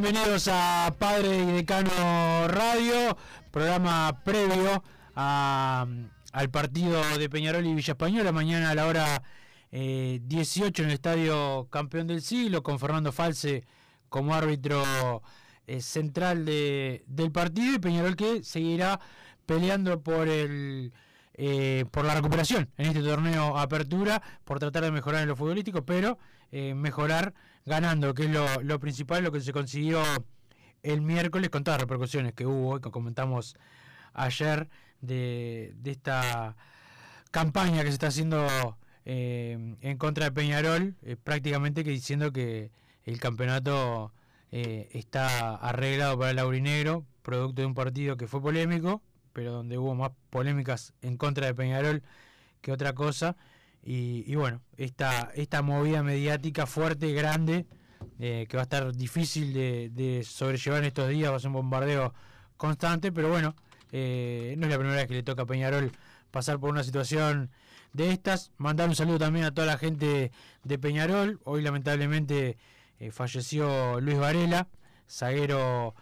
Bienvenidos 0.00 0.48
a 0.48 0.94
Padre 0.96 1.38
y 1.42 1.46
Decano 1.46 2.46
Radio, 2.46 3.16
programa 3.50 4.20
previo 4.24 4.82
al 5.16 6.50
partido 6.52 7.02
de 7.18 7.28
Peñarol 7.28 7.66
y 7.66 7.74
Villa 7.74 7.92
Española, 7.94 8.30
mañana 8.30 8.70
a 8.70 8.74
la 8.76 8.86
hora 8.86 9.22
eh, 9.72 10.20
18 10.22 10.82
en 10.82 10.88
el 10.90 10.94
Estadio 10.94 11.66
Campeón 11.70 12.06
del 12.06 12.22
Siglo, 12.22 12.62
con 12.62 12.78
Fernando 12.78 13.10
False 13.10 13.64
como 14.08 14.34
árbitro 14.34 15.22
eh, 15.66 15.80
central 15.80 16.44
de- 16.44 17.02
del 17.08 17.32
partido 17.32 17.74
y 17.74 17.78
Peñarol 17.80 18.14
que 18.14 18.44
seguirá 18.44 19.00
peleando 19.46 20.00
por 20.00 20.28
el 20.28 20.92
eh, 21.38 21.86
por 21.90 22.04
la 22.04 22.14
recuperación 22.14 22.68
en 22.76 22.86
este 22.86 23.02
torneo 23.02 23.56
Apertura, 23.56 24.20
por 24.44 24.58
tratar 24.58 24.84
de 24.84 24.90
mejorar 24.90 25.22
en 25.22 25.28
lo 25.28 25.36
futbolístico, 25.36 25.86
pero 25.86 26.18
eh, 26.52 26.74
mejorar 26.74 27.32
ganando, 27.64 28.12
que 28.12 28.24
es 28.24 28.30
lo, 28.30 28.80
principal, 28.80 29.24
lo 29.24 29.32
que 29.32 29.40
se 29.40 29.52
consiguió 29.52 30.02
el 30.82 31.00
miércoles 31.00 31.48
con 31.48 31.64
todas 31.64 31.78
las 31.78 31.82
repercusiones 31.82 32.34
que 32.34 32.44
hubo 32.44 32.76
y 32.76 32.80
que 32.80 32.90
comentamos 32.90 33.56
ayer 34.12 34.68
de, 35.00 35.72
de 35.76 35.90
esta 35.92 36.56
campaña 37.30 37.82
que 37.82 37.88
se 37.88 37.94
está 37.94 38.08
haciendo 38.08 38.76
eh, 39.10 39.76
en 39.80 39.96
contra 39.96 40.26
de 40.26 40.32
Peñarol, 40.32 40.94
eh, 41.00 41.16
prácticamente 41.16 41.82
que 41.82 41.88
diciendo 41.88 42.30
que 42.30 42.70
el 43.04 43.18
campeonato 43.18 44.12
eh, 44.52 44.90
está 44.92 45.54
arreglado 45.56 46.18
para 46.18 46.32
el 46.32 46.38
aurinegro, 46.38 47.06
producto 47.22 47.62
de 47.62 47.66
un 47.66 47.72
partido 47.72 48.18
que 48.18 48.26
fue 48.26 48.42
polémico, 48.42 49.00
pero 49.38 49.52
donde 49.52 49.78
hubo 49.78 49.94
más 49.94 50.10
polémicas 50.30 50.94
en 51.00 51.16
contra 51.16 51.46
de 51.46 51.54
Peñarol 51.54 52.02
que 52.60 52.72
otra 52.72 52.92
cosa. 52.94 53.36
Y, 53.84 54.34
bueno, 54.34 54.60
esta, 54.76 55.30
esta 55.32 55.62
movida 55.62 56.02
mediática 56.02 56.66
fuerte, 56.66 57.12
grande, 57.12 57.64
eh, 58.18 58.46
que 58.48 58.56
va 58.56 58.62
a 58.62 58.64
estar 58.64 58.92
difícil 58.96 59.52
de, 59.54 60.26
sobrellevar 60.28 60.80
en 60.80 60.86
estos 60.86 61.08
días, 61.08 61.30
va 61.30 61.36
a 61.36 61.38
ser 61.38 61.48
un 61.50 61.54
bombardeo 61.54 62.12
constante, 62.56 63.12
pero 63.12 63.28
bueno, 63.28 63.54
eh, 63.92 64.56
no 64.58 64.66
es 64.66 64.72
la 64.72 64.78
primera 64.78 64.96
vez 64.96 65.06
que 65.06 65.14
le 65.14 65.22
toca 65.22 65.42
a 65.42 65.46
Peñarol 65.46 65.92
pasar 66.32 66.58
por 66.58 66.70
una 66.70 66.82
situación 66.82 67.48
de 67.92 68.10
estas. 68.10 68.50
Mandar 68.56 68.88
un 68.88 68.96
saludo 68.96 69.20
también 69.20 69.44
a 69.44 69.54
toda 69.54 69.68
la 69.68 69.78
gente 69.78 70.32
de 70.64 70.78
Peñarol. 70.80 71.38
Hoy 71.44 71.62
lamentablemente 71.62 72.58
eh, 72.98 73.12
falleció 73.12 74.00
Luis 74.00 74.18
Varela, 74.18 74.66
zaguero 75.08 75.94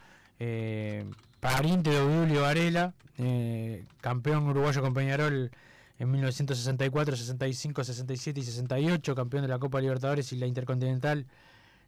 pariente 1.46 1.90
de 1.90 2.00
Obdulio 2.00 2.42
Varela, 2.42 2.92
eh, 3.18 3.84
campeón 4.00 4.48
uruguayo 4.48 4.82
con 4.82 4.92
Peñarol 4.92 5.52
en 5.96 6.10
1964, 6.10 7.14
65, 7.14 7.84
67 7.84 8.40
y 8.40 8.42
68, 8.42 9.14
campeón 9.14 9.42
de 9.42 9.48
la 9.48 9.60
Copa 9.60 9.80
Libertadores 9.80 10.32
y 10.32 10.38
la 10.38 10.46
Intercontinental 10.46 11.24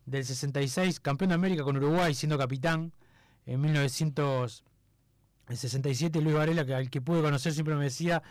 del 0.06 0.24
66, 0.24 1.00
campeón 1.00 1.30
de 1.30 1.34
América 1.34 1.64
con 1.64 1.76
Uruguay 1.76 2.14
siendo 2.14 2.38
capitán 2.38 2.92
en 3.46 3.60
1967, 3.60 6.20
Luis 6.20 6.36
Varela, 6.36 6.64
que 6.64 6.76
al 6.76 6.88
que 6.88 7.00
pude 7.00 7.20
conocer 7.20 7.52
siempre 7.52 7.74
me 7.74 7.82
decía, 7.82 8.22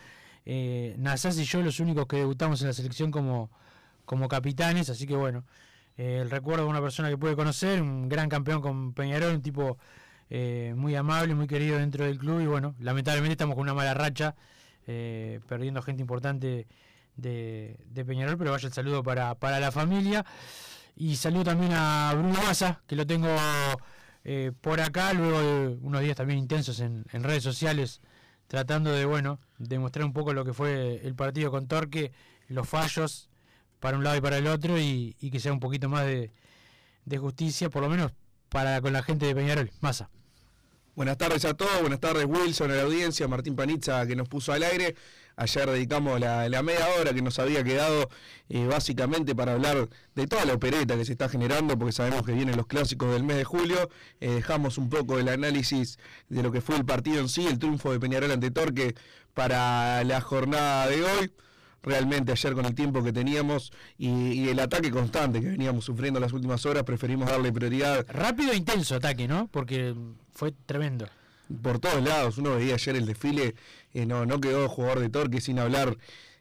eh, 0.46 0.96
y 0.98 1.44
yo 1.44 1.60
los 1.60 1.78
únicos 1.78 2.06
que 2.06 2.16
debutamos 2.16 2.62
en 2.62 2.68
la 2.68 2.72
selección 2.72 3.10
como, 3.10 3.50
como 4.06 4.28
capitanes, 4.28 4.88
así 4.88 5.06
que 5.06 5.14
bueno, 5.14 5.44
eh, 5.98 6.20
el 6.22 6.30
recuerdo 6.30 6.64
de 6.64 6.70
una 6.70 6.80
persona 6.80 7.10
que 7.10 7.18
pude 7.18 7.36
conocer, 7.36 7.82
un 7.82 8.08
gran 8.08 8.30
campeón 8.30 8.62
con 8.62 8.94
Peñarol, 8.94 9.34
un 9.34 9.42
tipo 9.42 9.76
eh, 10.30 10.74
muy 10.76 10.94
amable, 10.94 11.34
muy 11.34 11.46
querido 11.46 11.78
dentro 11.78 12.04
del 12.04 12.18
club 12.18 12.40
y 12.40 12.46
bueno, 12.46 12.74
lamentablemente 12.78 13.32
estamos 13.32 13.54
con 13.54 13.62
una 13.62 13.74
mala 13.74 13.94
racha, 13.94 14.34
eh, 14.86 15.40
perdiendo 15.48 15.82
gente 15.82 16.02
importante 16.02 16.66
de, 17.16 18.04
Peñarol, 18.06 18.38
pero 18.38 18.52
vaya 18.52 18.68
el 18.68 18.72
saludo 18.72 19.02
para, 19.02 19.34
para 19.34 19.60
la 19.60 19.72
familia. 19.72 20.24
Y 20.96 21.16
saludo 21.16 21.44
también 21.44 21.72
a 21.74 22.12
Bruno 22.14 22.42
Massa, 22.42 22.82
que 22.86 22.96
lo 22.96 23.06
tengo 23.06 23.28
eh, 24.24 24.52
por 24.60 24.80
acá, 24.80 25.12
luego 25.12 25.40
de 25.40 25.78
unos 25.80 26.00
días 26.02 26.16
también 26.16 26.38
intensos 26.38 26.80
en, 26.80 27.04
redes 27.10 27.42
sociales, 27.42 28.00
tratando 28.48 28.90
de, 28.92 29.04
bueno, 29.04 29.38
demostrar 29.58 30.04
un 30.04 30.12
poco 30.12 30.32
lo 30.32 30.44
que 30.44 30.52
fue 30.52 31.00
el 31.06 31.14
partido 31.14 31.50
con 31.50 31.68
Torque, 31.68 32.12
los 32.48 32.68
fallos 32.68 33.30
para 33.80 33.96
un 33.96 34.04
lado 34.04 34.16
y 34.16 34.20
para 34.20 34.38
el 34.38 34.46
otro, 34.48 34.78
y, 34.78 35.14
que 35.30 35.40
sea 35.40 35.52
un 35.52 35.60
poquito 35.60 35.88
más 35.88 36.04
de, 36.04 36.32
de 37.04 37.18
justicia, 37.18 37.70
por 37.70 37.82
lo 37.82 37.88
menos 37.88 38.12
para 38.48 38.80
con 38.80 38.92
la 38.92 39.02
gente 39.02 39.26
de 39.26 39.34
Peñarol. 39.34 39.70
Massa. 39.80 40.10
Buenas 40.98 41.16
tardes 41.16 41.44
a 41.44 41.54
todos, 41.54 41.80
buenas 41.80 42.00
tardes 42.00 42.26
Wilson, 42.26 42.72
a 42.72 42.74
la 42.74 42.82
audiencia, 42.82 43.28
Martín 43.28 43.54
Panizza 43.54 44.04
que 44.04 44.16
nos 44.16 44.28
puso 44.28 44.52
al 44.52 44.64
aire. 44.64 44.96
Ayer 45.36 45.70
dedicamos 45.70 46.18
la, 46.18 46.48
la 46.48 46.60
media 46.64 46.88
hora 46.98 47.14
que 47.14 47.22
nos 47.22 47.38
había 47.38 47.62
quedado 47.62 48.10
eh, 48.48 48.66
básicamente 48.66 49.32
para 49.36 49.52
hablar 49.52 49.88
de 50.16 50.26
toda 50.26 50.44
la 50.44 50.54
opereta 50.54 50.96
que 50.96 51.04
se 51.04 51.12
está 51.12 51.28
generando, 51.28 51.78
porque 51.78 51.92
sabemos 51.92 52.26
que 52.26 52.32
vienen 52.32 52.56
los 52.56 52.66
clásicos 52.66 53.12
del 53.12 53.22
mes 53.22 53.36
de 53.36 53.44
julio. 53.44 53.88
Eh, 54.18 54.28
dejamos 54.28 54.76
un 54.76 54.90
poco 54.90 55.20
el 55.20 55.28
análisis 55.28 56.00
de 56.30 56.42
lo 56.42 56.50
que 56.50 56.60
fue 56.60 56.74
el 56.74 56.84
partido 56.84 57.20
en 57.20 57.28
sí, 57.28 57.46
el 57.46 57.60
triunfo 57.60 57.92
de 57.92 58.00
Peñarol 58.00 58.32
ante 58.32 58.50
Torque 58.50 58.96
para 59.34 60.02
la 60.02 60.20
jornada 60.20 60.88
de 60.88 61.04
hoy 61.04 61.32
realmente 61.82 62.32
ayer 62.32 62.54
con 62.54 62.64
el 62.64 62.74
tiempo 62.74 63.02
que 63.02 63.12
teníamos 63.12 63.72
y, 63.96 64.08
y, 64.08 64.48
el 64.48 64.58
ataque 64.60 64.90
constante 64.90 65.40
que 65.40 65.48
veníamos 65.48 65.84
sufriendo 65.84 66.20
las 66.20 66.32
últimas 66.32 66.64
horas, 66.66 66.84
preferimos 66.84 67.28
darle 67.28 67.52
prioridad. 67.52 68.06
Rápido 68.08 68.52
e 68.52 68.56
intenso 68.56 68.96
ataque, 68.96 69.28
¿no? 69.28 69.48
Porque 69.48 69.94
fue 70.32 70.52
tremendo. 70.66 71.08
Por 71.62 71.78
todos 71.78 72.02
lados, 72.02 72.38
uno 72.38 72.56
veía 72.56 72.74
ayer 72.74 72.96
el 72.96 73.06
desfile, 73.06 73.54
eh, 73.94 74.04
no, 74.04 74.26
no 74.26 74.40
quedó 74.40 74.68
jugador 74.68 75.00
de 75.00 75.08
Torque 75.08 75.40
sin 75.40 75.58
hablar 75.58 75.96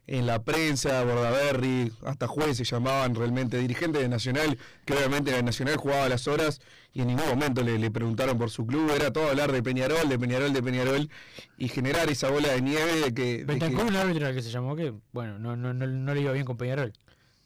en 0.07 0.25
la 0.25 0.41
prensa, 0.43 1.03
Bordaberry, 1.03 1.91
hasta 2.05 2.27
jueces 2.27 2.69
llamaban 2.69 3.13
realmente 3.13 3.57
dirigentes 3.57 4.01
de 4.01 4.07
Nacional, 4.07 4.57
que 4.85 4.93
obviamente 4.93 5.31
la 5.31 5.41
Nacional 5.41 5.75
jugaba 5.75 6.07
las 6.07 6.29
horas 6.29 6.61
y 6.93 7.01
en 7.01 7.07
ningún 7.07 7.27
momento 7.27 7.61
le, 7.61 7.77
le, 7.77 7.91
preguntaron 7.91 8.37
por 8.37 8.49
su 8.49 8.65
club, 8.65 8.89
era 8.95 9.11
todo 9.11 9.29
hablar 9.29 9.51
de 9.51 9.61
Peñarol, 9.61 10.07
de 10.07 10.17
Peñarol, 10.17 10.53
de 10.53 10.63
Peñarol 10.63 11.09
y 11.57 11.67
generar 11.67 12.09
esa 12.09 12.29
bola 12.29 12.53
de 12.53 12.61
nieve 12.61 13.01
de 13.01 13.13
que... 13.13 13.43
Bentancur, 13.43 13.85
un 13.85 13.95
árbitro 13.97 14.33
que 14.33 14.41
se 14.41 14.49
llamó 14.49 14.77
que, 14.77 14.93
bueno, 15.11 15.37
no, 15.39 15.57
no, 15.57 15.73
no, 15.73 15.85
no, 15.85 16.13
le 16.13 16.21
iba 16.21 16.31
bien 16.31 16.45
con 16.45 16.55
Peñarol. 16.55 16.93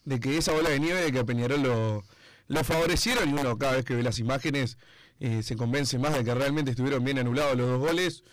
De 0.06 0.20
que 0.20 0.38
esa 0.38 0.54
bola 0.54 0.70
de 0.70 0.80
nieve 0.80 1.02
de 1.02 1.12
que 1.12 1.20
a 1.20 1.26
Peñarol 1.26 1.64
lo, 1.64 2.04
lo 2.48 2.64
favorecieron 2.64 3.28
y 3.28 3.34
uno 3.34 3.58
cada 3.58 3.74
vez 3.74 3.86
que 3.86 3.96
ve 3.96 4.04
las 4.04 4.20
imágenes 4.20 4.78
eh, 5.20 5.42
se 5.42 5.56
convence 5.56 5.98
más 5.98 6.14
de 6.14 6.24
que 6.24 6.34
realmente 6.36 6.72
estuvieron 6.72 7.04
bien 7.04 7.18
anulados 7.18 7.58
los 7.58 7.68
dos 7.68 7.80
goles 7.80 8.24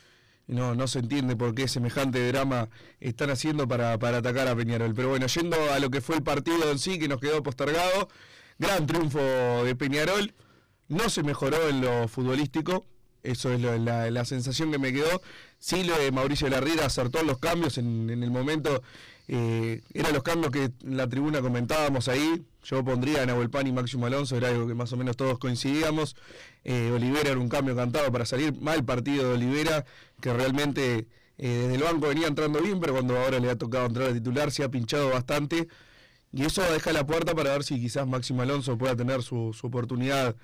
no, 0.48 0.74
no 0.74 0.88
se 0.88 0.98
entiende 1.00 1.36
por 1.36 1.54
qué 1.54 1.68
semejante 1.68 2.26
drama 2.26 2.68
están 3.00 3.30
haciendo 3.30 3.68
para, 3.68 3.98
para 3.98 4.18
atacar 4.18 4.48
a 4.48 4.56
Peñarol. 4.56 4.94
Pero 4.94 5.10
bueno, 5.10 5.26
yendo 5.26 5.56
a 5.72 5.78
lo 5.78 5.90
que 5.90 6.00
fue 6.00 6.16
el 6.16 6.22
partido 6.22 6.70
en 6.70 6.78
sí, 6.78 6.98
que 6.98 7.06
nos 7.06 7.20
quedó 7.20 7.42
postergado, 7.42 8.08
gran 8.58 8.86
triunfo 8.86 9.18
de 9.18 9.76
Peñarol, 9.76 10.34
no 10.88 11.10
se 11.10 11.22
mejoró 11.22 11.68
en 11.68 11.82
lo 11.82 12.08
futbolístico, 12.08 12.86
Eso 13.22 13.52
es 13.52 13.60
la, 13.60 14.24
sensación 14.24 14.72
que 14.72 14.78
me 14.78 14.92
quedó. 14.92 15.20
Sí, 15.58 15.84
lo 15.84 15.98
de 15.98 16.10
Mauricio 16.12 16.48
Larriera 16.48 16.86
acertó 16.86 17.22
los 17.22 17.38
cambios 17.38 17.76
en, 17.76 18.08
en 18.08 18.22
el 18.22 18.30
momento. 18.30 18.82
Eh, 19.30 19.82
eran 19.92 20.14
los 20.14 20.22
cambios 20.22 20.50
que 20.50 20.64
en 20.64 20.96
la 20.96 21.06
tribuna 21.06 21.42
comentábamos 21.42 22.08
ahí. 22.08 22.46
Yo 22.64 22.82
pondría 22.82 23.22
a 23.22 23.26
Nahuel 23.26 23.50
y 23.66 23.72
Máximo 23.72 24.06
Alonso, 24.06 24.36
era 24.36 24.48
algo 24.48 24.66
que 24.66 24.74
más 24.74 24.92
o 24.92 24.96
menos 24.96 25.16
todos 25.16 25.38
coincidíamos. 25.38 26.16
Eh, 26.64 26.90
Olivera 26.92 27.30
era 27.30 27.38
un 27.38 27.48
cambio 27.48 27.76
cantado 27.76 28.10
para 28.10 28.24
salir. 28.24 28.54
Mal 28.60 28.84
partido 28.84 29.28
de 29.28 29.34
Olivera, 29.34 29.84
que 30.20 30.32
realmente 30.32 31.06
eh, 31.36 31.48
desde 31.68 31.74
el 31.74 31.82
banco 31.82 32.08
venía 32.08 32.26
entrando 32.26 32.60
bien, 32.60 32.80
pero 32.80 32.94
cuando 32.94 33.18
ahora 33.18 33.38
le 33.38 33.50
ha 33.50 33.56
tocado 33.56 33.86
entrar 33.86 34.08
a 34.08 34.12
titular 34.14 34.50
se 34.50 34.64
ha 34.64 34.70
pinchado 34.70 35.10
bastante. 35.10 35.68
Y 36.32 36.44
eso 36.44 36.62
deja 36.62 36.92
la 36.92 37.06
puerta 37.06 37.34
para 37.34 37.52
ver 37.52 37.64
si 37.64 37.80
quizás 37.80 38.06
Máximo 38.06 38.42
Alonso 38.42 38.76
pueda 38.78 38.96
tener 38.96 39.22
su, 39.22 39.54
oportunidad 39.62 40.36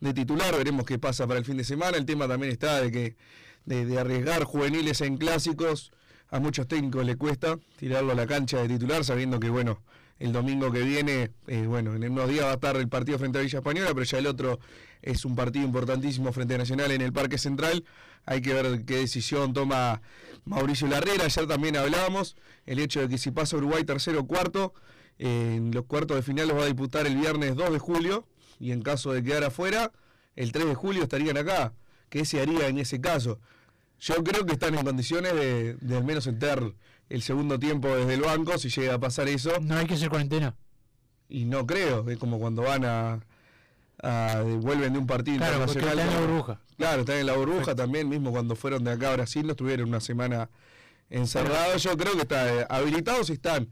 de 0.00 0.14
titular. 0.14 0.56
Veremos 0.56 0.84
qué 0.84 0.98
pasa 0.98 1.26
para 1.28 1.38
el 1.38 1.44
fin 1.44 1.56
de 1.56 1.64
semana. 1.64 1.96
El 1.96 2.06
tema 2.06 2.26
también 2.26 2.52
está 2.52 2.80
de 2.80 2.90
que 2.90 3.16
de 3.64 3.98
arriesgar 3.98 4.42
juveniles 4.44 5.00
en 5.00 5.16
clásicos. 5.16 5.92
A 6.32 6.40
muchos 6.40 6.66
técnicos 6.66 7.04
le 7.04 7.16
cuesta 7.16 7.58
tirarlo 7.76 8.12
a 8.12 8.14
la 8.14 8.26
cancha 8.26 8.56
de 8.56 8.66
titular, 8.66 9.04
sabiendo 9.04 9.38
que 9.38 9.50
bueno, 9.50 9.82
el 10.18 10.32
domingo 10.32 10.72
que 10.72 10.80
viene, 10.80 11.30
eh, 11.46 11.66
bueno, 11.66 11.94
en 11.94 12.10
unos 12.10 12.26
días 12.30 12.46
va 12.46 12.52
a 12.52 12.54
estar 12.54 12.74
el 12.76 12.88
partido 12.88 13.18
frente 13.18 13.38
a 13.38 13.42
Villa 13.42 13.58
Española, 13.58 13.90
pero 13.92 14.04
ya 14.04 14.16
el 14.16 14.26
otro 14.26 14.58
es 15.02 15.26
un 15.26 15.36
partido 15.36 15.66
importantísimo 15.66 16.32
frente 16.32 16.54
a 16.54 16.58
Nacional 16.58 16.90
en 16.90 17.02
el 17.02 17.12
Parque 17.12 17.36
Central. 17.36 17.84
Hay 18.24 18.40
que 18.40 18.54
ver 18.54 18.86
qué 18.86 18.96
decisión 18.96 19.52
toma 19.52 20.00
Mauricio 20.46 20.86
Larrera. 20.86 21.26
Ayer 21.26 21.46
también 21.46 21.76
hablábamos 21.76 22.34
el 22.64 22.78
hecho 22.78 23.00
de 23.00 23.08
que 23.10 23.18
si 23.18 23.30
pasa 23.30 23.58
Uruguay 23.58 23.84
tercero 23.84 24.20
o 24.20 24.26
cuarto, 24.26 24.72
eh, 25.18 25.56
en 25.56 25.70
los 25.72 25.84
cuartos 25.84 26.16
de 26.16 26.22
final 26.22 26.48
los 26.48 26.56
va 26.56 26.62
a 26.62 26.66
disputar 26.66 27.06
el 27.06 27.14
viernes 27.14 27.56
2 27.56 27.72
de 27.74 27.78
julio 27.78 28.26
y 28.58 28.72
en 28.72 28.80
caso 28.80 29.12
de 29.12 29.22
quedar 29.22 29.44
afuera, 29.44 29.92
el 30.34 30.50
3 30.50 30.64
de 30.64 30.74
julio 30.74 31.02
estarían 31.02 31.36
acá. 31.36 31.74
¿Qué 32.08 32.24
se 32.24 32.40
haría 32.40 32.68
en 32.68 32.78
ese 32.78 33.02
caso? 33.02 33.38
Yo 34.02 34.22
creo 34.24 34.44
que 34.44 34.52
están 34.54 34.74
en 34.74 34.84
condiciones 34.84 35.32
de, 35.34 35.74
de 35.74 35.96
al 35.96 36.04
menos 36.04 36.26
entrar 36.26 36.60
el 37.08 37.22
segundo 37.22 37.58
tiempo 37.58 37.88
desde 37.94 38.14
el 38.14 38.20
banco, 38.22 38.58
si 38.58 38.68
llega 38.68 38.94
a 38.94 38.98
pasar 38.98 39.28
eso. 39.28 39.52
No 39.60 39.76
hay 39.76 39.86
que 39.86 39.94
hacer 39.94 40.08
cuarentena. 40.08 40.54
Y 41.28 41.44
no 41.44 41.66
creo, 41.66 42.08
es 42.10 42.18
como 42.18 42.38
cuando 42.40 42.62
van 42.62 42.84
a, 42.84 43.20
a- 44.02 44.42
vuelven 44.60 44.92
de 44.94 44.98
un 44.98 45.06
partido 45.06 45.38
Claro, 45.38 45.58
porque 45.64 45.78
internacional. 45.78 45.98
está 45.98 46.16
en 46.16 46.20
la 46.22 46.26
burbuja. 46.32 46.60
Claro, 46.76 47.00
están 47.02 47.16
en 47.18 47.26
la 47.26 47.32
burbuja 47.34 47.74
también, 47.76 48.08
mismo 48.08 48.32
cuando 48.32 48.56
fueron 48.56 48.82
de 48.84 48.90
acá 48.90 49.10
a 49.10 49.16
Brasil, 49.16 49.46
no 49.46 49.52
estuvieron 49.52 49.88
una 49.88 50.00
semana 50.00 50.50
encerrados. 51.10 51.82
Yo 51.82 51.96
creo 51.96 52.14
que 52.14 52.22
está 52.22 52.60
eh, 52.62 52.66
habilitados 52.68 53.30
están. 53.30 53.68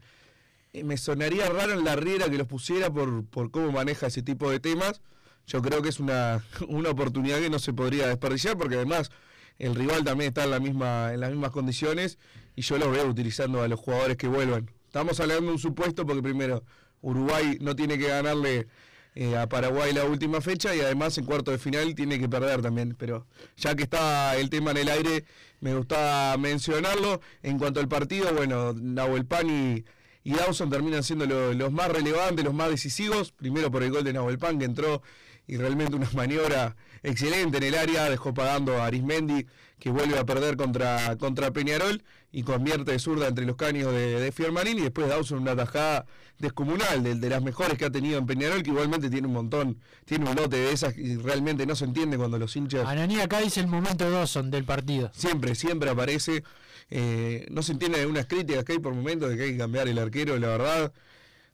Eh, 0.73 0.83
Me 0.83 0.95
sonaría 0.97 1.49
raro 1.49 1.73
en 1.73 1.83
la 1.83 1.95
riera 1.95 2.29
que 2.29 2.37
los 2.37 2.47
pusiera 2.47 2.89
por, 2.91 3.25
por 3.25 3.51
cómo 3.51 3.71
maneja 3.71 4.07
ese 4.07 4.21
tipo 4.21 4.49
de 4.49 4.59
temas. 4.59 5.01
Yo 5.47 5.61
creo 5.61 5.81
que 5.81 5.89
es 5.89 5.99
una, 5.99 6.43
una 6.69 6.89
oportunidad 6.89 7.39
que 7.39 7.49
no 7.49 7.59
se 7.59 7.73
podría 7.73 8.07
desperdiciar 8.07 8.57
porque 8.57 8.75
además 8.75 9.11
el 9.59 9.75
rival 9.75 10.03
también 10.03 10.29
está 10.29 10.43
en, 10.43 10.51
la 10.51 10.59
misma, 10.59 11.13
en 11.13 11.19
las 11.19 11.29
mismas 11.31 11.51
condiciones 11.51 12.17
y 12.55 12.61
yo 12.61 12.77
lo 12.77 12.89
veo 12.91 13.05
utilizando 13.07 13.61
a 13.61 13.67
los 13.67 13.79
jugadores 13.79 14.17
que 14.17 14.27
vuelvan. 14.27 14.69
Estamos 14.87 15.19
hablando 15.19 15.45
de 15.47 15.51
un 15.53 15.59
supuesto 15.59 16.05
porque 16.05 16.21
primero 16.21 16.63
Uruguay 17.01 17.57
no 17.61 17.75
tiene 17.75 17.97
que 17.97 18.07
ganarle 18.07 18.67
eh, 19.15 19.35
a 19.37 19.47
Paraguay 19.47 19.93
la 19.93 20.05
última 20.05 20.39
fecha 20.41 20.73
y 20.75 20.79
además 20.81 21.17
en 21.17 21.25
cuarto 21.25 21.51
de 21.51 21.57
final 21.57 21.95
tiene 21.95 22.19
que 22.19 22.27
perder 22.29 22.61
también. 22.61 22.95
Pero 22.97 23.25
ya 23.57 23.75
que 23.75 23.83
está 23.83 24.35
el 24.37 24.49
tema 24.49 24.71
en 24.71 24.77
el 24.77 24.89
aire, 24.89 25.25
me 25.59 25.75
gustaba 25.75 26.37
mencionarlo. 26.37 27.21
En 27.43 27.57
cuanto 27.57 27.79
al 27.79 27.87
partido, 27.87 28.33
bueno, 28.33 28.73
Nahuel 28.73 29.25
Pan 29.25 29.49
y, 29.49 29.83
Dawson 30.23 30.69
terminan 30.69 31.03
siendo 31.03 31.25
lo- 31.25 31.53
los 31.53 31.71
más 31.71 31.89
relevantes, 31.89 32.45
los 32.45 32.53
más 32.53 32.69
decisivos. 32.69 33.31
Primero 33.31 33.71
por 33.71 33.83
el 33.83 33.91
gol 33.91 34.03
de 34.03 34.13
Nahuel 34.13 34.37
Pan 34.37 34.59
que 34.59 34.65
entró 34.65 35.01
y 35.47 35.57
realmente 35.57 35.95
una 35.95 36.09
maniobra 36.15 36.75
excelente 37.03 37.57
en 37.57 37.63
el 37.63 37.75
área, 37.75 38.09
dejó 38.09 38.33
pagando 38.33 38.81
a 38.81 38.85
Arismendi 38.85 39.45
que 39.79 39.89
vuelve 39.89 40.17
a 40.19 40.25
perder 40.25 40.57
contra, 40.57 41.17
contra 41.17 41.51
Peñarol 41.51 42.03
y 42.31 42.43
convierte 42.43 42.91
de 42.91 42.99
zurda 42.99 43.27
entre 43.27 43.45
los 43.45 43.55
caños 43.55 43.91
de, 43.91 44.19
de 44.19 44.31
Fiermarín 44.31 44.77
y 44.77 44.81
después 44.81 45.07
Dawson 45.07 45.39
una 45.39 45.55
tajada 45.55 46.05
descomunal, 46.37 47.03
de, 47.03 47.15
de 47.15 47.29
las 47.29 47.41
mejores 47.41 47.77
que 47.77 47.85
ha 47.85 47.89
tenido 47.89 48.19
en 48.19 48.25
Peñarol, 48.27 48.61
que 48.61 48.69
igualmente 48.69 49.09
tiene 49.09 49.27
un 49.27 49.33
montón, 49.33 49.79
tiene 50.05 50.29
un 50.29 50.35
lote 50.35 50.57
de 50.57 50.71
esas 50.71 50.95
y 50.97 51.17
realmente 51.17 51.65
no 51.65 51.75
se 51.75 51.85
entiende 51.85 52.17
cuando 52.17 52.37
los 52.37 52.55
hinchas 52.55 52.87
Ananí 52.87 53.19
acá 53.19 53.39
dice 53.39 53.59
el 53.59 53.67
momento 53.67 54.05
de 54.05 54.11
Dawson 54.11 54.51
del 54.51 54.63
partido. 54.63 55.11
siempre, 55.13 55.55
siempre 55.55 55.89
aparece. 55.89 56.43
Eh, 56.89 57.47
no 57.49 57.63
se 57.63 57.71
entiende 57.71 58.01
algunas 58.01 58.25
críticas 58.27 58.65
que 58.65 58.73
hay 58.73 58.79
por 58.79 58.93
momentos 58.93 59.29
de 59.29 59.37
que 59.37 59.43
hay 59.43 59.51
que 59.53 59.57
cambiar 59.57 59.87
el 59.87 59.97
arquero, 59.97 60.37
la 60.37 60.47
verdad. 60.47 60.93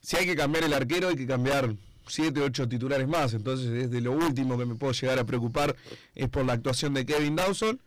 Si 0.02 0.18
hay 0.18 0.26
que 0.26 0.36
cambiar 0.36 0.64
el 0.64 0.74
arquero, 0.74 1.10
hay 1.10 1.16
que 1.16 1.28
cambiar 1.28 1.76
siete, 2.09 2.42
ocho 2.42 2.68
titulares 2.68 3.07
más. 3.07 3.33
Entonces, 3.33 3.68
es 3.69 3.92
de 3.92 4.01
lo 4.01 4.12
último 4.12 4.57
que 4.57 4.65
me 4.65 4.75
puedo 4.75 4.94
llegar 4.94 5.19
a 5.19 5.25
preocupar 5.25 5.75
es 6.15 6.30
por 6.30 6.45
la 6.45 6.54
actuación 6.54 6.94
de 6.94 7.06
Kevin 7.06 7.36
Dawson. 7.36 7.81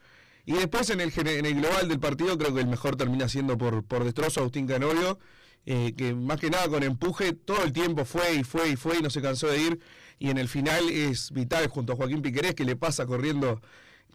Y 0.47 0.53
después 0.53 0.91
en 0.91 1.01
el, 1.01 1.13
en 1.17 1.47
el 1.47 1.55
global 1.55 1.89
del 1.89 2.01
partido 2.01 2.37
creo 2.39 2.55
que 2.55 2.61
el 2.61 2.67
mejor 2.67 2.97
termina 2.97 3.29
siendo 3.29 3.59
por, 3.59 3.85
por 3.85 4.05
destrozo 4.05 4.41
Agustín 4.41 4.67
Canorio, 4.67 5.19
eh, 5.67 5.95
que 5.97 6.15
más 6.15 6.41
que 6.41 6.51
nada 6.51 6.69
con 6.69 6.83
empuje 6.83 7.35
todo 7.35 7.63
el 7.63 7.73
tiempo 7.73 8.05
fue 8.05 8.35
y 8.35 8.45
fue 8.45 8.71
y 8.71 8.77
fue 8.77 8.99
y 8.99 9.03
no 9.03 9.11
se 9.11 9.21
cansó 9.21 9.49
de 9.49 9.61
ir. 9.61 9.81
Y 10.19 10.31
en 10.31 10.39
el 10.39 10.49
final 10.49 10.89
es 10.91 11.31
vital 11.31 11.67
junto 11.69 11.93
a 11.93 11.97
Joaquín 11.97 12.23
Piquerés 12.23 12.55
que 12.55 12.65
le 12.65 12.77
pasa 12.77 13.07
corriendo 13.07 13.61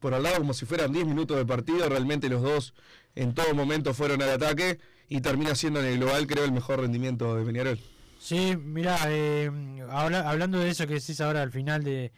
por 0.02 0.14
al 0.14 0.24
lado 0.24 0.38
como 0.38 0.54
si 0.54 0.66
fueran 0.66 0.92
10 0.92 1.06
minutos 1.06 1.38
de 1.38 1.46
partido. 1.46 1.88
Realmente 1.88 2.30
los 2.30 2.42
dos 2.42 2.74
en 3.16 3.34
todo 3.34 3.54
momento 3.54 3.94
fueron 3.94 4.22
al 4.22 4.32
ataque 4.32 4.80
y 5.08 5.22
termina 5.22 5.56
siendo 5.56 5.80
en 5.80 5.86
el 5.86 5.98
global 5.98 6.28
creo 6.28 6.46
el 6.46 6.52
mejor 6.52 6.82
rendimiento 6.82 7.36
de 7.36 7.46
Peñarol. 7.46 7.80
Sí, 8.26 8.58
mira, 8.58 8.98
eh, 9.08 9.52
habla- 9.88 10.28
hablando 10.28 10.58
de 10.58 10.70
eso 10.70 10.88
que 10.88 10.96
decís 10.96 11.22
ahora 11.22 11.44
al 11.44 11.52
final 11.52 11.84
de 11.84 12.12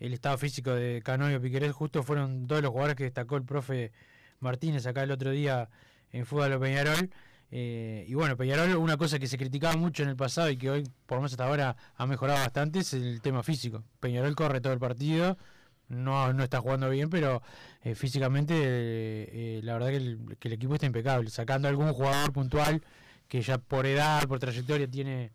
estado 0.00 0.36
físico 0.36 0.72
de 0.72 1.00
Canoyo 1.04 1.40
Piquerés, 1.40 1.70
justo 1.70 2.02
fueron 2.02 2.48
dos 2.48 2.58
de 2.58 2.62
los 2.62 2.72
jugadores 2.72 2.96
que 2.96 3.04
destacó 3.04 3.36
el 3.36 3.44
profe 3.44 3.92
Martínez 4.40 4.84
acá 4.86 5.04
el 5.04 5.12
otro 5.12 5.30
día 5.30 5.68
en 6.10 6.26
Fútbol 6.26 6.58
Peñarol. 6.58 7.10
Eh, 7.52 8.04
y 8.08 8.14
bueno, 8.14 8.36
Peñarol, 8.36 8.74
una 8.74 8.96
cosa 8.96 9.20
que 9.20 9.28
se 9.28 9.38
criticaba 9.38 9.76
mucho 9.76 10.02
en 10.02 10.08
el 10.08 10.16
pasado 10.16 10.50
y 10.50 10.56
que 10.56 10.68
hoy, 10.68 10.82
por 11.06 11.18
lo 11.18 11.20
menos 11.22 11.32
hasta 11.34 11.44
ahora, 11.44 11.76
ha 11.94 12.06
mejorado 12.08 12.40
bastante 12.40 12.80
es 12.80 12.92
el 12.94 13.20
tema 13.22 13.44
físico. 13.44 13.84
Peñarol 14.00 14.34
corre 14.34 14.60
todo 14.60 14.72
el 14.72 14.80
partido, 14.80 15.38
no, 15.86 16.32
no 16.32 16.42
está 16.42 16.60
jugando 16.60 16.90
bien, 16.90 17.08
pero 17.08 17.40
eh, 17.84 17.94
físicamente 17.94 18.54
eh, 18.56 19.60
la 19.62 19.74
verdad 19.74 19.90
que 19.90 19.96
el, 19.98 20.36
que 20.40 20.48
el 20.48 20.54
equipo 20.54 20.74
está 20.74 20.86
impecable, 20.86 21.30
sacando 21.30 21.68
algún 21.68 21.92
jugador 21.92 22.32
puntual 22.32 22.82
que 23.28 23.42
ya 23.42 23.58
por 23.58 23.86
edad, 23.86 24.26
por 24.26 24.40
trayectoria 24.40 24.88
tiene 24.90 25.30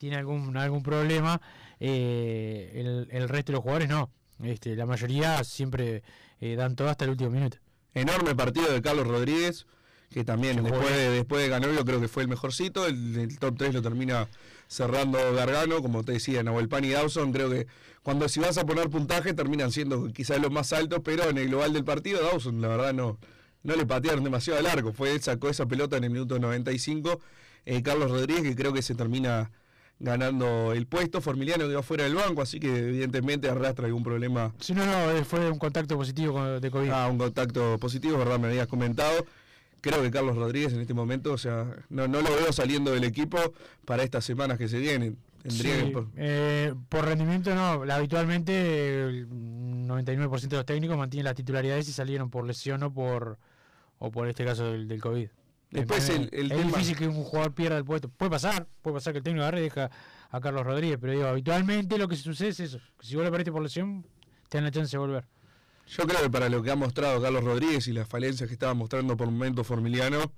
tiene 0.00 0.16
algún 0.16 0.56
algún 0.56 0.82
problema, 0.82 1.42
eh, 1.78 2.72
el, 2.74 3.08
el 3.10 3.28
resto 3.28 3.52
de 3.52 3.56
los 3.56 3.62
jugadores 3.62 3.88
no. 3.90 4.10
Este, 4.42 4.74
la 4.74 4.86
mayoría 4.86 5.44
siempre 5.44 6.02
eh, 6.40 6.56
dan 6.56 6.74
todo 6.74 6.88
hasta 6.88 7.04
el 7.04 7.10
último 7.10 7.28
minuto. 7.28 7.58
Enorme 7.92 8.34
partido 8.34 8.72
de 8.72 8.80
Carlos 8.80 9.06
Rodríguez, 9.06 9.66
que 10.10 10.24
también 10.24 10.56
Se 10.56 10.62
después 10.62 10.90
de, 10.90 11.10
después 11.10 11.46
de 11.46 11.84
creo 11.84 12.00
que 12.00 12.08
fue 12.08 12.22
el 12.22 12.30
mejorcito. 12.30 12.86
El, 12.86 13.14
el 13.14 13.38
top 13.38 13.58
3 13.58 13.74
lo 13.74 13.82
termina 13.82 14.26
cerrando 14.68 15.18
Gargano, 15.34 15.82
como 15.82 16.02
te 16.02 16.12
decía, 16.12 16.42
Nahuel 16.42 16.70
Pan 16.70 16.82
y 16.86 16.90
Dawson. 16.90 17.30
Creo 17.30 17.50
que 17.50 17.66
cuando 18.02 18.26
si 18.26 18.40
vas 18.40 18.56
a 18.56 18.64
poner 18.64 18.88
puntaje 18.88 19.34
terminan 19.34 19.70
siendo 19.70 20.10
quizás 20.14 20.40
los 20.40 20.50
más 20.50 20.72
altos, 20.72 21.00
pero 21.04 21.28
en 21.28 21.36
el 21.36 21.48
global 21.48 21.74
del 21.74 21.84
partido 21.84 22.22
Dawson 22.22 22.62
la 22.62 22.68
verdad 22.68 22.94
no, 22.94 23.18
no 23.64 23.76
le 23.76 23.84
patearon 23.84 24.24
demasiado 24.24 24.58
al 24.58 24.66
arco. 24.66 24.94
Fue 24.94 25.12
él 25.12 25.20
sacó 25.20 25.50
esa 25.50 25.66
pelota 25.66 25.98
en 25.98 26.04
el 26.04 26.10
minuto 26.10 26.38
95. 26.38 27.20
Eh, 27.66 27.82
Carlos 27.82 28.10
Rodríguez 28.10 28.44
que 28.44 28.56
creo 28.56 28.72
que 28.72 28.80
se 28.80 28.94
termina 28.94 29.50
ganando 30.00 30.72
el 30.72 30.86
puesto. 30.86 31.20
Formiliano 31.20 31.68
quedó 31.68 31.82
fuera 31.82 32.04
del 32.04 32.14
banco, 32.14 32.42
así 32.42 32.58
que 32.58 32.74
evidentemente 32.74 33.48
arrastra 33.48 33.86
algún 33.86 34.02
problema 34.02 34.52
Si 34.58 34.74
no, 34.74 34.84
no, 34.84 35.10
eh, 35.12 35.24
fue 35.24 35.48
un 35.50 35.58
contacto 35.58 35.96
positivo 35.96 36.42
de 36.58 36.70
COVID. 36.70 36.90
Ah, 36.90 37.06
un 37.08 37.18
contacto 37.18 37.78
positivo, 37.78 38.18
¿verdad? 38.18 38.38
Me 38.40 38.48
habías 38.48 38.66
comentado. 38.66 39.24
Creo 39.82 40.02
que 40.02 40.10
Carlos 40.10 40.36
Rodríguez 40.36 40.72
en 40.72 40.80
este 40.80 40.92
momento, 40.94 41.32
o 41.32 41.38
sea, 41.38 41.66
no, 41.88 42.06
no 42.08 42.20
lo 42.20 42.30
veo 42.34 42.52
saliendo 42.52 42.90
del 42.90 43.04
equipo 43.04 43.38
para 43.84 44.02
estas 44.02 44.24
semanas 44.24 44.58
que 44.58 44.68
se 44.68 44.78
vienen. 44.78 45.16
Sí, 45.48 45.62
que- 45.62 46.04
eh, 46.16 46.74
por 46.90 47.06
rendimiento 47.06 47.54
no, 47.54 47.82
habitualmente 47.90 49.04
el 49.08 49.26
99% 49.30 50.48
de 50.50 50.56
los 50.56 50.66
técnicos 50.66 50.98
mantienen 50.98 51.24
las 51.24 51.34
titularidades 51.34 51.88
y 51.88 51.92
salieron 51.92 52.28
por 52.28 52.44
lesión 52.46 52.82
o 52.82 52.92
por 52.92 53.38
o 53.98 54.10
por 54.10 54.28
este 54.28 54.44
caso 54.44 54.70
del, 54.70 54.86
del 54.88 55.00
COVID. 55.00 55.28
Después 55.70 56.08
Eh, 56.08 56.28
el- 56.32 56.50
el 56.52 56.52
es 56.52 56.66
difícil 56.66 56.96
que 56.96 57.06
un 57.06 57.22
jugador 57.22 57.52
pierda 57.54 57.76
el 57.78 57.84
puesto. 57.84 58.08
Puede 58.08 58.30
pasar, 58.30 58.66
puede 58.82 58.94
pasar 58.94 59.12
que 59.12 59.18
el 59.18 59.22
técnico 59.24 59.42
agarre 59.44 59.60
y 59.60 59.64
deja 59.64 59.90
a 60.30 60.40
Carlos 60.40 60.64
Rodríguez, 60.64 60.98
pero 61.00 61.12
digo, 61.12 61.26
habitualmente 61.26 61.96
lo 61.98 62.08
que 62.08 62.16
sucede 62.16 62.48
es 62.48 62.60
eso. 62.60 62.78
que 62.98 63.06
Si 63.06 63.14
vuelve 63.14 63.28
a 63.28 63.30
perderte 63.30 63.52
por 63.52 63.62
lesión, 63.62 64.04
te 64.48 64.58
dan 64.58 64.64
la 64.64 64.70
chance 64.72 64.90
de 64.92 64.98
volver. 64.98 65.24
Yo 65.86 66.04
creo 66.06 66.22
que 66.22 66.30
para 66.30 66.48
lo 66.48 66.62
que 66.62 66.70
ha 66.70 66.76
mostrado 66.76 67.20
Carlos 67.20 67.42
Rodríguez 67.44 67.86
y 67.88 67.92
las 67.92 68.06
falencias 68.08 68.48
que 68.48 68.52
estaba 68.54 68.74
mostrando 68.74 69.16
por 69.16 69.26
momento 69.30 69.64
Formiliano, 69.64 70.32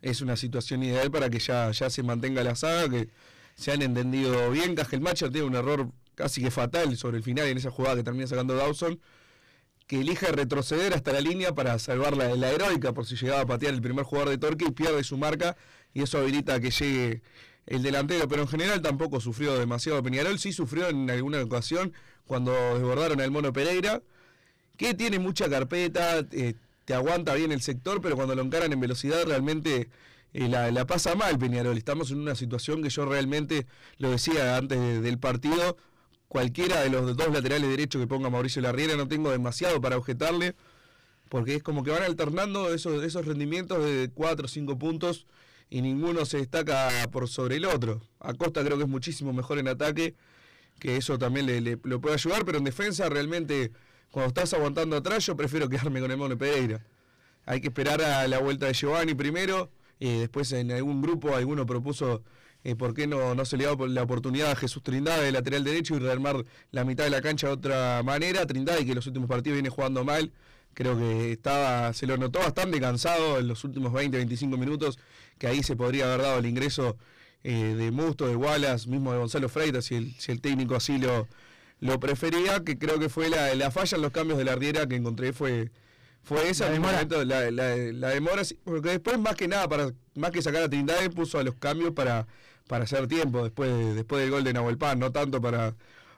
es 0.00 0.20
una 0.20 0.36
situación 0.36 0.82
ideal 0.82 1.10
para 1.12 1.30
que 1.30 1.38
ya, 1.38 1.70
ya 1.70 1.88
se 1.90 2.02
mantenga 2.02 2.42
la 2.42 2.56
saga, 2.56 2.88
que 2.88 3.08
se 3.54 3.70
han 3.70 3.82
entendido 3.82 4.50
bien. 4.50 4.74
Cajelmacher 4.74 5.30
tiene 5.30 5.46
un 5.46 5.54
error 5.54 5.88
casi 6.16 6.42
que 6.42 6.50
fatal 6.50 6.96
sobre 6.96 7.16
el 7.18 7.22
final 7.22 7.46
en 7.46 7.58
esa 7.58 7.70
jugada 7.70 7.96
que 7.96 8.02
termina 8.02 8.26
sacando 8.26 8.54
Dawson, 8.56 8.98
que 9.86 10.00
elige 10.00 10.26
retroceder 10.32 10.94
hasta 10.94 11.12
la 11.12 11.20
línea 11.20 11.54
para 11.54 11.78
salvar 11.78 12.16
la, 12.16 12.34
la 12.36 12.50
heroica 12.50 12.92
por 12.92 13.04
si 13.06 13.16
llegaba 13.16 13.42
a 13.42 13.46
patear 13.46 13.74
el 13.74 13.82
primer 13.82 14.04
jugador 14.04 14.30
de 14.30 14.38
Torque 14.38 14.64
y 14.66 14.70
pierde 14.70 15.04
su 15.04 15.18
marca 15.18 15.56
y 15.92 16.02
eso 16.02 16.18
habilita 16.18 16.54
a 16.54 16.60
que 16.60 16.70
llegue 16.70 17.22
el 17.66 17.82
delantero, 17.82 18.26
pero 18.28 18.42
en 18.42 18.48
general 18.48 18.80
tampoco 18.82 19.20
sufrió 19.20 19.56
demasiado 19.58 20.02
Peñarol, 20.02 20.38
sí 20.38 20.52
sufrió 20.52 20.88
en 20.88 21.08
alguna 21.10 21.40
ocasión 21.42 21.92
cuando 22.26 22.52
desbordaron 22.74 23.20
al 23.20 23.30
Mono 23.30 23.52
Pereira, 23.52 24.02
que 24.76 24.94
tiene 24.94 25.18
mucha 25.18 25.48
carpeta, 25.48 26.20
eh, 26.32 26.54
te 26.86 26.94
aguanta 26.94 27.34
bien 27.34 27.52
el 27.52 27.60
sector, 27.60 28.00
pero 28.00 28.16
cuando 28.16 28.34
lo 28.34 28.42
encaran 28.42 28.72
en 28.72 28.80
velocidad 28.80 29.24
realmente 29.26 29.88
eh, 30.34 30.48
la, 30.48 30.86
pasa 30.86 31.14
mal 31.14 31.38
Peñarol. 31.38 31.76
Estamos 31.76 32.10
en 32.10 32.18
una 32.20 32.34
situación 32.34 32.82
que 32.82 32.88
yo 32.88 33.04
realmente, 33.04 33.66
lo 33.98 34.10
decía 34.10 34.56
antes 34.56 34.80
de- 34.80 35.00
del 35.00 35.18
partido, 35.18 35.76
cualquiera 36.32 36.80
de 36.80 36.88
los 36.88 37.14
dos 37.14 37.30
laterales 37.30 37.68
derechos 37.68 38.00
que 38.00 38.06
ponga 38.06 38.30
Mauricio 38.30 38.62
Larriera 38.62 38.96
no 38.96 39.06
tengo 39.06 39.30
demasiado 39.30 39.82
para 39.82 39.98
objetarle, 39.98 40.54
porque 41.28 41.56
es 41.56 41.62
como 41.62 41.84
que 41.84 41.90
van 41.90 42.02
alternando 42.04 42.72
esos, 42.72 43.04
esos 43.04 43.26
rendimientos 43.26 43.84
de 43.84 44.10
4 44.14 44.46
o 44.46 44.48
5 44.48 44.78
puntos 44.78 45.26
y 45.68 45.82
ninguno 45.82 46.24
se 46.24 46.38
destaca 46.38 46.88
por 47.12 47.28
sobre 47.28 47.56
el 47.56 47.66
otro. 47.66 48.00
Acosta 48.18 48.64
creo 48.64 48.78
que 48.78 48.84
es 48.84 48.88
muchísimo 48.88 49.34
mejor 49.34 49.58
en 49.58 49.68
ataque, 49.68 50.14
que 50.78 50.96
eso 50.96 51.18
también 51.18 51.44
le, 51.44 51.60
le- 51.60 51.78
lo 51.82 52.00
puede 52.00 52.14
ayudar, 52.14 52.46
pero 52.46 52.56
en 52.56 52.64
defensa 52.64 53.10
realmente 53.10 53.70
cuando 54.10 54.28
estás 54.28 54.54
aguantando 54.54 54.96
atrás 54.96 55.26
yo 55.26 55.36
prefiero 55.36 55.68
quedarme 55.68 56.00
con 56.00 56.10
el 56.10 56.16
Mono 56.16 56.38
Pereira. 56.38 56.82
Hay 57.44 57.60
que 57.60 57.68
esperar 57.68 58.00
a 58.00 58.26
la 58.26 58.38
vuelta 58.38 58.64
de 58.68 58.72
Giovanni 58.72 59.12
primero, 59.14 59.70
y 60.00 60.20
después 60.20 60.50
en 60.52 60.72
algún 60.72 61.02
grupo 61.02 61.36
alguno 61.36 61.66
propuso 61.66 62.22
eh, 62.64 62.74
por 62.76 62.94
qué 62.94 63.06
no, 63.06 63.34
no 63.34 63.44
se 63.44 63.56
le 63.56 63.64
da 63.64 63.74
la 63.88 64.02
oportunidad 64.02 64.50
a 64.52 64.56
Jesús 64.56 64.82
Trindade 64.82 65.24
de 65.24 65.32
lateral 65.32 65.64
derecho 65.64 65.96
y 65.96 65.98
rearmar 65.98 66.44
la 66.70 66.84
mitad 66.84 67.04
de 67.04 67.10
la 67.10 67.20
cancha 67.20 67.48
de 67.48 67.52
otra 67.54 68.02
manera. 68.04 68.46
Trindade 68.46 68.84
que 68.84 68.90
en 68.92 68.96
los 68.96 69.06
últimos 69.06 69.28
partidos 69.28 69.56
viene 69.56 69.68
jugando 69.68 70.04
mal, 70.04 70.32
creo 70.74 70.96
que 70.98 71.32
estaba 71.32 71.92
se 71.92 72.06
lo 72.06 72.16
notó 72.16 72.38
bastante 72.38 72.80
cansado 72.80 73.38
en 73.38 73.48
los 73.48 73.64
últimos 73.64 73.92
20, 73.92 74.16
25 74.16 74.56
minutos, 74.56 74.98
que 75.38 75.46
ahí 75.48 75.62
se 75.62 75.76
podría 75.76 76.04
haber 76.06 76.22
dado 76.22 76.38
el 76.38 76.46
ingreso 76.46 76.96
eh, 77.44 77.74
de 77.76 77.90
Musto, 77.90 78.28
de 78.28 78.36
Wallace, 78.36 78.88
mismo 78.88 79.12
de 79.12 79.18
Gonzalo 79.18 79.48
Freitas, 79.48 79.84
si 79.86 79.96
el, 79.96 80.14
si 80.18 80.30
el 80.32 80.40
técnico 80.40 80.76
así 80.76 80.98
lo, 80.98 81.26
lo 81.80 81.98
prefería, 81.98 82.62
que 82.64 82.78
creo 82.78 83.00
que 83.00 83.08
fue 83.08 83.28
la, 83.28 83.54
la 83.56 83.70
falla 83.72 83.96
en 83.96 84.02
los 84.02 84.12
cambios 84.12 84.38
de 84.38 84.44
la 84.44 84.54
Riera 84.54 84.86
que 84.86 84.94
encontré 84.96 85.32
fue 85.32 85.70
fue 86.24 86.48
esa 86.48 86.66
La 86.66 86.70
demora. 86.74 86.92
momento, 86.92 87.24
la, 87.24 87.50
la- 87.50 87.74
la 87.76 88.08
demora, 88.10 88.42
porque 88.62 88.90
después 88.90 89.18
más 89.18 89.34
que 89.34 89.48
nada, 89.48 89.68
para 89.68 89.90
más 90.14 90.30
que 90.30 90.40
sacar 90.40 90.62
a 90.62 90.70
Trindade, 90.70 91.10
puso 91.10 91.40
a 91.40 91.42
los 91.42 91.56
cambios 91.56 91.90
para, 91.94 92.28
para 92.68 92.84
hacer 92.84 93.06
tiempo 93.08 93.42
después, 93.42 93.70
de- 93.70 93.94
después 93.94 94.22
del 94.22 94.30
gol 94.30 94.44
de 94.44 94.52
Nahuel 94.52 94.78
no 94.98 95.12
tanto 95.12 95.40
para, 95.40 95.74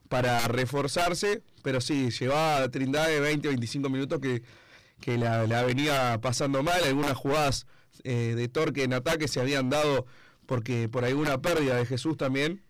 para 0.09 0.47
reforzarse, 0.49 1.43
pero 1.63 1.81
sí, 1.81 2.11
llevaba 2.11 2.69
Trindade 2.69 3.21
20, 3.21 3.49
25 3.49 3.89
minutos 3.89 4.21
que, 4.21 4.43
que 5.01 5.19
la, 5.19 5.45
venía 5.65 6.19
pasando 6.21 6.63
mal, 6.63 6.83
algunas 6.85 7.17
jugadas 7.17 7.67
eh, 8.03 8.35
de 8.37 8.49
torque 8.49 8.83
en 8.85 8.93
ataque 8.95 9.29
se 9.29 9.41
habían 9.41 9.71
dado 9.71 10.07
porque 10.47 10.89
por 10.89 11.05
alguna 11.05 11.41
pérdida 11.41 11.77
de 11.77 11.87
Jesús 11.87 12.17
también, 12.17 12.63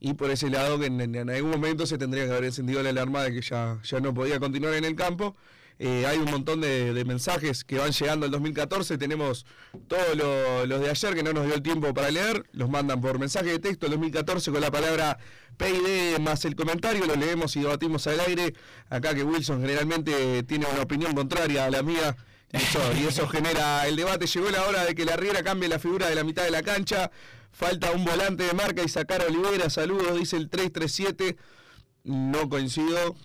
y 0.00 0.14
por 0.14 0.30
ese 0.32 0.50
lado 0.50 0.80
que 0.80 0.86
en 0.86 1.30
algún 1.30 1.50
momento 1.52 1.86
se 1.86 1.96
tendría 1.96 2.24
que 2.24 2.32
haber 2.32 2.44
encendido 2.46 2.82
la 2.82 2.90
alarma 2.90 3.22
de 3.22 3.34
que 3.34 3.40
ya, 3.40 3.78
ya 3.84 4.00
no 4.00 4.12
podía 4.12 4.40
continuar 4.40 4.74
en 4.74 4.84
el 4.84 4.96
campo. 4.96 5.36
Eh, 5.84 6.06
hay 6.06 6.18
un 6.18 6.30
montón 6.30 6.60
de, 6.60 7.02
mensajes 7.04 7.64
que 7.64 7.76
van 7.78 7.90
llegando 7.90 8.24
al 8.26 8.30
2014. 8.30 8.98
Tenemos 8.98 9.44
todos 9.88 10.14
lo- 10.16 10.64
los 10.64 10.80
de 10.80 10.88
ayer 10.90 11.14
que 11.16 11.24
no 11.24 11.32
nos 11.32 11.44
dio 11.44 11.54
el 11.56 11.62
tiempo 11.62 11.92
para 11.92 12.08
leer. 12.12 12.44
Los 12.52 12.70
mandan 12.70 13.00
por 13.00 13.18
mensaje 13.18 13.46
de 13.50 13.58
texto 13.58 13.86
el 13.86 13.90
2014 13.92 14.52
con 14.52 14.60
la 14.60 14.70
palabra 14.70 15.18
PID 15.56 16.20
más 16.20 16.44
el 16.44 16.54
comentario. 16.54 17.04
Lo 17.04 17.16
leemos 17.16 17.56
y 17.56 17.60
debatimos 17.62 18.06
al 18.06 18.20
aire. 18.20 18.54
Acá 18.90 19.12
que 19.12 19.24
Wilson 19.24 19.60
generalmente 19.60 20.44
tiene 20.44 20.66
una 20.72 20.82
opinión 20.82 21.14
contraria 21.14 21.64
a 21.64 21.70
la 21.70 21.82
mía. 21.82 22.16
Y 22.52 23.06
eso, 23.06 23.26
genera 23.26 23.88
el 23.88 23.96
debate. 23.96 24.26
Llegó 24.28 24.50
la 24.50 24.64
hora 24.68 24.84
de 24.84 24.94
que 24.94 25.04
la 25.04 25.16
Riera 25.16 25.42
cambie 25.42 25.68
la 25.68 25.80
figura 25.80 26.08
de 26.08 26.14
la 26.14 26.22
mitad 26.22 26.44
de 26.44 26.52
la 26.52 26.62
cancha. 26.62 27.10
Falta 27.50 27.90
un 27.90 28.04
volante 28.04 28.44
de 28.44 28.52
marca 28.52 28.84
y 28.84 28.88
sacar 28.88 29.20
Olivera. 29.24 29.68
Saludos, 29.68 30.16
dice 30.16 30.36
el 30.36 30.48
337. 30.48 31.36
No 32.04 32.48
coincido. 32.48 33.16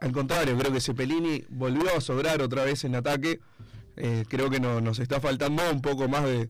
Al 0.00 0.12
contrario, 0.12 0.56
creo 0.56 0.72
que 0.72 0.80
Cepelini 0.80 1.44
volvió 1.50 1.94
a 1.94 2.00
sobrar 2.00 2.40
otra 2.40 2.64
vez 2.64 2.84
en 2.84 2.94
ataque. 2.94 3.40
Eh, 3.96 4.24
creo 4.28 4.48
que 4.48 4.58
no- 4.60 4.80
nos 4.80 4.98
está 4.98 5.20
faltando 5.20 5.62
un 5.70 5.82
poco 5.82 6.08
más 6.08 6.24
de, 6.24 6.48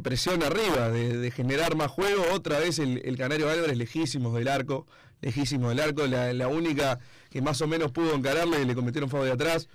presión 0.00 0.42
arriba, 0.42 0.88
de, 0.90 1.30
generar 1.32 1.74
más 1.74 1.90
juego. 1.90 2.24
Otra 2.32 2.58
vez 2.60 2.78
el, 2.78 3.16
Canario 3.18 3.48
Álvarez 3.50 3.76
lejísimos 3.76 4.34
del 4.34 4.46
arco, 4.48 4.86
lejísimos 5.20 5.70
del 5.70 5.80
arco. 5.80 6.06
La, 6.06 6.32
la 6.32 6.46
única 6.46 7.00
que 7.30 7.42
más 7.42 7.60
o 7.60 7.66
menos 7.66 7.90
pudo 7.90 8.14
encararle, 8.14 8.64
le 8.64 8.74
cometieron 8.74 9.10
favor 9.10 9.26
de 9.26 9.32
atrás. 9.32 9.68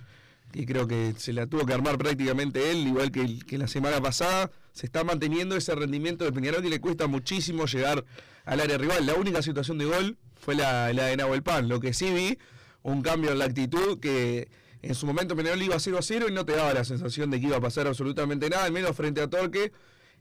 Y 0.54 0.66
creo 0.66 0.88
que 0.88 1.14
se 1.18 1.34
la 1.34 1.46
tuvo 1.48 1.66
que 1.66 1.74
armar 1.74 1.98
prácticamente 1.98 2.72
él, 2.72 2.88
igual 2.88 3.12
que, 3.12 3.40
que 3.40 3.58
la 3.58 3.68
semana 3.68 4.02
pasada. 4.02 4.50
Se 4.72 4.86
está 4.86 5.04
manteniendo 5.04 5.58
ese 5.58 5.76
rendimiento 5.76 6.24
de 6.24 6.32
Peñarol 6.32 6.66
y 6.66 6.70
le 6.70 6.80
cuesta 6.80 7.08
muchísimo 7.08 7.66
llegar 7.66 8.06
al 8.46 8.60
área 8.62 8.78
rival. 8.78 9.06
La 9.06 9.16
única 9.16 9.42
situación 9.42 9.78
de 9.80 9.86
gol 9.86 10.18
fue 10.40 10.56
la, 10.56 10.94
la 10.94 11.06
de 11.08 11.18
Nahuel 11.18 11.44
Pan. 11.44 11.68
Lo 11.68 11.80
que 11.82 11.94
sí 11.94 12.10
vi, 12.12 12.38
un 12.84 13.02
cambio 13.02 13.32
en 13.32 13.40
la 13.40 13.46
actitud 13.46 14.00
que 14.00 14.48
en 14.82 14.96
su 14.96 15.06
momento 15.06 15.36
Peñarol 15.36 15.62
iba 15.62 15.78
0 15.80 15.98
a 15.98 16.02
0 16.02 16.28
y 16.30 16.32
no 16.34 16.46
te 16.46 16.54
daba 16.56 16.74
la 16.74 16.84
sensación 16.86 17.30
de 17.30 17.40
que 17.40 17.48
iba 17.48 17.58
a 17.58 17.62
pasar 17.62 17.88
absolutamente 17.88 18.50
nada, 18.50 18.64
al 18.66 18.72
menos 18.72 18.96
frente 18.96 19.22
a 19.22 19.28
Torque. 19.30 19.72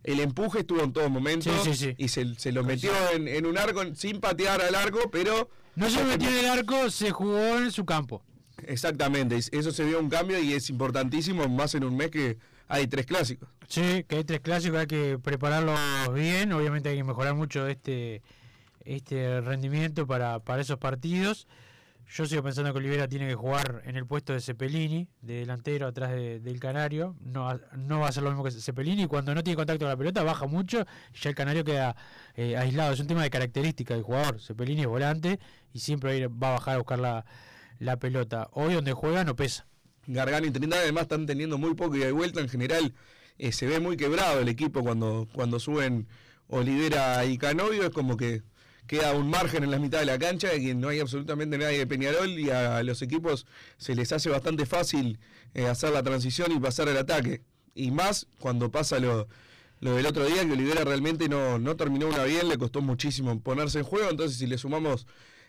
El 0.05 0.21
empuje 0.21 0.61
estuvo 0.61 0.83
en 0.83 0.93
todo 0.93 1.09
momento 1.11 1.51
Sí, 1.65 1.75
sí, 1.75 1.87
sí. 1.89 1.95
y 1.99 2.09
se, 2.09 2.35
se 2.37 2.53
lo 2.53 2.63
metió 2.65 2.91
en, 3.15 3.27
en 3.29 3.47
un 3.47 3.59
arco 3.59 3.83
sin 3.95 4.21
patear 4.21 4.61
al 4.63 4.75
arco, 4.77 5.11
pero 5.11 5.51
No 5.75 5.91
se 5.91 6.05
metió 6.05 6.29
en 6.29 6.37
el 6.37 6.47
arco, 6.47 6.89
se 6.91 7.11
jugó 7.11 7.59
en 7.59 7.73
su 7.73 7.85
campo. 7.85 8.23
exactamente, 8.67 9.37
es- 9.37 9.49
eso 9.53 9.73
se 9.73 9.85
vio 9.85 9.99
un 10.01 10.09
cambio 10.09 10.39
y 10.41 10.53
es 10.55 10.71
importantísimo, 10.71 11.49
más 11.49 11.75
en 11.75 11.85
un 11.85 11.97
mes 11.97 12.11
que 12.11 12.39
hay 12.69 12.87
tres 12.87 13.07
clásicos. 13.07 13.49
Sí, 13.67 14.05
que 14.09 14.17
hay 14.17 14.25
tres 14.25 14.41
clásicos, 14.41 14.79
hay 14.81 14.87
que 14.87 15.19
prepararlos 15.23 15.79
bien. 16.15 16.53
Obviamente 16.53 16.89
hay 16.91 16.97
que 16.97 17.05
mejorar 17.05 17.35
mucho 17.35 17.67
este 17.67 18.23
este 18.85 19.41
rendimiento 19.43 20.07
para, 20.07 20.39
para 20.41 20.63
esos 20.63 20.79
partidos. 20.79 21.47
Yo 22.11 22.25
sigo 22.25 22.43
pensando 22.43 22.73
que 22.73 22.79
Olivera 22.79 23.07
tiene 23.07 23.29
que 23.29 23.35
jugar 23.35 23.83
en 23.85 23.97
el 23.97 24.07
puesto 24.07 24.33
de 24.33 24.41
Cepelini, 24.41 25.09
de 25.21 25.41
delantero 25.41 25.87
atrás 25.87 26.11
de- 26.11 26.41
del 26.41 26.59
Canario. 26.59 27.15
No, 27.21 27.61
no 27.77 28.01
va 28.01 28.09
a 28.09 28.13
ser 28.13 28.23
lo 28.23 28.31
mismo 28.31 28.43
que 28.45 28.51
Cepelini. 28.51 29.07
Cuando 29.07 29.35
no 29.35 29.45
tiene 29.45 29.57
contacto 29.57 29.81
con 29.85 29.91
la 29.91 29.97
pelota, 29.97 30.23
baja 30.23 30.47
mucho 30.47 30.87
y 31.15 31.19
ya 31.19 31.29
el 31.29 31.37
Canario 31.37 31.65
queda 31.65 31.97
eh, 32.35 32.57
aislado. 32.57 32.95
Es 32.95 33.01
un 33.01 33.09
tema 33.09 33.23
de 33.23 33.29
característica 33.31 33.93
del 33.93 34.05
jugador. 34.05 34.41
Cepelini 34.41 34.81
es 34.83 34.87
volante 34.87 35.39
y 35.75 35.81
siempre 35.81 36.27
va 36.29 36.49
a 36.49 36.53
bajar 36.53 36.75
a 36.77 36.79
buscar 36.79 36.99
la, 36.99 37.27
la 37.79 37.99
pelota. 37.99 38.49
Hoy 38.53 38.73
donde 38.73 38.95
juega 38.95 39.23
no 39.25 39.37
pesa. 39.37 39.67
Gargano 40.07 40.47
y 40.47 40.51
Trindade 40.51 40.85
además 40.85 41.03
están 41.03 41.27
teniendo 41.27 41.59
muy 41.59 41.75
poco 41.75 41.95
y 41.97 42.11
vuelta. 42.11 42.41
En 42.41 42.49
general 42.49 42.95
eh, 43.37 43.53
se 43.53 43.67
ve 43.67 43.81
muy 43.81 43.99
quebrado 43.99 44.41
el 44.41 44.49
equipo 44.49 44.83
cuando, 44.83 45.29
cuando 45.35 45.61
suben 45.61 46.09
Olivera 46.47 47.23
y 47.27 47.37
Canovio. 47.37 47.83
Es 47.83 47.91
como 47.91 48.17
que 48.17 48.43
queda 48.89 49.13
un 49.13 49.31
margen 49.31 49.63
en 49.63 49.71
la 49.71 49.79
mitad 49.79 50.01
de 50.01 50.07
la 50.07 50.19
cancha 50.19 50.55
y 50.57 50.75
no 50.75 50.89
hay 50.89 50.99
absolutamente 50.99 51.59
nadie 51.59 51.79
de 51.79 51.87
Peñarol 51.87 52.31
y 52.31 52.51
a 52.51 52.83
los 52.83 53.03
equipos 53.03 53.47
se 53.77 53.95
les 53.95 54.11
hace 54.13 54.31
bastante 54.31 54.67
fácil 54.67 55.21
eh, 55.55 55.67
hacer 55.67 55.93
la 55.93 56.03
transición 56.03 56.51
y 56.51 56.59
pasar 56.59 56.89
al 56.89 56.97
ataque. 56.97 57.43
Y 57.75 57.91
más 57.91 58.27
cuando 58.41 58.71
pasa 58.71 58.99
lo, 58.99 59.29
lo 59.81 59.95
del 59.95 60.07
otro 60.07 60.25
día, 60.25 60.45
que 60.45 60.53
Olivera 60.53 60.85
realmente 60.85 61.29
no, 61.29 61.59
no 61.59 61.77
terminó 61.77 62.09
una 62.09 62.25
bien, 62.25 62.49
le 62.49 62.59
costó 62.59 62.81
muchísimo 62.81 63.41
ponerse 63.41 63.79
en 63.79 63.85
juego. 63.85 64.11
Entonces 64.11 64.39
si 64.39 64.47
le 64.47 64.59
sumamos 64.59 65.07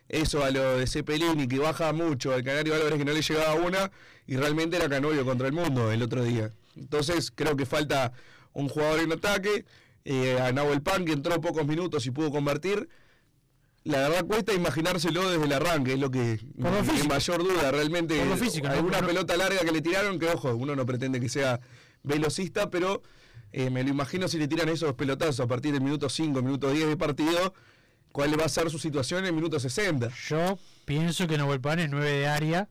eso 0.10 0.44
a 0.44 0.52
lo 0.52 0.78
de 0.78 0.86
Cepelini, 0.86 1.48
que 1.48 1.60
baja 1.60 1.94
mucho, 1.94 2.34
al 2.34 2.44
Canario 2.44 2.76
Álvarez 2.76 3.00
que 3.00 3.06
no 3.06 3.14
le 3.14 3.22
llegaba 3.22 3.54
una, 3.56 3.92
y 4.28 4.36
realmente 4.36 4.76
era 4.76 4.90
Canovio 4.90 5.26
contra 5.26 5.48
el 5.48 5.54
mundo 5.54 5.92
el 5.92 6.04
otro 6.04 6.24
día. 6.24 6.52
Entonces 6.76 7.32
creo 7.34 7.56
que 7.56 7.66
falta 7.66 8.12
un 8.54 8.68
jugador 8.68 9.00
en 9.00 9.14
ataque, 9.14 9.66
eh, 10.06 10.40
a 10.40 10.52
Nahuel 10.52 10.82
Pan 10.82 11.06
que 11.06 11.14
entró 11.14 11.40
pocos 11.40 11.66
minutos 11.68 12.06
y 12.06 12.12
pudo 12.12 12.32
convertir. 12.32 12.90
La 13.90 14.08
verdad 14.08 14.26
cuesta 14.26 14.54
imaginárselo 14.54 15.30
desde 15.32 15.44
el 15.46 15.54
arranque, 15.54 15.94
es 15.94 16.00
lo 16.00 16.12
que 16.12 16.40
físico. 16.84 17.08
mayor 17.08 17.44
duda. 17.44 17.72
Realmente 17.72 18.22
alguna 18.68 19.00
pelota 19.02 19.36
larga 19.36 19.60
que 19.62 19.72
le 19.72 19.82
tiraron, 19.82 20.20
que 20.20 20.28
ojo, 20.28 20.56
uno 20.56 20.76
no 20.76 20.86
pretende 20.86 21.20
que 21.20 21.28
sea 21.28 21.60
velocista, 22.04 22.70
pero 22.70 23.02
eh, 23.52 23.70
me 23.72 23.84
lo 23.84 23.90
imagino 23.90 24.28
si 24.28 24.38
le 24.38 24.48
tiran 24.48 24.70
esos 24.70 24.94
pelotazos 24.94 25.40
a 25.40 25.48
partir 25.48 25.74
del 25.74 25.82
minuto 25.82 26.08
5, 26.08 26.42
minuto 26.44 26.72
10 26.72 26.88
de 26.88 26.98
partido, 26.98 27.54
cuál 28.12 28.40
va 28.40 28.46
a 28.46 28.50
ser 28.50 28.70
su 28.70 28.78
situación 28.78 29.22
en 29.22 29.26
el 29.28 29.34
minuto 29.34 29.60
60. 29.60 30.10
Yo 30.28 30.60
pienso 30.86 31.26
que 31.28 31.38
Nahuel 31.38 31.60
Pan 31.62 31.80
es 31.80 31.90
9 31.90 32.10
de 32.12 32.28
área 32.28 32.70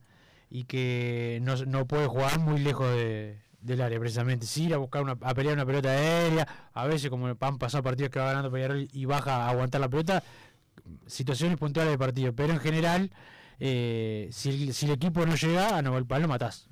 y 0.50 0.64
que 0.64 1.40
no, 1.42 1.56
no 1.66 1.86
puede 1.86 2.06
jugar 2.06 2.38
muy 2.38 2.60
lejos 2.60 2.88
de- 2.92 3.40
del 3.60 3.80
área, 3.80 3.98
precisamente. 3.98 4.46
Sí, 4.46 4.66
ir 4.66 4.74
a 4.74 4.78
buscar 4.78 5.02
una, 5.02 5.18
a 5.20 5.34
pelear 5.34 5.54
una 5.54 5.66
pelota 5.66 5.88
aérea, 5.90 6.46
a 6.72 6.86
veces 6.86 7.10
como 7.10 7.26
han 7.26 7.58
pasado 7.58 7.82
partidos 7.82 8.10
que 8.10 8.20
va 8.20 8.26
ganando 8.26 8.52
Peñarol 8.52 8.88
y 8.92 9.04
baja 9.04 9.46
a 9.46 9.50
aguantar 9.50 9.80
la 9.80 9.88
pelota, 9.88 10.22
situaciones 11.06 11.56
puntuales 11.58 11.92
de 11.92 11.98
partido, 11.98 12.32
pero 12.34 12.52
en 12.52 12.60
general, 12.60 13.10
eh, 13.60 14.28
si, 14.32 14.48
el, 14.50 14.74
si 14.74 14.86
el 14.86 14.92
equipo 14.92 15.24
no 15.26 15.34
llega, 15.36 15.76
a 15.76 15.82
Nahuel 15.82 16.06
Pan 16.06 16.22
lo 16.22 16.28
matás. 16.28 16.68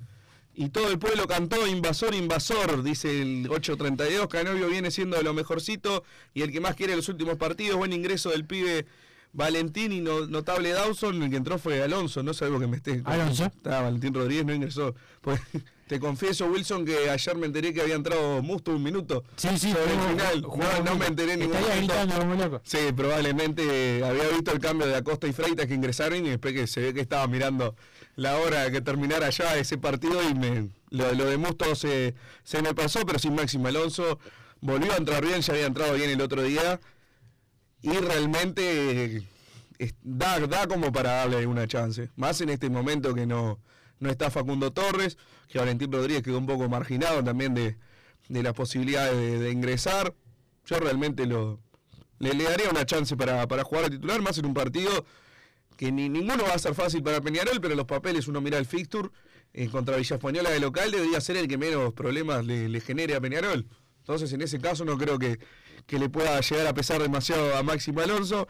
Y 0.53 0.69
todo 0.69 0.89
el 0.89 0.97
pueblo 0.97 1.27
cantó 1.27 1.67
invasor, 1.67 2.15
invasor, 2.15 2.81
dice 2.81 3.21
el 3.21 3.47
832. 3.49 4.27
Canovio 4.27 4.67
viene 4.69 4.89
siendo 4.89 5.15
de 5.15 5.21
lo 5.23 5.33
mejorcito 5.33 6.03
y 6.33 6.41
el 6.41 6.51
que 6.51 6.59
más 6.59 6.75
quiere 6.75 6.95
los 6.95 7.09
últimos 7.09 7.35
partidos. 7.37 7.77
Buen 7.77 7.93
ingreso 7.93 8.31
del 8.31 8.45
pibe 8.45 8.87
Valentín 9.33 9.91
y 9.91 10.01
no- 10.01 10.25
notable 10.25 10.71
Dawson, 10.71 11.21
el 11.21 11.29
que 11.29 11.35
entró 11.35 11.59
fue 11.59 11.83
Alonso, 11.83 12.23
no 12.23 12.33
sabemos 12.33 12.59
que 12.61 12.65
me 12.67 12.77
esté. 12.77 13.01
Alonso. 13.05 13.45
Estaba 13.45 13.81
Valentín 13.83 14.13
Rodríguez, 14.15 14.45
no 14.45 14.53
ingresó. 14.55 14.95
Pues, 15.21 15.39
te 15.87 15.99
confieso, 15.99 16.47
Wilson, 16.47 16.85
que 16.85 17.09
ayer 17.09 17.35
me 17.37 17.45
enteré 17.45 17.73
que 17.73 17.81
había 17.81 17.95
entrado 17.95 18.41
Musto 18.41 18.71
un 18.71 18.83
minuto. 18.83 19.23
Sí, 19.37 19.49
sí, 19.57 19.71
sobre 19.71 19.93
el 19.93 19.99
final. 19.99 20.41
No, 20.83 20.95
me 20.95 21.05
enteré 21.07 21.33
en 21.33 21.39
ningún 21.39 21.61
momento. 21.61 22.61
Sí, 22.63 22.77
probablemente 22.95 24.03
había 24.03 24.27
visto 24.29 24.51
el 24.51 24.59
cambio 24.59 24.85
de 24.87 24.95
Acosta 24.95 25.27
y 25.27 25.33
Freitas 25.33 25.65
que 25.65 25.73
ingresaron 25.73 26.25
y 26.25 26.29
después 26.29 26.53
que 26.53 26.67
se 26.67 26.81
ve 26.81 26.93
que 26.93 27.01
estaba 27.01 27.25
mirando 27.27 27.75
la 28.15 28.37
hora 28.37 28.63
de 28.63 28.71
que 28.71 28.81
terminara 28.81 29.29
ya 29.29 29.57
ese 29.57 29.77
partido 29.77 30.21
y 30.29 30.33
me, 30.33 30.69
lo, 30.89 31.13
lo 31.13 31.25
de 31.25 31.37
Musto 31.37 31.73
se, 31.75 32.15
se 32.43 32.61
me 32.61 32.73
pasó, 32.73 33.05
pero 33.05 33.19
sin 33.19 33.35
Máximo 33.35 33.67
Alonso. 33.67 34.19
Volvió 34.59 34.91
a 34.91 34.97
entrar 34.97 35.23
bien, 35.23 35.41
ya 35.41 35.53
había 35.53 35.67
entrado 35.67 35.93
bien 35.93 36.09
el 36.09 36.19
otro 36.19 36.41
día 36.41 36.79
y 37.81 37.91
realmente 37.91 39.23
eh, 39.79 39.93
da, 40.01 40.39
da 40.39 40.67
como 40.67 40.91
para 40.91 41.11
darle 41.11 41.45
una 41.45 41.67
chance. 41.67 42.09
Más 42.15 42.41
en 42.41 42.49
este 42.49 42.69
momento 42.69 43.13
que 43.13 43.25
no, 43.25 43.59
no 43.99 44.09
está 44.09 44.29
Facundo 44.29 44.71
Torres, 44.71 45.17
que 45.47 45.59
Valentín 45.59 45.91
Rodríguez 45.91 46.23
quedó 46.23 46.37
un 46.37 46.45
poco 46.45 46.69
marginado 46.69 47.23
también 47.23 47.53
de, 47.53 47.77
de 48.29 48.43
las 48.43 48.53
posibilidades 48.53 49.15
de, 49.15 49.39
de 49.39 49.51
ingresar. 49.51 50.13
Yo 50.65 50.79
realmente 50.79 51.25
lo, 51.25 51.59
le, 52.19 52.33
daría 52.43 52.69
una 52.69 52.85
chance 52.85 53.15
para, 53.15 53.47
para 53.47 53.63
jugar 53.63 53.85
a 53.85 53.89
titular, 53.89 54.21
más 54.21 54.37
en 54.37 54.45
un 54.45 54.53
partido 54.53 55.05
que 55.75 55.91
ni 55.91 56.09
ninguno 56.09 56.43
va 56.43 56.53
a 56.53 56.59
ser 56.59 56.73
fácil 56.73 57.03
para 57.03 57.21
Peñarol, 57.21 57.61
pero 57.61 57.75
los 57.75 57.85
papeles 57.85 58.27
uno 58.27 58.41
mira 58.41 58.57
el 58.57 58.65
fixture 58.65 59.09
en 59.53 59.69
contra 59.69 59.95
Villa 59.95 60.15
Española 60.15 60.49
de 60.49 60.59
local 60.59 60.91
debería 60.91 61.21
ser 61.21 61.37
el 61.37 61.47
que 61.47 61.57
menos 61.57 61.93
problemas 61.93 62.45
le, 62.45 62.67
le 62.67 62.81
genere 62.81 63.15
a 63.15 63.21
Peñarol. 63.21 63.67
Entonces 63.99 64.33
en 64.33 64.41
ese 64.41 64.59
caso 64.59 64.85
no 64.85 64.97
creo 64.97 65.19
que, 65.19 65.39
que 65.85 65.99
le 65.99 66.09
pueda 66.09 66.39
llegar 66.41 66.67
a 66.67 66.73
pesar 66.73 67.01
demasiado 67.01 67.55
a 67.55 67.63
Máximo 67.63 68.01
Alonso. 68.01 68.47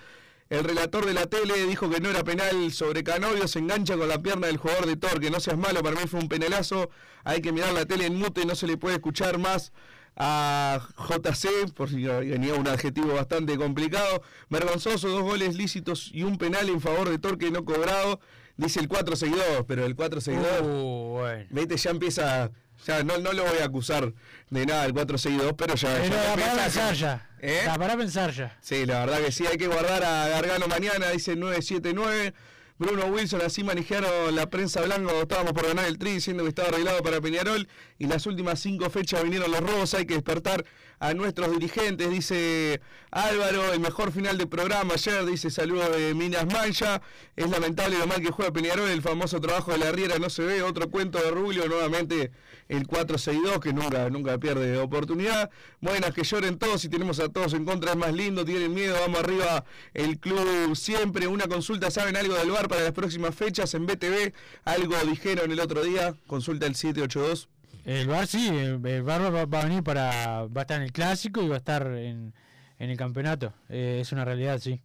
El 0.50 0.64
relator 0.64 1.06
de 1.06 1.14
la 1.14 1.26
tele 1.28 1.66
dijo 1.68 1.90
que 1.90 2.00
no 2.00 2.10
era 2.10 2.24
penal 2.24 2.72
sobre 2.72 3.04
Canovio, 3.04 3.48
se 3.48 3.60
engancha 3.60 3.98
con 3.98 4.08
la 4.08 4.22
pierna 4.22 4.48
del 4.48 4.58
jugador 4.58 4.86
de 4.86 4.96
Torque, 4.96 5.30
no 5.30 5.40
seas 5.40 5.58
malo, 5.58 5.84
para 5.84 6.00
mí 6.00 6.08
fue 6.08 6.20
un 6.22 6.30
penalazo, 6.30 6.90
hay 7.26 7.42
que 7.42 7.52
mirar 7.52 7.74
la 7.74 7.86
tele 7.86 8.06
en 8.06 8.16
mute, 8.16 8.46
no 8.46 8.56
se 8.56 8.66
le 8.68 8.78
puede 8.78 8.96
escuchar 8.96 9.38
más 9.38 9.74
a 10.16 10.80
JC, 10.98 11.74
por 11.74 11.90
si 11.90 12.04
venía 12.04 12.56
un 12.56 12.68
adjetivo 12.68 13.14
bastante 13.14 13.56
complicado. 13.58 14.24
Vergonzoso, 14.50 15.10
dos 15.10 15.22
goles 15.22 15.56
lícitos 15.56 16.10
y 16.14 16.24
un 16.24 16.38
penal 16.38 16.70
en 16.70 16.82
favor 16.82 17.10
de 17.10 17.20
Torque 17.20 17.52
no 17.52 17.64
cobrado. 17.66 18.20
Dice 18.56 18.80
el 18.80 18.88
4 18.88 19.16
seguidor, 19.16 19.66
pero 19.68 19.86
el 19.86 19.96
4 19.96 20.20
seguidor, 20.20 20.64
Uh, 20.64 21.18
bueno. 21.20 21.46
vete, 21.52 21.78
ya 21.78 21.92
empieza. 21.92 22.52
Ya 22.86 23.04
no, 23.04 23.18
no 23.18 23.34
lo 23.34 23.44
voy 23.44 23.60
a 23.60 23.66
acusar 23.66 24.14
de 24.50 24.66
nada 24.66 24.86
el 24.86 24.94
4 24.94 25.18
seguidor, 25.18 25.56
pero 25.56 25.76
ya. 25.76 25.94
Pero 25.94 26.16
ya 26.16 26.24
da 26.24 26.36
para 26.36 26.64
pensar 26.64 26.94
ya. 26.94 27.30
¿Eh? 27.40 27.62
Da 27.66 27.78
para 27.78 27.98
pensar 27.98 28.32
ya. 28.32 28.58
Sí, 28.62 28.86
la 28.86 29.06
verdad 29.06 29.26
que 29.26 29.32
sí, 29.32 29.46
hay 29.46 29.58
que 29.58 29.68
guardar 29.68 30.04
a 30.04 30.28
Gargano 30.30 30.68
mañana, 30.68 31.10
dice 31.10 31.34
el 31.34 31.40
979. 31.40 32.34
Bruno 32.80 33.08
Wilson, 33.08 33.42
así 33.42 33.64
manejaron 33.64 34.36
la 34.36 34.52
prensa 34.52 34.82
blanca 34.82 35.06
cuando 35.06 35.24
estábamos 35.24 35.54
por 35.54 35.66
ganar 35.66 35.86
el 35.86 35.98
tri, 35.98 36.12
diciendo 36.12 36.44
que 36.44 36.50
estaba 36.50 36.68
arreglado 36.68 37.02
para 37.02 37.20
Peñarol. 37.20 37.68
Y 37.98 38.06
las 38.06 38.28
últimas 38.28 38.60
cinco 38.60 38.88
fechas 38.92 39.24
vinieron 39.24 39.50
los 39.50 39.62
robos, 39.62 39.96
hay 39.96 40.06
que 40.06 40.14
despertar 40.14 40.64
a 41.00 41.16
nuestros 41.16 41.52
dirigentes, 41.52 42.08
dice 42.12 42.80
Álvaro. 43.10 43.74
El 43.74 43.80
mejor 43.80 44.12
final 44.12 44.38
de 44.38 44.46
programa 44.46 44.94
ayer, 44.94 45.26
dice 45.26 45.50
saludo 45.50 45.90
de 45.90 46.14
Minas 46.14 46.46
Mancha. 46.46 47.02
Es 47.36 47.50
lamentable 47.50 47.98
lo 47.98 48.06
mal 48.06 48.22
que 48.22 48.30
juega 48.30 48.54
Peñarol, 48.54 48.90
el 48.90 49.02
famoso 49.02 49.42
trabajo 49.42 49.72
de 49.72 49.80
la 49.80 49.92
Riera 49.92 50.20
no 50.20 50.30
se 50.30 50.44
ve. 50.44 50.62
Otro 50.62 50.92
cuento 50.92 51.18
de 51.18 51.32
Rubio, 51.32 51.68
nuevamente 51.68 52.32
el 52.70 52.88
462, 52.88 53.60
que 53.60 53.74
nunca, 53.74 54.10
nunca 54.10 54.38
pierde 54.38 54.78
oportunidad. 54.78 55.50
Buenas, 55.82 56.14
que 56.14 56.24
lloren 56.24 56.58
todos, 56.58 56.82
si 56.82 56.90
tenemos 56.90 57.20
a 57.20 57.30
todos 57.30 57.54
en 57.54 57.66
contra 57.66 57.92
es 57.92 57.98
más 57.98 58.14
lindo, 58.14 58.46
tienen 58.46 58.74
miedo, 58.74 58.96
vamos 59.00 59.20
arriba, 59.20 59.64
el 59.94 60.20
club 60.20 60.76
siempre. 60.76 61.28
Una 61.28 61.48
consulta, 61.48 61.92
¿saben 61.92 62.16
algo 62.16 62.36
del 62.36 62.52
bar 62.52 62.68
para 62.68 62.84
las 62.84 62.94
próximas 62.94 63.36
fechas 63.36 63.74
en 63.74 63.86
BTV? 63.86 64.34
Algo 64.66 64.96
dijeron 65.06 65.52
el 65.52 65.60
otro 65.60 65.84
día, 65.84 66.16
consulta 66.28 66.66
el 66.66 66.76
782. 66.76 67.50
El 67.86 68.08
bar 68.08 68.28
sí, 68.28 68.50
el, 68.50 69.04
bar 69.04 69.34
va, 69.34 69.46
va 69.46 69.62
a 69.62 69.64
venir 69.64 69.82
para. 69.82 70.46
Va 70.48 70.62
a 70.62 70.64
estar 70.64 70.78
en 70.78 70.84
el 70.84 70.92
clásico 70.92 71.42
y 71.42 71.48
va 71.48 71.56
a 71.56 71.60
estar 71.60 71.88
en, 71.88 72.34
en 72.80 72.90
el 72.90 72.98
campeonato. 72.98 73.54
Eh, 73.70 74.00
es 74.02 74.12
una 74.12 74.26
realidad, 74.26 74.60
sí. 74.60 74.82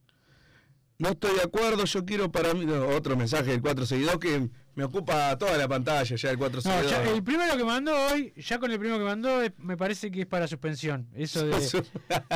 No 1.03 1.09
estoy 1.09 1.35
de 1.35 1.43
acuerdo, 1.43 1.85
yo 1.85 2.05
quiero 2.05 2.31
para 2.31 2.55
mí, 2.55 2.65
no, 2.65 2.87
otro 2.87 3.17
mensaje 3.17 3.51
del 3.51 3.61
462 3.61 4.21
que 4.21 4.49
me 4.77 4.85
ocupa 4.85 5.37
toda 5.37 5.59
la 5.59 5.67
pantalla 5.67 6.15
ya 6.15 6.31
el 6.31 6.37
No, 6.37 6.45
462. 6.49 6.91
ya 6.93 7.11
el 7.11 7.25
primero 7.25 7.57
que 7.57 7.65
mandó 7.65 7.93
hoy, 8.07 8.33
ya 8.37 8.61
con 8.61 8.71
el 8.71 8.79
primero 8.79 9.01
que 9.01 9.05
mandó, 9.07 9.41
me 9.59 9.77
parece 9.77 10.13
que 10.13 10.21
es 10.21 10.27
para 10.27 10.47
suspensión. 10.47 11.09
Eso 11.17 11.45
de. 11.45 11.57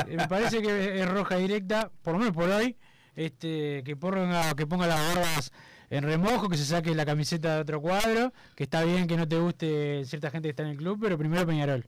eh, 0.09 0.17
me 0.17 0.27
parece 0.27 0.61
que 0.63 1.01
es 1.01 1.09
roja 1.09 1.37
directa, 1.37 1.93
por 2.03 2.15
lo 2.15 2.19
menos 2.19 2.35
por 2.35 2.51
hoy. 2.51 2.77
Este, 3.15 3.85
que 3.85 3.95
ponga, 3.95 4.53
que 4.57 4.67
ponga 4.67 4.89
las 4.89 5.15
barbas 5.15 5.53
en 5.89 6.03
remojo, 6.03 6.49
que 6.49 6.57
se 6.57 6.65
saque 6.65 6.93
la 6.93 7.07
camiseta 7.07 7.55
de 7.55 7.61
otro 7.61 7.81
cuadro, 7.81 8.33
que 8.57 8.65
está 8.65 8.83
bien 8.83 9.07
que 9.07 9.17
no 9.17 9.29
te 9.29 9.39
guste 9.39 10.05
cierta 10.07 10.33
gente 10.33 10.49
que 10.49 10.51
está 10.51 10.65
en 10.65 10.71
el 10.71 10.77
club, 10.77 10.99
pero 11.01 11.17
primero 11.17 11.47
Peñarol. 11.47 11.87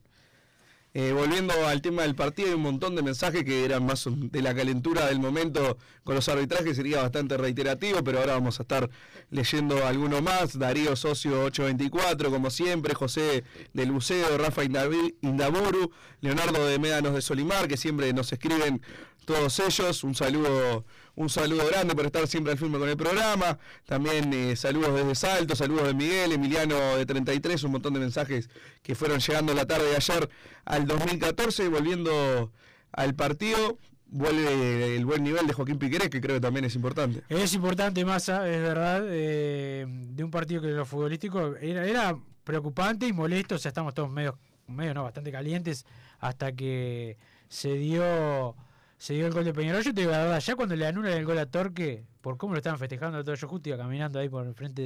Eh, 0.95 1.11
volviendo 1.13 1.53
al 1.67 1.83
tema 1.83 2.01
del 2.01 2.15
partido, 2.15 2.47
hay 2.47 2.55
un 2.55 2.63
montón 2.63 2.95
de 2.95 3.03
mensajes 3.03 3.43
que 3.43 3.63
eran 3.63 3.85
más 3.85 4.05
de 4.07 4.41
la 4.41 4.55
calentura 4.55 5.05
del 5.05 5.19
momento 5.19 5.77
con 6.03 6.15
los 6.15 6.27
arbitrajes, 6.29 6.75
sería 6.75 7.03
bastante 7.03 7.37
reiterativo, 7.37 8.03
pero 8.03 8.19
ahora 8.19 8.33
vamos 8.33 8.59
a 8.59 8.63
estar 8.63 8.89
leyendo 9.29 9.85
alguno 9.85 10.23
más. 10.23 10.57
Darío 10.57 10.95
Socio 10.95 11.43
824, 11.43 12.31
como 12.31 12.49
siempre, 12.49 12.95
José 12.95 13.43
del 13.73 13.91
Buceo, 13.91 14.35
Rafa 14.39 14.63
Indaburu, 14.63 15.91
Leonardo 16.21 16.65
de 16.65 16.79
Médanos 16.79 17.13
de 17.13 17.21
Solimar, 17.21 17.67
que 17.67 17.77
siempre 17.77 18.11
nos 18.11 18.33
escriben 18.33 18.81
todos 19.25 19.59
ellos. 19.59 20.03
Un 20.03 20.15
saludo, 20.15 20.85
un 21.15 21.29
saludo 21.29 21.65
grande 21.67 21.95
por 21.95 22.05
estar 22.05 22.27
siempre 22.27 22.53
al 22.53 22.59
firme 22.59 22.79
con 22.79 22.89
el 22.89 22.97
programa. 22.97 23.57
También 23.85 24.31
eh, 24.33 24.55
saludos 24.55 24.93
desde 24.95 25.15
Salto, 25.15 25.55
saludos 25.55 25.87
de 25.87 25.93
Miguel, 25.93 26.31
Emiliano 26.31 26.97
de 26.97 27.05
33, 27.05 27.63
un 27.63 27.71
montón 27.73 27.93
de 27.93 27.99
mensajes 27.99 28.49
que 28.81 28.95
fueron 28.95 29.19
llegando 29.19 29.53
la 29.53 29.65
tarde 29.65 29.89
de 29.89 29.95
ayer 29.95 30.29
al 30.65 30.87
2014. 30.87 31.67
Volviendo 31.67 32.51
al 32.91 33.15
partido, 33.15 33.77
vuelve 34.07 34.95
el 34.95 35.05
buen 35.05 35.23
nivel 35.23 35.47
de 35.47 35.53
Joaquín 35.53 35.77
Piquerés, 35.77 36.09
que 36.09 36.21
creo 36.21 36.37
que 36.37 36.41
también 36.41 36.65
es 36.65 36.75
importante. 36.75 37.23
Es 37.29 37.53
importante, 37.53 38.03
Massa, 38.05 38.49
es 38.49 38.61
verdad, 38.61 39.03
eh, 39.07 39.85
de 39.87 40.23
un 40.23 40.31
partido 40.31 40.61
que 40.61 40.69
lo 40.69 40.85
futbolístico 40.85 41.55
era, 41.57 41.85
era 41.85 42.17
preocupante 42.43 43.07
y 43.07 43.13
molesto, 43.13 43.55
o 43.55 43.57
sea, 43.57 43.69
estamos 43.69 43.93
todos 43.93 44.11
medio, 44.11 44.37
medio 44.67 44.93
no, 44.93 45.03
bastante 45.03 45.31
calientes 45.31 45.85
hasta 46.19 46.53
que 46.53 47.17
se 47.47 47.73
dio 47.73 48.55
se 48.99 49.13
dio 49.13 49.25
el 49.25 49.33
gol 49.33 49.45
de 49.45 49.53
Peñarol. 49.53 49.81
Yo 49.81 49.93
te 49.93 50.01
digo 50.01 50.11
la 50.11 50.19
verdad, 50.19 50.39
ya 50.39 50.55
cuando 50.55 50.75
le 50.75 50.85
anulan 50.85 51.13
el 51.13 51.25
gol 51.25 51.39
a 51.39 51.47
Torque, 51.47 52.03
por 52.21 52.37
cómo 52.37 52.53
lo 52.53 52.59
estaban 52.59 52.77
festejando, 52.77 53.23
todo 53.23 53.33
yo 53.33 53.47
justo 53.47 53.69
iba 53.69 53.77
caminando 53.77 54.19
ahí 54.19 54.29
por 54.29 54.45
el 54.45 54.53
frente 54.53 54.81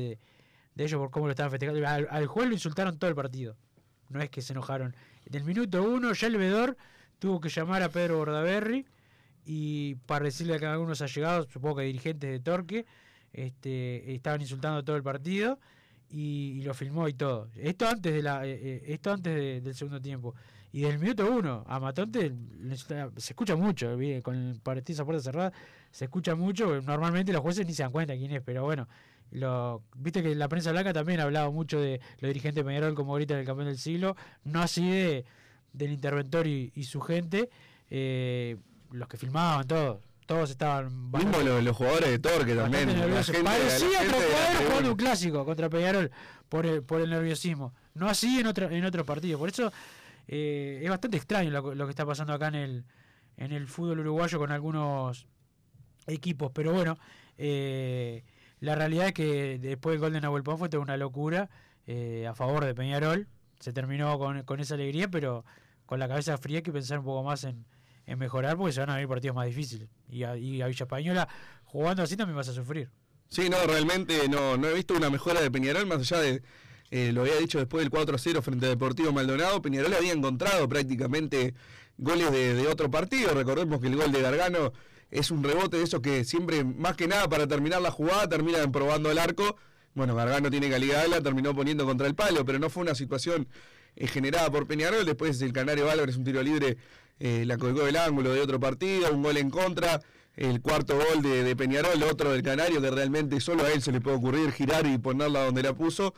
de, 0.76 0.86
ellos, 0.86 1.00
por 1.00 1.12
cómo 1.12 1.26
lo 1.26 1.32
estaban 1.32 1.52
festejando, 1.52 1.86
al, 1.86 2.08
al 2.10 2.28
juez 2.28 2.48
lo 2.48 2.54
insultaron 2.54 2.98
todo 2.98 3.10
el 3.10 3.16
partido, 3.16 3.58
no 4.10 4.22
es 4.22 4.30
que 4.30 4.42
se 4.42 4.54
enojaron. 4.54 4.96
Del 5.26 5.44
minuto 5.44 5.84
uno 5.84 6.14
ya 6.14 6.28
el 6.28 6.38
vedor 6.38 6.78
tuvo 7.20 7.42
que 7.42 7.50
llamar 7.50 7.84
a 7.84 7.90
Pedro 7.90 8.18
Bordaberry 8.18 8.86
y 9.46 9.96
para 10.06 10.26
decirle 10.26 10.60
que 10.60 10.66
algunos 10.68 11.02
allegados, 11.02 11.48
supongo 11.52 11.78
que 11.78 11.84
dirigentes 11.84 12.30
de 12.30 12.40
Torque, 12.40 12.86
este, 13.34 14.14
estaban 14.14 14.42
insultando 14.42 14.84
todo 14.84 14.96
el 14.96 15.04
partido 15.04 15.60
y, 16.10 16.62
lo 16.64 16.74
filmó 16.76 17.08
y 17.08 17.14
todo. 17.14 17.50
Esto 17.56 17.88
antes 17.88 18.14
de 18.14 18.22
la, 18.22 18.46
eh, 18.46 18.60
eh, 18.62 18.84
esto 18.88 19.12
antes 19.12 19.34
de- 19.36 19.62
del 19.62 19.74
segundo 19.74 20.00
tiempo. 20.00 20.36
Y 20.74 20.82
del 20.82 20.98
minuto 21.00 21.30
uno 21.32 21.64
a 21.68 21.80
Matonte 21.80 22.34
se 22.76 23.32
escucha 23.32 23.56
mucho, 23.56 23.96
¿vi? 23.96 24.22
con 24.22 24.36
el 24.36 24.60
partido 24.60 24.96
esa 24.96 25.06
puerta 25.06 25.22
cerrada, 25.24 25.54
se 25.92 26.06
escucha 26.06 26.34
mucho. 26.36 26.82
Normalmente 26.82 27.32
los 27.32 27.42
jueces 27.42 27.66
ni 27.66 27.74
se 27.74 27.84
dan 27.84 27.92
cuenta 27.92 28.16
quién 28.16 28.32
es, 28.32 28.42
pero 28.44 28.64
bueno. 28.64 28.88
Lo, 29.32 29.84
Viste 29.96 30.22
que 30.22 30.36
la 30.36 30.48
prensa 30.48 30.72
blanca 30.72 30.92
también 30.94 31.20
ha 31.20 31.24
hablado 31.24 31.52
mucho 31.52 31.80
de 31.80 32.00
los 32.20 32.28
dirigentes 32.30 32.64
de 32.64 32.68
Peñarol 32.68 32.94
como 32.96 33.14
gritan 33.16 33.38
el 33.40 33.46
campeón 33.46 33.68
del 33.68 33.78
siglo, 33.78 34.16
no 34.44 34.62
así 34.62 34.88
de, 34.90 35.26
del 35.74 35.92
interventor 35.92 36.46
y, 36.48 36.72
y 36.76 36.84
su 36.84 37.02
gente, 37.02 37.50
eh, 37.90 38.58
los 38.92 39.08
que 39.08 39.18
filmaban, 39.18 39.66
todos, 39.68 40.00
todos 40.28 40.50
estaban 40.52 41.12
Mismo 41.12 41.40
los, 41.44 41.64
los 41.64 41.76
jugadores 41.78 42.10
de 42.10 42.20
Torque 42.20 42.54
también. 42.56 42.90
gente- 42.90 43.44
Parecía 43.44 44.02
otro 44.02 44.18
tribuna. 44.18 44.68
jugando 44.68 44.90
un 44.92 44.98
clásico 44.98 45.46
contra 45.46 45.70
Peñarol 45.70 46.12
por 46.50 46.66
el, 46.68 46.84
por 46.84 47.02
el 47.02 47.10
nerviosismo. 47.10 47.74
No 47.96 48.08
así 48.10 48.40
en 48.40 48.48
otro, 48.48 48.70
en 48.70 48.86
otros 48.86 49.06
partidos. 49.06 49.40
Por 49.40 49.50
eso 49.50 49.72
eh, 50.28 50.82
es 50.84 50.90
bastante 50.90 51.18
extraño 51.18 51.50
lo, 51.50 51.76
lo 51.76 51.86
que 51.86 51.90
está 51.92 52.06
pasando 52.06 52.34
acá 52.34 52.48
en 52.48 52.56
el, 52.56 52.86
en 53.38 53.52
el 53.52 53.68
fútbol 53.68 54.00
uruguayo 54.00 54.40
con 54.40 54.52
algunos 54.52 55.28
equipos. 56.08 56.52
Pero 56.54 56.74
bueno, 56.74 56.98
eh, 57.38 58.24
la 58.60 58.76
realidad 58.76 59.08
es 59.08 59.14
que 59.14 59.60
después 59.60 59.94
del 59.94 60.02
gol 60.02 60.14
de 60.14 60.22
Nahuel 60.22 60.44
Pan 60.44 60.58
fue 60.58 60.70
toda 60.70 60.84
una 60.84 60.98
locura 60.98 61.50
eh, 61.88 62.28
a 62.28 62.34
favor 62.34 62.66
de 62.66 62.74
Peñarol. 62.74 63.28
Se 63.60 63.74
terminó 63.74 64.18
con, 64.20 64.44
con 64.44 64.60
esa 64.60 64.76
alegría, 64.76 65.08
pero 65.10 65.46
con 65.86 66.00
la 66.00 66.08
cabeza 66.08 66.38
fría 66.38 66.58
hay 66.58 66.64
que 66.64 66.72
pensar 66.72 67.00
un 67.00 67.06
poco 67.06 67.24
más 67.24 67.44
en, 67.44 67.66
en 68.06 68.20
mejorar 68.20 68.58
porque 68.58 68.74
se 68.74 68.80
van 68.80 68.90
a 68.90 68.96
venir 68.96 69.08
partidos 69.08 69.36
más 69.36 69.46
difíciles. 69.46 69.90
Y 70.10 70.24
a, 70.24 70.38
y 70.38 70.62
a 70.62 70.68
Villa 70.68 70.84
Española 70.84 71.28
jugando 71.66 72.04
así 72.04 72.16
también 72.16 72.36
vas 72.36 72.50
a 72.50 72.54
sufrir. 72.54 72.90
Sí, 73.30 73.50
no, 73.50 73.58
realmente 73.66 74.30
no, 74.30 74.58
no 74.58 74.68
he 74.68 74.74
visto 74.74 74.94
una 74.94 75.10
mejora 75.10 75.42
de 75.42 75.50
Peñarol, 75.50 75.88
más 75.88 76.00
allá 76.00 76.22
de, 76.22 76.44
eh, 76.96 77.12
lo 77.12 77.22
había 77.22 77.38
dicho 77.38 77.58
después 77.58 77.84
del 77.84 77.92
4-0 77.92 78.44
frente 78.44 78.68
a 78.68 78.70
Deportivo 78.70 79.12
Maldonado, 79.12 79.64
Peñarol 79.64 79.96
había 79.96 80.14
encontrado 80.14 80.70
prácticamente 80.70 81.56
goles 81.98 82.32
de, 82.32 82.68
otro 82.68 82.92
partido, 82.92 83.34
recordemos 83.34 83.82
que 83.82 83.88
el 83.88 83.96
gol 83.96 84.12
de 84.12 84.22
Gargano 84.22 84.74
es 85.10 85.32
un 85.32 85.44
rebote 85.44 85.78
de 85.78 85.84
esos 85.86 86.02
que 86.02 86.24
siempre, 86.24 86.64
más 86.64 86.96
que 86.96 87.08
nada 87.08 87.28
para 87.28 87.48
terminar 87.48 87.82
la 87.82 87.90
jugada, 87.90 88.30
terminan 88.30 88.72
probando 88.72 89.10
el 89.10 89.18
arco. 89.18 89.58
Bueno, 89.96 90.14
Gargano 90.14 90.52
tiene 90.52 90.70
calidad, 90.70 91.08
la 91.08 91.20
terminó 91.20 91.56
poniendo 91.56 91.84
contra 91.84 92.06
el 92.06 92.14
palo, 92.14 92.46
pero 92.46 92.60
no 92.60 92.70
fue 92.70 92.84
una 92.84 92.94
situación 92.94 93.48
eh, 93.96 94.06
generada 94.06 94.52
por 94.52 94.68
Peñarol. 94.68 95.04
Después 95.04 95.42
el 95.42 95.52
Canario 95.52 95.90
Álvarez, 95.90 96.16
un 96.16 96.24
tiro 96.24 96.44
libre, 96.44 96.78
eh, 97.20 97.44
la 97.48 97.58
colgó 97.58 97.86
del 97.86 97.98
ángulo 97.98 98.34
de 98.34 98.40
otro 98.40 98.60
partido, 98.60 99.12
un 99.12 99.24
gol 99.24 99.38
en 99.38 99.50
contra. 99.50 100.00
El 100.36 100.62
cuarto 100.62 100.96
gol 100.96 101.24
de, 101.24 101.44
de 101.44 101.56
Peñarol, 101.56 102.04
otro 102.04 102.32
del 102.32 102.44
Canario, 102.44 102.82
que 102.82 102.92
realmente 102.92 103.40
solo 103.40 103.66
a 103.66 103.72
él 103.72 103.82
se 103.82 103.92
le 103.92 104.00
puede 104.00 104.18
ocurrir 104.18 104.52
girar 104.52 104.86
y 104.86 105.00
ponerla 105.00 105.46
donde 105.46 105.64
la 105.64 105.74
puso. 105.74 106.14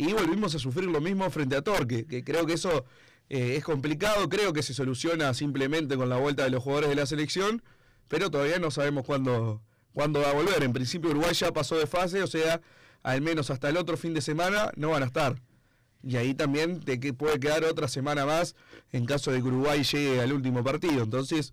Y 0.00 0.14
volvimos 0.14 0.54
a 0.54 0.58
sufrir 0.58 0.88
lo 0.88 1.02
mismo 1.02 1.28
frente 1.28 1.56
a 1.56 1.60
Torque, 1.60 2.06
que 2.06 2.24
creo 2.24 2.46
que 2.46 2.54
eso 2.54 2.86
eh, 3.28 3.56
es 3.58 3.62
complicado, 3.62 4.30
creo 4.30 4.54
que 4.54 4.62
se 4.62 4.72
soluciona 4.72 5.34
simplemente 5.34 5.94
con 5.94 6.08
la 6.08 6.16
vuelta 6.16 6.42
de 6.42 6.48
los 6.48 6.62
jugadores 6.62 6.88
de 6.88 6.94
la 6.94 7.04
selección, 7.04 7.62
pero 8.08 8.30
todavía 8.30 8.58
no 8.58 8.70
sabemos 8.70 9.04
cuándo, 9.04 9.60
cuándo 9.92 10.22
va 10.22 10.30
a 10.30 10.32
volver. 10.32 10.62
En 10.62 10.72
principio 10.72 11.10
Uruguay 11.10 11.34
ya 11.34 11.52
pasó 11.52 11.76
de 11.76 11.86
fase, 11.86 12.22
o 12.22 12.26
sea, 12.26 12.62
al 13.02 13.20
menos 13.20 13.50
hasta 13.50 13.68
el 13.68 13.76
otro 13.76 13.98
fin 13.98 14.14
de 14.14 14.22
semana 14.22 14.72
no 14.74 14.88
van 14.88 15.02
a 15.02 15.06
estar. 15.06 15.38
Y 16.02 16.16
ahí 16.16 16.32
también 16.32 16.80
te 16.80 16.96
puede 17.12 17.38
quedar 17.38 17.64
otra 17.64 17.86
semana 17.86 18.24
más 18.24 18.56
en 18.92 19.04
caso 19.04 19.30
de 19.32 19.42
que 19.42 19.48
Uruguay 19.48 19.82
llegue 19.82 20.22
al 20.22 20.32
último 20.32 20.64
partido. 20.64 21.02
Entonces 21.02 21.52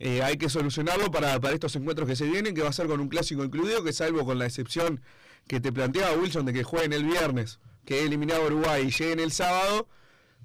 eh, 0.00 0.20
hay 0.24 0.36
que 0.36 0.48
solucionarlo 0.48 1.12
para, 1.12 1.38
para 1.38 1.54
estos 1.54 1.76
encuentros 1.76 2.08
que 2.08 2.16
se 2.16 2.24
vienen, 2.24 2.56
que 2.56 2.62
va 2.62 2.70
a 2.70 2.72
ser 2.72 2.88
con 2.88 2.98
un 2.98 3.08
clásico 3.08 3.44
incluido, 3.44 3.84
que 3.84 3.92
salvo 3.92 4.24
con 4.24 4.40
la 4.40 4.46
excepción 4.46 5.00
que 5.46 5.60
te 5.60 5.70
planteaba 5.70 6.16
Wilson 6.16 6.44
de 6.44 6.52
que 6.52 6.64
jueguen 6.64 6.92
el 6.92 7.04
viernes, 7.04 7.60
que 7.84 8.00
he 8.00 8.04
eliminado 8.04 8.42
a 8.42 8.46
Uruguay 8.46 8.84
y 8.86 8.90
lleguen 8.90 9.20
el 9.20 9.32
sábado, 9.32 9.88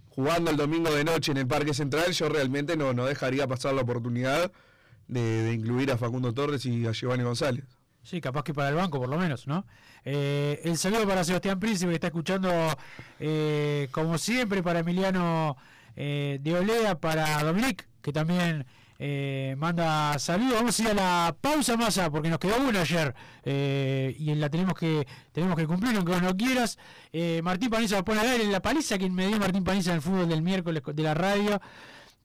jugando 0.09 0.51
el 0.51 0.57
domingo 0.57 0.93
de 0.93 1.03
noche 1.03 1.31
en 1.31 1.37
el 1.37 1.47
Parque 1.47 1.73
Central, 1.73 2.11
yo 2.11 2.29
realmente 2.29 2.75
no, 2.75 2.93
no 2.93 3.05
dejaría 3.05 3.47
pasar 3.47 3.73
la 3.73 3.81
oportunidad 3.81 4.51
de, 5.07 5.43
de 5.43 5.53
incluir 5.53 5.91
a 5.91 5.97
Facundo 5.97 6.33
Torres 6.33 6.65
y 6.65 6.85
a 6.85 6.91
Giovanni 6.91 7.23
González. 7.23 7.65
Sí, 8.03 8.21
capaz 8.21 8.43
que 8.43 8.53
para 8.53 8.69
el 8.69 8.75
banco, 8.75 8.99
por 8.99 9.09
lo 9.09 9.17
menos, 9.17 9.45
¿no? 9.47 9.65
Eh, 10.05 10.61
el 10.63 10.77
saludo 10.77 11.07
para 11.07 11.23
Sebastián 11.23 11.59
Príncipe, 11.59 11.89
que 11.89 11.95
está 11.95 12.07
escuchando, 12.07 12.49
eh, 13.19 13.87
como 13.91 14.17
siempre, 14.17 14.63
para 14.63 14.79
Emiliano 14.79 15.57
eh, 15.95 16.39
de 16.41 16.55
Olea, 16.55 16.99
para 16.99 17.43
Dominic, 17.43 17.87
que 18.01 18.13
también 18.13 18.65
eh, 19.01 19.55
manda 19.57 20.19
saludos. 20.19 20.55
Vamos 20.55 20.77
a 20.77 20.83
ir 20.83 20.89
a 20.89 20.93
la 20.93 21.35
pausa, 21.39 21.77
Massa, 21.77 22.11
porque 22.11 22.29
nos 22.29 22.37
quedó 22.37 22.57
una 22.57 22.81
ayer 22.81 23.15
eh, 23.43 24.13
y 24.19 24.35
la 24.35 24.49
tenemos 24.49 24.73
que 24.73 25.07
tenemos 25.31 25.55
que 25.57 25.65
cumplir, 25.65 25.95
aunque 25.95 26.11
vos 26.11 26.21
no 26.21 26.35
quieras. 26.35 26.77
Eh, 27.13 27.39
Martín 27.41 27.69
Paniza 27.69 28.03
pone 28.03 28.19
al 28.19 28.27
aire, 28.27 28.45
la 28.45 28.61
paliza 28.61 28.97
que 28.97 29.09
me 29.09 29.27
dio 29.27 29.39
Martín 29.39 29.63
Paniza 29.63 29.91
en 29.91 29.95
el 29.97 30.01
fútbol 30.01 30.27
del 30.27 30.41
miércoles 30.41 30.83
de 30.85 31.03
la 31.03 31.13
radio. 31.13 31.61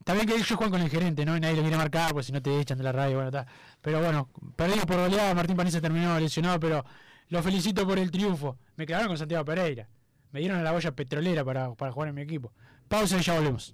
También 0.03 0.27
que 0.27 0.35
ellos 0.35 0.47
juegan 0.49 0.69
con 0.69 0.81
el 0.81 0.89
gerente, 0.89 1.25
¿no? 1.25 1.35
Y 1.37 1.39
nadie 1.39 1.55
lo 1.55 1.61
quiere 1.61 1.77
marcar, 1.77 2.11
pues 2.11 2.27
si 2.27 2.33
no 2.33 2.41
te 2.41 2.59
echan 2.59 2.77
de 2.77 2.83
la 2.83 2.91
radio, 2.91 3.15
bueno, 3.15 3.29
está. 3.29 3.47
Pero 3.81 4.01
bueno, 4.01 4.29
perdimos 4.55 4.85
por 4.85 4.97
goleada, 4.97 5.33
Martín 5.33 5.55
Paniza 5.55 5.79
terminó 5.79 6.19
lesionado, 6.19 6.59
pero 6.59 6.85
lo 7.29 7.41
felicito 7.41 7.87
por 7.87 7.97
el 7.97 8.11
triunfo. 8.11 8.57
Me 8.75 8.85
quedaron 8.85 9.07
con 9.07 9.17
Santiago 9.17 9.45
Pereira. 9.45 9.87
Me 10.31 10.41
dieron 10.41 10.59
a 10.59 10.61
la 10.63 10.73
boya 10.73 10.91
petrolera 10.91 11.45
para, 11.45 11.73
para 11.73 11.93
jugar 11.93 12.09
en 12.09 12.15
mi 12.15 12.21
equipo. 12.21 12.51
Pausa 12.89 13.17
y 13.17 13.21
ya 13.21 13.35
volvemos. 13.35 13.73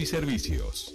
y 0.00 0.06
servicios. 0.06 0.94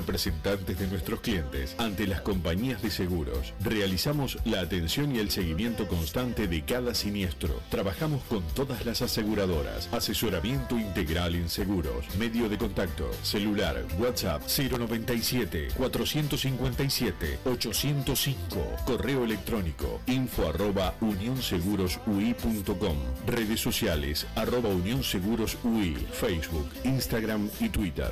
representantes 0.01 0.79
de 0.79 0.87
nuestros 0.87 1.21
clientes 1.21 1.75
ante 1.77 2.07
las 2.07 2.21
compañías 2.21 2.81
de 2.81 2.89
seguros. 2.89 3.53
Realizamos 3.63 4.39
la 4.45 4.61
atención 4.61 5.15
y 5.15 5.19
el 5.19 5.29
seguimiento 5.29 5.87
constante 5.87 6.47
de 6.47 6.63
cada 6.63 6.95
siniestro. 6.95 7.61
Trabajamos 7.69 8.23
con 8.23 8.41
todas 8.55 8.83
las 8.85 9.03
aseguradoras. 9.03 9.87
Asesoramiento 9.91 10.79
integral 10.79 11.35
en 11.35 11.49
seguros. 11.49 12.05
Medio 12.17 12.49
de 12.49 12.57
contacto. 12.57 13.11
Celular. 13.21 13.85
WhatsApp 13.99 14.41
097 14.47 15.67
457 15.77 17.39
805. 17.45 18.75
Correo 18.85 19.23
electrónico 19.23 20.01
info 20.07 20.49
arroba 20.49 20.95
unionsegurosui.com. 21.01 22.97
Redes 23.27 23.59
sociales 23.59 24.25
arroba 24.35 24.69
unionsegurosui. 24.69 25.95
Facebook, 26.11 26.67
Instagram 26.83 27.49
y 27.59 27.69
Twitter. 27.69 28.11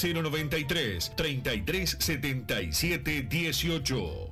093 0.01 1.11
3377 1.15 3.27
18. 3.29 4.31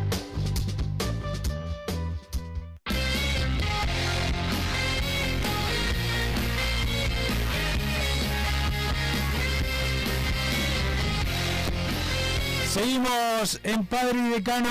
Seguimos 12.81 13.59
en 13.63 13.85
Padre 13.85 14.17
y 14.17 14.29
Decano 14.29 14.67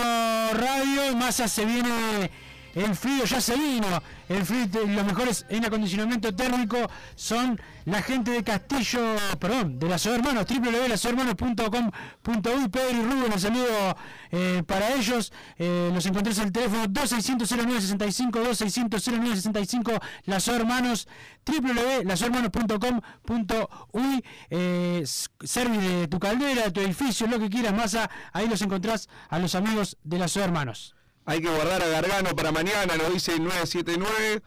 Radio. 0.55 1.15
Massa 1.17 1.47
se 1.47 1.65
viene 1.65 2.29
el 2.75 2.95
frío, 2.95 3.25
ya 3.25 3.41
se 3.41 3.57
vino. 3.57 3.87
El 4.29 4.45
frío, 4.45 4.67
los 4.87 5.05
mejores 5.05 5.47
en 5.49 5.65
acondicionamiento 5.65 6.33
térmico 6.35 6.77
son 7.15 7.59
la 7.85 8.03
gente 8.03 8.31
de 8.31 8.45
Castillo, 8.45 9.17
perdón, 9.39 9.79
de 9.79 9.89
las 9.89 10.05
hermanos, 10.07 10.47
www.lasohermanos.com.uy. 10.47 12.69
Pedro 12.69 12.91
y 12.91 13.03
Rubén, 13.03 13.33
un 13.33 13.41
saludo 13.41 13.97
eh, 14.31 14.63
para 14.67 14.95
ellos. 14.95 15.33
Eh, 15.57 15.91
los 15.93 16.07
encontré 16.07 16.33
en 16.33 16.43
el 16.43 16.53
teléfono 16.53 16.85
2600-0965, 16.85 18.31
2600-0965, 18.31 20.01
las 20.27 20.47
hermanos, 20.49 21.09
www.lasohermanos.com.uy. 21.45 24.25
Eh, 24.51 25.03
service 25.05 25.81
de 25.81 26.07
tu 26.09 26.19
caldera, 26.19 26.65
de 26.65 26.71
tu 26.71 26.81
edificio, 26.81 27.27
lo 27.27 27.39
que 27.39 27.49
quieras, 27.51 27.75
masa, 27.75 28.11
ahí 28.33 28.49
los 28.49 28.63
encontrás 28.63 29.11
a 29.29 29.39
los 29.39 29.55
amigos 29.55 29.99
de 30.05 30.19
las 30.19 30.37
hermanos. 30.37 30.95
Hay 31.25 31.41
que 31.41 31.49
guardar 31.49 31.83
a 31.83 31.87
Gargano 31.87 32.35
para 32.35 32.51
mañana, 32.53 32.97
nos 32.97 33.13
dice 33.13 33.33
el 33.35 33.45
979. 33.45 34.43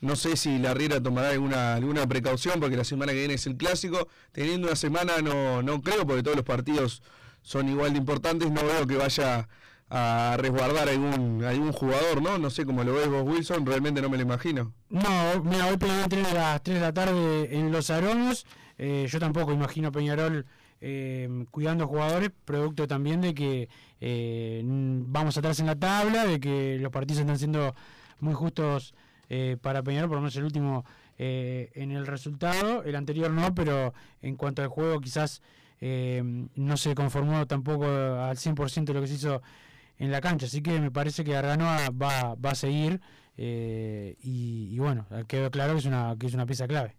No 0.00 0.14
sé 0.14 0.36
si 0.36 0.58
la 0.58 0.74
Riera 0.74 1.02
tomará 1.02 1.30
alguna, 1.30 1.74
alguna 1.74 2.06
precaución 2.06 2.60
porque 2.60 2.76
la 2.76 2.84
semana 2.84 3.12
que 3.12 3.18
viene 3.18 3.34
es 3.34 3.46
el 3.46 3.56
clásico. 3.56 4.08
Teniendo 4.32 4.68
una 4.68 4.76
semana 4.76 5.18
no, 5.22 5.62
no 5.62 5.80
creo 5.82 6.06
porque 6.06 6.22
todos 6.22 6.36
los 6.36 6.44
partidos 6.44 7.02
son 7.42 7.68
igual 7.68 7.92
de 7.92 7.98
importantes. 7.98 8.50
No 8.50 8.62
veo 8.64 8.86
que 8.86 8.96
vaya 8.96 9.48
a 9.90 10.36
resguardar 10.38 10.88
algún, 10.88 11.42
algún 11.44 11.72
jugador, 11.72 12.22
¿no? 12.22 12.38
No 12.38 12.50
sé 12.50 12.66
cómo 12.66 12.84
lo 12.84 12.94
ves 12.94 13.08
vos, 13.08 13.22
Wilson, 13.24 13.64
realmente 13.64 14.02
no 14.02 14.10
me 14.10 14.18
lo 14.18 14.22
imagino. 14.22 14.72
No, 14.90 15.42
mira, 15.44 15.66
hoy 15.66 15.78
Peñarol 15.78 16.26
a 16.26 16.32
las 16.34 16.62
3 16.62 16.74
de 16.76 16.80
la 16.80 16.92
tarde 16.92 17.58
en 17.58 17.72
Los 17.72 17.90
Aromos. 17.90 18.46
Eh, 18.76 19.08
yo 19.10 19.18
tampoco 19.18 19.52
imagino 19.52 19.90
Peñarol 19.90 20.46
eh, 20.80 21.46
cuidando 21.50 21.86
jugadores, 21.86 22.30
producto 22.44 22.86
también 22.86 23.20
de 23.20 23.34
que 23.34 23.68
eh, 24.00 24.62
vamos 24.64 25.36
atrás 25.36 25.58
en 25.60 25.66
la 25.66 25.76
tabla, 25.76 26.26
de 26.26 26.40
que 26.40 26.78
los 26.78 26.92
partidos 26.92 27.20
están 27.20 27.38
siendo 27.38 27.74
muy 28.20 28.34
justos 28.34 28.94
eh, 29.28 29.56
para 29.60 29.82
Peñarol, 29.82 30.08
por 30.08 30.16
lo 30.16 30.22
menos 30.22 30.36
el 30.36 30.44
último 30.44 30.84
eh, 31.18 31.70
en 31.74 31.90
el 31.90 32.06
resultado, 32.06 32.84
el 32.84 32.94
anterior 32.94 33.30
no, 33.30 33.54
pero 33.54 33.92
en 34.22 34.36
cuanto 34.36 34.62
al 34.62 34.68
juego 34.68 35.00
quizás 35.00 35.42
no 35.80 36.76
se 36.76 36.96
conformó 36.96 37.46
tampoco 37.46 37.84
al 37.86 38.36
100% 38.36 38.84
de 38.84 38.94
lo 38.94 39.00
que 39.00 39.06
se 39.06 39.14
hizo 39.14 39.42
en 39.98 40.10
la 40.10 40.20
cancha, 40.20 40.46
así 40.46 40.60
que 40.60 40.80
me 40.80 40.90
parece 40.90 41.22
que 41.22 41.36
Arganoa 41.36 41.90
va, 41.90 42.34
va 42.34 42.50
a 42.50 42.54
seguir 42.56 43.00
y, 43.36 44.16
y, 44.20 44.78
bueno, 44.80 45.06
quedó 45.28 45.52
claro 45.52 45.74
que 45.74 45.78
es 45.78 45.84
una, 45.84 46.16
que 46.18 46.26
es 46.26 46.34
una 46.34 46.46
pieza 46.46 46.66
clave. 46.66 46.96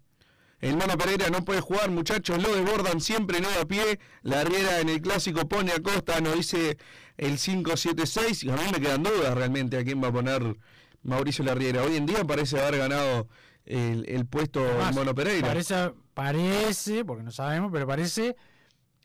El 0.61 0.75
Mono 0.75 0.97
Pereira 0.97 1.29
no 1.29 1.45
puede 1.45 1.61
jugar, 1.61 1.89
muchachos, 1.89 2.41
lo 2.41 2.53
desbordan 2.53 2.99
siempre, 2.99 3.39
no 3.39 3.47
a 3.61 3.65
pie. 3.65 3.99
La 4.23 4.43
Riera 4.43 4.81
en 4.81 4.89
el 4.89 5.01
clásico 5.01 5.47
pone 5.47 5.71
a 5.71 5.79
Costa, 5.79 6.19
nos 6.19 6.35
dice 6.35 6.77
el 7.17 7.37
5-7-6. 7.37 8.43
Y 8.43 8.49
a 8.49 8.57
mí 8.57 8.63
me 8.71 8.81
quedan 8.81 9.03
dudas 9.03 9.33
realmente 9.35 9.77
a 9.77 9.83
quién 9.85 10.03
va 10.03 10.09
a 10.09 10.11
poner 10.11 10.57
Mauricio 11.03 11.45
Larriera. 11.45 11.83
Hoy 11.83 11.95
en 11.95 12.05
día 12.05 12.25
parece 12.25 12.59
haber 12.59 12.77
ganado 12.77 13.29
el, 13.65 14.25
puesto 14.25 14.59
el 14.81 14.93
Mono 14.93 15.15
Pereira. 15.15 15.47
Parece, 15.47 15.93
parece, 16.13 17.05
porque 17.05 17.23
no 17.23 17.31
sabemos, 17.31 17.71
pero 17.71 17.87
parece 17.87 18.35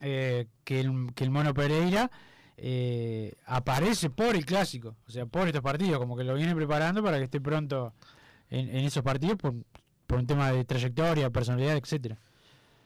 eh, 0.00 0.48
que, 0.64 0.80
el, 0.80 1.12
que 1.14 1.22
el 1.22 1.30
Mono 1.30 1.54
Pereira 1.54 2.10
eh, 2.56 3.32
aparece 3.46 4.10
por 4.10 4.34
el 4.34 4.44
clásico, 4.44 4.96
o 5.06 5.12
sea, 5.12 5.26
por 5.26 5.46
estos 5.46 5.62
partidos, 5.62 5.98
como 5.98 6.16
que 6.16 6.24
lo 6.24 6.34
viene 6.34 6.54
preparando 6.56 7.00
para 7.00 7.18
que 7.18 7.24
esté 7.24 7.40
pronto 7.40 7.94
en, 8.50 8.70
en 8.70 8.84
esos 8.84 9.04
partidos. 9.04 9.36
Por, 9.36 9.54
por 10.14 10.20
un 10.20 10.27
tema 10.29 10.53
de 10.53 10.64
trayectoria, 10.64 11.29
personalidad, 11.31 11.77
etcétera. 11.77 12.16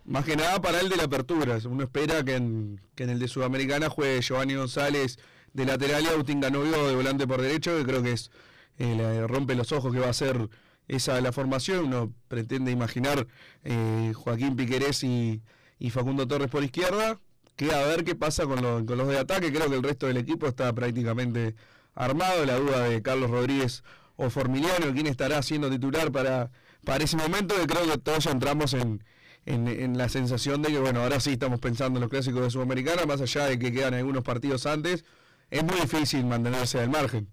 Más 0.07 0.25
que 0.25 0.35
nada 0.35 0.62
para 0.62 0.81
el 0.81 0.88
de 0.88 0.97
la 0.97 1.03
apertura. 1.05 1.59
Uno 1.69 1.85
espera 1.85 2.25
que 2.25 2.37
en, 2.37 2.81
que 2.95 3.05
en 3.05 3.11
el 3.11 3.19
de 3.19 3.29
Sudamericana 3.29 3.91
juegue 3.91 4.23
Giovanni 4.23 4.55
González 4.55 5.19
de 5.53 5.67
lateral 5.67 6.03
y 6.05 6.07
Agustín 6.07 6.41
Ganovio 6.41 6.88
de 6.88 6.95
volante 6.97 7.27
por 7.27 7.43
derecho, 7.43 7.77
que 7.77 7.85
creo 7.85 8.03
que 8.03 8.12
es 8.12 8.31
eh, 8.79 9.27
rompe 9.27 9.55
los 9.55 9.73
ojos 9.73 9.93
que 9.93 10.01
va 10.01 10.09
a 10.09 10.12
ser 10.14 10.49
esa 10.88 11.21
la 11.21 11.31
formación. 11.33 11.85
Uno 11.85 12.11
pretende 12.29 12.71
imaginar 12.71 13.27
eh, 13.62 14.12
Joaquín 14.14 14.57
Piquerés 14.57 15.05
y, 15.05 15.43
y 15.79 15.91
Facundo 15.91 16.27
Torres 16.27 16.49
por 16.49 16.64
izquierda. 16.64 17.21
Queda 17.57 17.85
a 17.85 17.87
ver 17.88 18.05
qué 18.05 18.14
pasa 18.14 18.47
con, 18.47 18.62
lo- 18.62 18.87
con 18.87 18.97
los 18.97 19.09
de 19.09 19.19
ataque. 19.19 19.53
Creo 19.53 19.69
que 19.69 19.77
el 19.77 19.83
resto 19.83 20.07
del 20.07 20.17
equipo 20.17 20.47
está 20.47 20.73
prácticamente 20.73 21.55
armado. 21.95 22.47
La 22.47 22.57
duda 22.59 22.85
de 22.88 23.03
Carlos 23.03 23.31
Rodríguez 23.31 23.83
o 24.17 24.31
Formiliano, 24.31 24.95
quién 24.95 25.07
estará 25.07 25.43
siendo 25.43 25.69
titular 25.69 26.11
para, 26.11 26.51
para 26.88 27.05
ese 27.05 27.16
momento, 27.18 27.55
que 27.55 27.66
creo 27.66 27.85
que 27.87 27.98
todos 27.98 28.24
entramos 28.27 28.72
en, 28.72 29.05
en, 29.44 29.68
en 29.68 29.98
la 29.98 30.09
sensación 30.09 30.62
de 30.62 30.70
que, 30.70 30.79
bueno, 30.79 31.03
ahora 31.03 31.20
sí 31.20 31.33
estamos 31.33 31.61
pensando 31.61 31.98
en 31.98 32.01
los 32.01 32.11
clásicos 32.11 32.40
de 32.42 32.51
Sudamericana, 32.51 33.05
más 33.05 33.20
allá 33.20 33.44
de 33.44 33.59
que 33.59 33.70
quedan 33.70 33.92
algunos 33.92 34.22
partidos 34.24 34.64
antes, 34.64 35.05
es 35.51 35.62
muy 35.62 35.79
difícil 35.81 36.24
mantenerse 36.24 36.81
al 36.81 36.88
margen. 36.88 37.29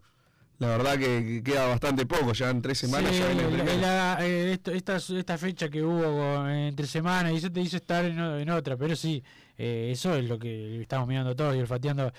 La 0.57 0.67
verdad 0.67 0.93
que, 0.97 1.23
que 1.23 1.43
queda 1.43 1.67
bastante 1.67 2.05
poco, 2.05 2.33
ya 2.33 2.49
en 2.49 2.61
tres 2.61 2.77
semanas 2.79 3.11
Sí, 3.13 3.19
ya 3.19 3.27
viene 3.27 3.43
el 3.43 3.57
la- 3.57 3.63
primero. 3.63 3.81
la- 3.81 4.17
eh, 4.25 4.51
esto- 4.53 4.71
esta, 4.71 4.95
esta 4.97 5.37
fecha 5.37 5.69
que 5.69 5.81
hubo 5.83 6.01
con- 6.03 6.49
entre 6.49 6.85
semanas 6.87 7.31
y 7.33 7.37
eso 7.37 7.49
te 7.51 7.61
hizo 7.61 7.77
estar 7.77 8.03
en 8.05 8.49
otra, 8.49 8.75
pero 8.77 8.95
sí, 8.95 9.23
eh, 9.57 9.89
eso 9.93 10.15
es 10.15 10.25
lo 10.27 10.37
que 10.37 10.81
estamos 10.81 11.07
mirando 11.07 11.33
todos 11.35 11.55
y 11.55 11.59
olfateando 11.59 12.11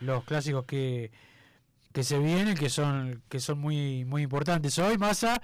los 0.00 0.24
clásicos 0.24 0.64
que, 0.66 1.10
que 1.92 2.02
se 2.04 2.18
vienen, 2.18 2.56
que 2.56 2.68
son 2.70 3.22
que 3.28 3.40
son 3.40 3.58
muy 3.58 4.04
muy 4.04 4.22
importantes. 4.22 4.78
Hoy 4.78 4.96
Massa 4.98 5.40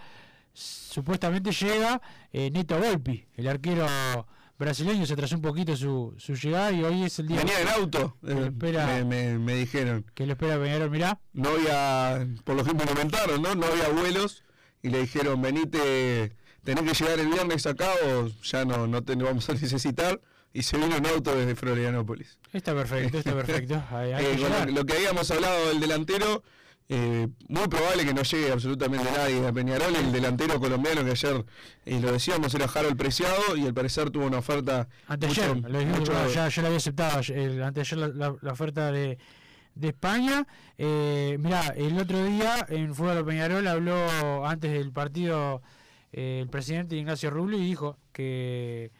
supuestamente 0.61 1.53
llega 1.53 2.01
eh, 2.33 2.51
Neto 2.51 2.79
Volpi, 2.79 3.27
el 3.35 3.47
arquero 3.49 3.87
brasileño, 4.59 5.05
se 5.05 5.13
atrasó 5.13 5.37
un 5.37 5.43
poquito 5.43 5.77
su, 5.77 6.15
su 6.17 6.35
llegada 6.35 6.73
y 6.73 6.83
hoy 6.83 7.03
es 7.05 7.19
el 7.19 7.29
día 7.29 7.37
Venía 7.39 7.61
en 7.61 7.69
auto, 7.69 8.17
que 8.25 8.33
eh, 8.33 8.47
espera, 8.47 8.87
me, 8.87 9.05
me- 9.05 9.39
me 9.39 9.55
dijeron. 9.55 10.05
que 10.15 10.25
le 10.27 10.33
espera 10.33 10.59
Peñarol, 10.59 10.91
mirá. 10.91 11.19
No 11.35 11.51
había, 11.51 12.27
por 12.45 12.57
lo 12.57 12.65
que 12.65 12.73
me 12.73 12.85
comentaron, 12.87 13.43
¿no? 13.43 13.55
No 13.55 13.67
había 13.67 13.89
vuelos 13.91 14.45
y 14.83 14.89
le 14.89 15.01
dijeron, 15.01 15.43
venite, 15.43 16.35
tenés 16.65 16.85
que 16.91 17.05
llegar 17.05 17.19
el 17.21 17.29
viernes 17.29 17.67
acá 17.67 17.91
o 18.07 18.29
ya 18.43 18.65
no, 18.65 18.87
no 18.87 19.03
te 19.03 19.15
vamos 19.17 19.49
a 19.51 19.53
necesitar. 19.53 20.21
Y 20.55 20.63
se 20.63 20.79
vino 20.79 20.97
en 20.97 21.05
auto 21.05 21.37
desde 21.37 21.55
Florianópolis. 21.55 22.39
Está 22.51 22.73
perfecto, 22.75 23.19
está 23.19 23.35
perfecto. 23.35 23.83
Hay- 23.91 24.13
hay 24.15 24.25
Eh, 24.25 24.37
que 24.37 24.49
lo, 24.49 24.73
lo 24.73 24.85
que 24.87 24.95
habíamos 24.95 25.31
hablado 25.31 25.69
del 25.69 25.81
delantero, 25.81 26.43
eh, 26.89 27.27
muy 27.49 27.67
probable 27.69 28.05
que 28.05 28.15
no 28.15 28.23
llegue 28.23 28.53
absolutamente 28.53 29.11
nadie 29.11 29.47
a 29.47 29.53
Peñarol. 29.53 29.95
El 29.97 30.13
delantero 30.13 30.61
colombiano 30.61 31.05
que 31.05 31.11
ayer, 31.11 31.45
eh, 31.85 32.01
lo 32.01 32.13
decíamos, 32.13 32.55
era 32.55 32.67
Harold 32.67 32.97
Preciado 32.97 33.57
y 33.57 33.67
al 33.67 33.75
parecer 33.75 34.11
tuvo 34.11 34.27
una 34.27 34.39
oferta. 34.39 34.89
Anteayer, 35.09 35.55
mucho- 35.55 35.69
lo 35.69 35.79
dijimos, 35.79 36.01
mucho- 36.01 36.13
pero 36.13 36.31
ya, 36.31 36.49
ya 36.49 36.63
lo 36.63 36.69
había 36.69 36.79
aceptado, 36.79 37.21
el, 37.35 37.63
anteayer 37.63 37.99
la, 37.99 38.09
la- 38.09 38.37
la 38.41 38.53
oferta 38.53 38.93
de, 38.93 39.19
de 39.75 39.89
España. 39.89 40.47
Eh, 40.79 41.37
mirá, 41.41 41.69
el 41.77 41.99
otro 41.99 42.25
día 42.25 42.65
en 42.69 42.95
Fútbol 42.95 43.25
Peñarol 43.25 43.67
habló 43.67 44.47
antes 44.47 44.71
del 44.73 44.93
partido 44.93 45.63
eh, 46.13 46.39
el 46.43 46.49
presidente 46.49 46.97
Ignacio 46.97 47.31
Rubio 47.31 47.59
y 47.59 47.65
dijo 47.67 47.99
que 48.13 48.91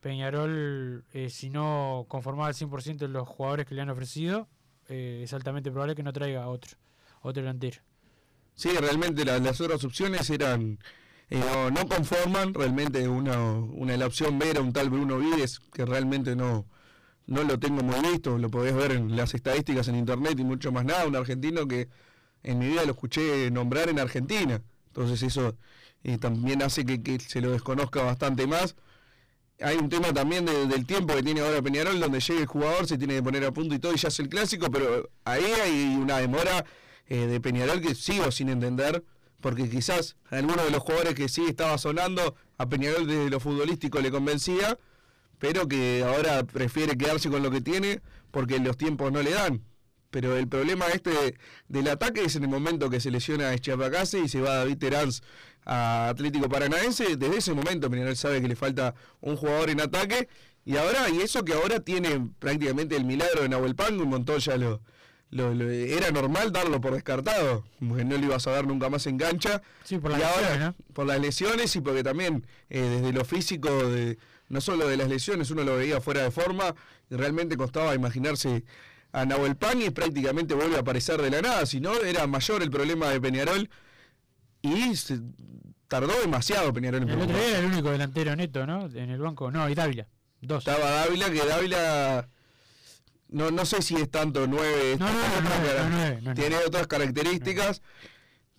Peñarol, 0.00 1.04
eh, 1.12 1.30
si 1.30 1.50
no 1.50 2.04
conformaba 2.08 2.48
al 2.48 2.54
100% 2.54 2.96
de 2.98 3.08
los 3.08 3.26
jugadores 3.28 3.66
que 3.66 3.74
le 3.74 3.82
han 3.82 3.90
ofrecido, 3.90 4.48
es 4.88 5.32
altamente 5.32 5.70
probable 5.70 5.94
que 5.96 6.02
no 6.04 6.12
traiga 6.12 6.44
a 6.44 6.48
otro, 6.48 6.76
otro 7.26 7.42
delantero. 7.42 7.80
Sí, 8.54 8.70
realmente 8.70 9.24
la- 9.24 9.38
las 9.38 9.60
otras 9.60 9.84
opciones 9.84 10.30
eran. 10.30 10.78
eh, 11.28 11.40
no, 11.74 11.88
conforman, 11.88 12.54
realmente 12.54 13.08
una, 13.08 13.36
una 13.50 13.96
la 13.96 14.06
opción 14.06 14.38
B 14.38 14.48
era 14.50 14.60
un 14.60 14.72
tal 14.72 14.90
Bruno 14.90 15.18
Vides, 15.18 15.58
que 15.72 15.84
realmente 15.84 16.36
no, 16.36 16.66
no 17.26 17.42
lo 17.42 17.58
tengo 17.58 17.82
muy 17.82 17.98
visto, 18.10 18.38
lo 18.38 18.48
podés 18.48 18.74
ver 18.76 18.92
en 18.92 19.16
las 19.16 19.34
estadísticas 19.34 19.88
en 19.88 19.96
internet 19.96 20.38
y 20.38 20.44
mucho 20.44 20.70
más 20.70 20.84
nada, 20.84 21.04
un 21.06 21.16
argentino 21.16 21.66
que 21.66 21.88
en 22.44 22.60
mi 22.60 22.68
vida 22.68 22.84
lo 22.84 22.92
escuché 22.92 23.50
nombrar 23.50 23.88
en 23.88 23.98
Argentina, 23.98 24.62
entonces 24.86 25.20
eso 25.24 25.56
eh, 26.04 26.16
también 26.18 26.62
hace 26.62 26.86
que, 26.86 27.02
que 27.02 27.18
se 27.18 27.40
lo 27.40 27.50
desconozca 27.50 28.02
bastante 28.04 28.46
más. 28.46 28.76
Hay 29.60 29.76
un 29.78 29.88
tema 29.88 30.12
también 30.12 30.44
de- 30.44 30.66
del 30.66 30.86
tiempo 30.86 31.12
que 31.16 31.24
tiene 31.24 31.40
ahora 31.40 31.60
Peñarol, 31.60 31.98
donde 31.98 32.20
llega 32.20 32.40
el 32.40 32.46
jugador, 32.46 32.86
se 32.86 32.98
tiene 32.98 33.14
que 33.16 33.22
poner 33.24 33.44
a 33.44 33.50
punto 33.52 33.74
y 33.74 33.80
todo, 33.80 33.92
y 33.92 33.96
ya 33.96 34.08
es 34.08 34.20
el 34.20 34.28
clásico, 34.28 34.70
pero 34.70 35.08
ahí 35.24 35.42
hay 35.44 35.96
una 35.96 36.18
demora 36.18 36.64
eh, 37.08 37.26
de 37.26 37.40
Peñarol 37.40 37.80
que 37.80 37.94
sigo 37.94 38.30
sin 38.32 38.48
entender, 38.48 39.04
porque 39.40 39.68
quizás 39.68 40.16
alguno 40.30 40.64
de 40.64 40.70
los 40.70 40.80
jugadores 40.82 41.14
que 41.14 41.28
sí 41.28 41.44
estaba 41.48 41.78
sonando, 41.78 42.34
a 42.58 42.68
Peñarol 42.68 43.06
desde 43.06 43.30
lo 43.30 43.38
futbolístico 43.40 44.00
le 44.00 44.10
convencía, 44.10 44.78
pero 45.38 45.68
que 45.68 46.02
ahora 46.04 46.44
prefiere 46.44 46.96
quedarse 46.96 47.28
con 47.28 47.42
lo 47.42 47.50
que 47.50 47.60
tiene 47.60 48.00
porque 48.30 48.58
los 48.58 48.76
tiempos 48.76 49.12
no 49.12 49.22
le 49.22 49.30
dan. 49.32 49.62
Pero 50.10 50.36
el 50.36 50.48
problema 50.48 50.86
este 50.86 51.10
de- 51.10 51.36
del 51.68 51.88
ataque 51.88 52.24
es 52.24 52.36
en 52.36 52.44
el 52.44 52.48
momento 52.48 52.88
que 52.88 53.00
se 53.00 53.10
lesiona 53.10 53.50
a 53.50 53.58
Chiapacase 53.58 54.20
y 54.20 54.28
se 54.28 54.40
va 54.40 54.54
David 54.56 54.78
Terán 54.78 55.10
a 55.66 56.08
Atlético 56.08 56.48
Paranaense. 56.48 57.16
Desde 57.16 57.36
ese 57.38 57.52
momento 57.52 57.90
Peñarol 57.90 58.16
sabe 58.16 58.40
que 58.40 58.48
le 58.48 58.56
falta 58.56 58.94
un 59.20 59.36
jugador 59.36 59.68
en 59.70 59.80
ataque. 59.80 60.28
Y 60.64 60.76
ahora, 60.76 61.10
y 61.10 61.20
eso 61.20 61.44
que 61.44 61.52
ahora 61.52 61.80
tiene 61.80 62.28
prácticamente 62.38 62.96
el 62.96 63.04
milagro 63.04 63.42
de 63.42 63.48
Nahuel 63.50 63.74
Pango, 63.74 64.02
un 64.04 64.08
montón 64.10 64.38
ya 64.38 64.56
lo, 64.56 64.80
lo- 65.30 65.52
lo- 65.54 65.68
era 65.70 66.10
normal 66.10 66.52
darlo 66.52 66.80
por 66.80 66.94
descartado, 66.94 67.64
porque 67.86 68.04
no 68.04 68.16
le 68.16 68.26
ibas 68.26 68.46
a 68.46 68.52
dar 68.52 68.66
nunca 68.66 68.88
más 68.88 69.06
en 69.06 69.18
cancha. 69.18 69.60
Sí, 69.84 69.98
por 69.98 70.10
las 70.12 70.20
y 70.20 70.22
ahora, 70.22 70.40
lesiones, 70.50 70.74
por 70.92 71.06
las 71.06 71.20
lesiones 71.20 71.76
y 71.76 71.80
porque 71.80 72.02
también 72.04 72.46
eh, 72.70 72.80
desde 72.80 73.12
lo 73.12 73.24
físico, 73.24 73.68
de, 73.88 74.18
no 74.48 74.60
solo 74.60 74.86
de 74.88 74.96
las 74.96 75.08
lesiones, 75.08 75.50
uno 75.50 75.64
lo 75.64 75.76
veía 75.76 76.00
fuera 76.00 76.22
de 76.22 76.30
forma 76.30 76.74
y 77.10 77.14
realmente 77.16 77.56
costaba 77.56 77.94
imaginarse 77.94 78.64
a 79.12 79.24
Nahuel 79.24 79.56
Pan 79.56 79.80
y 79.82 79.90
prácticamente 79.90 80.54
vuelve 80.54 80.76
a 80.76 80.80
aparecer 80.80 81.20
de 81.22 81.30
la 81.30 81.40
nada, 81.42 81.66
si 81.66 81.80
no 81.80 81.94
era 82.00 82.26
mayor 82.26 82.62
el 82.62 82.70
problema 82.70 83.08
de 83.10 83.20
Peñarol 83.20 83.68
y 84.62 84.94
se 84.96 85.20
tardó 85.88 86.12
demasiado 86.20 86.72
Peñarol 86.72 87.02
en 87.02 87.08
El 87.08 87.14
otro 87.14 87.26
día 87.26 87.34
preocuparse. 87.36 87.58
era 87.58 87.66
el 87.66 87.72
único 87.72 87.90
delantero 87.90 88.36
neto, 88.36 88.66
¿no? 88.66 88.86
En 88.86 89.10
el 89.10 89.18
banco, 89.20 89.50
no, 89.50 89.68
y 89.68 89.74
Dávila, 89.74 90.06
dos. 90.40 90.58
Estaba 90.66 90.90
Dávila, 90.90 91.30
que 91.30 91.44
Dávila 91.46 92.28
no, 93.28 93.50
no 93.50 93.66
sé 93.66 93.82
si 93.82 93.96
es 93.96 94.10
tanto 94.10 94.46
9, 94.46 94.96
No, 94.98 95.06
no, 95.06 95.12
no, 95.12 96.20
no, 96.20 96.34
tiene 96.34 96.56
otras 96.58 96.86
características, 96.86 97.82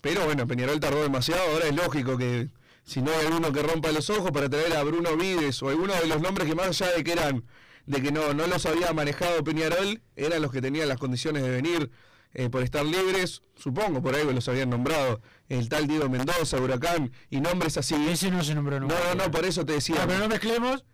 pero 0.01 0.25
bueno, 0.25 0.47
Peñarol 0.47 0.79
tardó 0.79 1.01
demasiado, 1.01 1.41
ahora 1.51 1.67
es 1.67 1.75
lógico 1.75 2.17
que 2.17 2.49
si 2.83 3.01
no 3.01 3.11
hay 3.11 3.25
alguno 3.25 3.51
que 3.51 3.61
rompa 3.63 3.91
los 3.91 4.09
ojos 4.09 4.31
para 4.31 4.49
traer 4.49 4.75
a 4.75 4.83
Bruno 4.83 5.17
Vides 5.17 5.61
o 5.63 5.69
alguno 5.69 5.93
de 5.93 6.07
los 6.07 6.21
nombres 6.21 6.47
que 6.47 6.55
más 6.55 6.67
allá 6.67 6.95
de 6.95 7.03
que 7.03 7.11
eran, 7.11 7.43
de 7.85 8.01
que 8.01 8.11
no, 8.11 8.33
no 8.33 8.47
los 8.47 8.65
había 8.65 8.93
manejado 8.93 9.43
Peñarol, 9.43 10.01
eran 10.15 10.41
los 10.41 10.51
que 10.51 10.61
tenían 10.61 10.87
las 10.87 10.97
condiciones 10.97 11.43
de 11.43 11.49
venir 11.49 11.91
eh, 12.33 12.49
por 12.49 12.61
estar 12.61 12.85
libres, 12.85 13.41
supongo 13.55 14.01
por 14.01 14.15
algo 14.15 14.31
los 14.31 14.47
habían 14.47 14.69
nombrado, 14.69 15.21
el 15.49 15.69
tal 15.69 15.87
Diego 15.87 16.09
Mendoza, 16.09 16.57
Huracán, 16.57 17.11
y 17.29 17.41
nombres 17.41 17.77
así. 17.77 17.95
Ese 18.09 18.29
no 18.29 18.43
se 18.43 18.53
nombró 18.53 18.79
nunca. 18.79 18.95
No, 18.95 19.15
no, 19.15 19.23
no, 19.25 19.31
por 19.31 19.45
eso 19.45 19.65
te 19.65 19.73
decía. 19.73 19.97
Ah, 20.01 20.05
pero 20.07 20.19
no 20.19 20.27
mezclemos. 20.27 20.85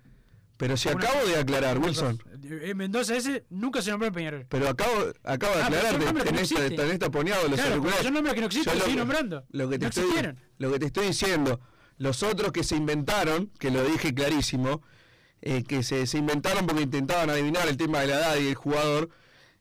Pero 0.64 0.78
si 0.78 0.88
acabo 0.88 1.26
de 1.28 1.36
aclarar, 1.36 1.78
Wilson. 1.78 2.24
Eh, 2.42 2.74
Mendoza 2.74 3.18
ese 3.18 3.44
nunca 3.50 3.82
se 3.82 3.92
nombró 3.92 4.08
en 4.08 4.14
Peñarol. 4.14 4.46
Pero 4.48 4.70
acabo, 4.70 4.94
acabo 5.24 5.56
de 5.58 5.62
Ah, 5.62 5.66
aclarar, 5.66 5.92
son 5.92 6.00
te- 6.00 6.06
nombres 6.06 6.24
que 6.24 6.32
no 6.32 6.38
tenés, 6.48 6.76
tenés 6.78 7.00
taponeado 7.00 7.48
los 7.50 7.56
Claro, 7.56 7.70
auriculares. 7.72 8.04
son 8.06 8.14
nombres 8.14 8.34
que 8.34 8.40
no 8.40 8.46
existen, 8.48 8.74
los 8.74 8.80
lo 8.80 8.86
estoy 8.86 8.96
nombrando. 8.98 9.44
Lo 9.50 9.70
que, 9.70 9.78
te 9.78 9.84
No 9.84 9.90
estoy, 9.90 10.04
existieron. 10.06 10.40
lo 10.60 10.72
que 10.72 10.80
te 10.80 10.86
estoy 10.86 11.08
diciendo, 11.08 11.60
los 11.98 12.24
otros 12.24 12.54
que 12.54 12.64
se 12.64 12.78
inventaron, 12.78 13.52
que 13.60 13.72
lo 13.72 13.84
dije 13.84 14.14
clarísimo, 14.14 14.82
eh, 15.42 15.64
que 15.68 15.84
se, 15.84 16.08
se 16.08 16.18
inventaron 16.18 16.66
porque 16.66 16.84
intentaban 16.84 17.30
adivinar 17.30 17.68
el 17.68 17.76
tema 17.76 18.00
de 18.00 18.08
la 18.08 18.16
edad 18.20 18.38
y 18.38 18.48
el 18.48 18.56
jugador, 18.56 19.10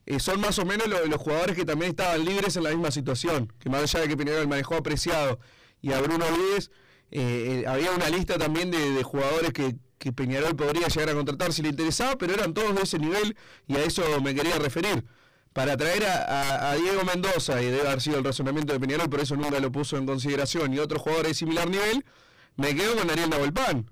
eh, 0.05 0.21
son 0.21 0.39
más 0.39 0.57
o 0.57 0.63
menos 0.65 0.87
lo- 0.87 1.05
los 1.05 1.19
jugadores 1.21 1.57
que 1.57 1.65
también 1.65 1.89
estaban 1.91 2.23
libres 2.23 2.55
en 2.55 2.63
la 2.63 2.69
misma 2.69 2.91
situación, 2.91 3.51
que 3.59 3.69
más 3.69 3.81
allá 3.83 4.03
de 4.03 4.07
que 4.07 4.15
Peñarol 4.15 4.47
manejó 4.47 4.75
apreciado 4.75 5.37
y 5.81 5.91
a 5.91 5.99
Bruno 5.99 6.23
Vides, 6.31 6.71
eh, 7.11 7.63
eh, 7.65 7.67
había 7.67 7.91
una 7.91 8.07
lista 8.09 8.37
también 8.37 8.71
de, 8.71 8.91
de 8.91 9.03
jugadores 9.03 9.51
que, 9.51 9.75
que 10.03 10.11
Peñarol 10.11 10.53
podría 10.53 10.89
llegar 10.89 11.09
a 11.11 11.13
contratar 11.13 11.53
si 11.53 11.61
le 11.61 11.69
interesaba, 11.69 12.17
pero 12.17 12.33
eran 12.33 12.53
todos 12.53 12.75
de 12.75 12.81
ese 12.81 12.99
nivel 12.99 13.37
y 13.67 13.77
a 13.77 13.83
eso 13.85 14.03
me 14.19 14.35
quería 14.35 14.59
referir. 14.59 15.05
Para 15.53 15.77
traer 15.77 16.03
a, 16.05 16.15
a- 16.25 16.71
a 16.71 16.75
Diego 16.75 17.05
Mendoza, 17.05 17.61
y 17.61 17.67
debe 17.67 17.87
haber 17.87 18.01
sido 18.01 18.17
el 18.17 18.23
razonamiento 18.25 18.73
de 18.73 18.81
Peñarol, 18.81 19.09
por 19.09 19.21
eso 19.21 19.37
nunca 19.37 19.61
lo 19.61 19.71
puso 19.71 19.95
en 19.95 20.05
consideración, 20.05 20.73
y 20.73 20.79
otros 20.79 21.01
jugadores 21.01 21.29
de 21.29 21.35
similar 21.35 21.69
nivel, 21.69 22.03
me 22.57 22.75
quedo 22.75 22.97
con 22.97 23.09
Ariel 23.09 23.29
Nahuelpan, 23.29 23.89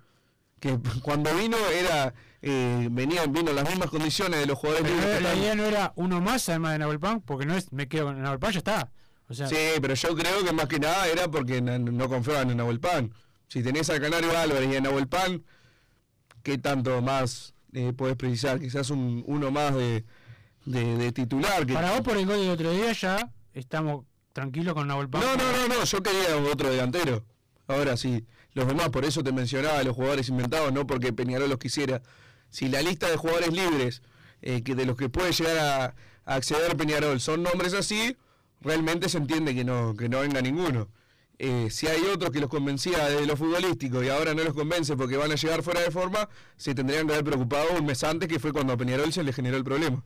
que 0.59 0.77
cuando 1.01 1.33
vino 1.33 1.55
era 1.69 2.13
eh, 2.41 2.89
venían 2.91 3.31
vino 3.31 3.53
las 3.53 3.69
mismas 3.69 3.89
condiciones 3.89 4.37
de 4.41 4.47
los 4.47 4.57
jugadores 4.59 4.91
Pero 4.91 5.19
la 5.21 5.33
idea 5.35 5.55
no 5.55 5.63
era 5.63 5.93
uno 5.95 6.19
más 6.19 6.49
además 6.49 6.73
de 6.73 6.79
Nahuel 6.79 6.99
Pan, 6.99 7.21
porque 7.21 7.45
no 7.45 7.55
es 7.55 7.71
me 7.71 7.87
quedo 7.87 8.07
con 8.07 8.21
Nahuel 8.21 8.39
Pan, 8.39 8.51
ya 8.51 8.57
está. 8.57 8.91
O 9.29 9.33
sea, 9.33 9.47
Sí, 9.47 9.55
pero 9.81 9.93
yo 9.93 10.13
creo 10.13 10.43
que 10.43 10.51
más 10.51 10.67
que 10.67 10.77
nada 10.77 11.07
era 11.07 11.31
porque 11.31 11.61
no, 11.61 11.79
no 11.79 12.09
confiaban 12.09 12.49
en 12.51 12.57
Nahuel 12.57 12.81
Pan. 12.81 13.13
Si 13.47 13.63
tenés 13.63 13.89
a 13.89 13.97
Canario 14.01 14.37
Álvarez 14.37 14.69
y 14.73 14.75
a 14.75 14.81
Nahuel 14.81 15.07
Pan, 15.07 15.43
¿qué 16.43 16.57
tanto 16.57 17.01
más 17.01 17.53
eh, 17.73 17.93
podés 17.93 18.15
precisar? 18.15 18.59
Quizás 18.59 18.89
un, 18.89 19.23
uno 19.27 19.51
más 19.51 19.73
de, 19.75 20.03
de, 20.65 20.97
de 20.97 21.11
titular. 21.11 21.65
Que... 21.65 21.73
para 21.73 21.91
vos 21.91 22.01
por 22.01 22.17
el 22.17 22.25
gol 22.25 22.39
del 22.39 22.49
otro 22.49 22.71
día 22.71 22.91
ya 22.93 23.31
estamos 23.53 24.05
tranquilos 24.33 24.73
con 24.73 24.87
Nahuel 24.87 25.09
Pan. 25.09 25.21
No, 25.21 25.35
no, 25.35 25.67
no, 25.67 25.67
no, 25.75 25.83
yo 25.83 26.03
quería 26.03 26.37
otro 26.51 26.69
delantero. 26.69 27.25
Ahora 27.67 27.95
sí, 27.95 28.25
los 28.53 28.67
demás, 28.67 28.89
por 28.89 29.05
eso 29.05 29.23
te 29.23 29.31
mencionaba 29.31 29.81
los 29.83 29.95
jugadores 29.95 30.27
inventados, 30.29 30.73
no 30.73 30.85
porque 30.85 31.13
Peñarol 31.13 31.49
los 31.49 31.59
quisiera. 31.59 32.01
Si 32.49 32.67
la 32.67 32.81
lista 32.81 33.09
de 33.09 33.15
jugadores 33.15 33.53
libres, 33.53 34.01
eh, 34.41 34.61
que 34.61 34.75
de 34.75 34.85
los 34.85 34.97
que 34.97 35.09
puede 35.09 35.31
llegar 35.31 35.57
a, 35.57 35.85
a 36.25 36.35
acceder 36.35 36.75
Peñarol, 36.75 37.21
son 37.21 37.43
nombres 37.43 37.73
así, 37.73 38.17
realmente 38.59 39.07
se 39.07 39.17
entiende 39.17 39.55
que 39.55 39.63
no, 39.63 39.95
que 39.95 40.09
no 40.09 40.19
venga 40.19 40.41
ninguno. 40.41 40.89
Eh, 41.39 41.69
si 41.71 41.87
hay 41.87 42.01
otros 42.03 42.31
que 42.31 42.39
los 42.39 42.49
convencía 42.49 43.05
de 43.05 43.25
lo 43.25 43.35
futbolístico 43.35 44.03
y 44.03 44.09
ahora 44.09 44.33
no 44.33 44.43
los 44.43 44.53
convence 44.53 44.95
porque 44.95 45.17
van 45.17 45.31
a 45.31 45.35
llegar 45.35 45.63
fuera 45.63 45.81
de 45.81 45.91
forma, 45.91 46.29
se 46.57 46.75
tendrían 46.75 47.07
que 47.07 47.13
haber 47.13 47.25
preocupado 47.25 47.73
un 47.77 47.85
mes 47.85 48.03
antes, 48.03 48.29
que 48.29 48.39
fue 48.39 48.53
cuando 48.53 48.73
a 48.73 48.77
Peñarol 48.77 49.11
se 49.11 49.23
le 49.23 49.33
generó 49.33 49.57
el 49.57 49.63
problema. 49.63 50.03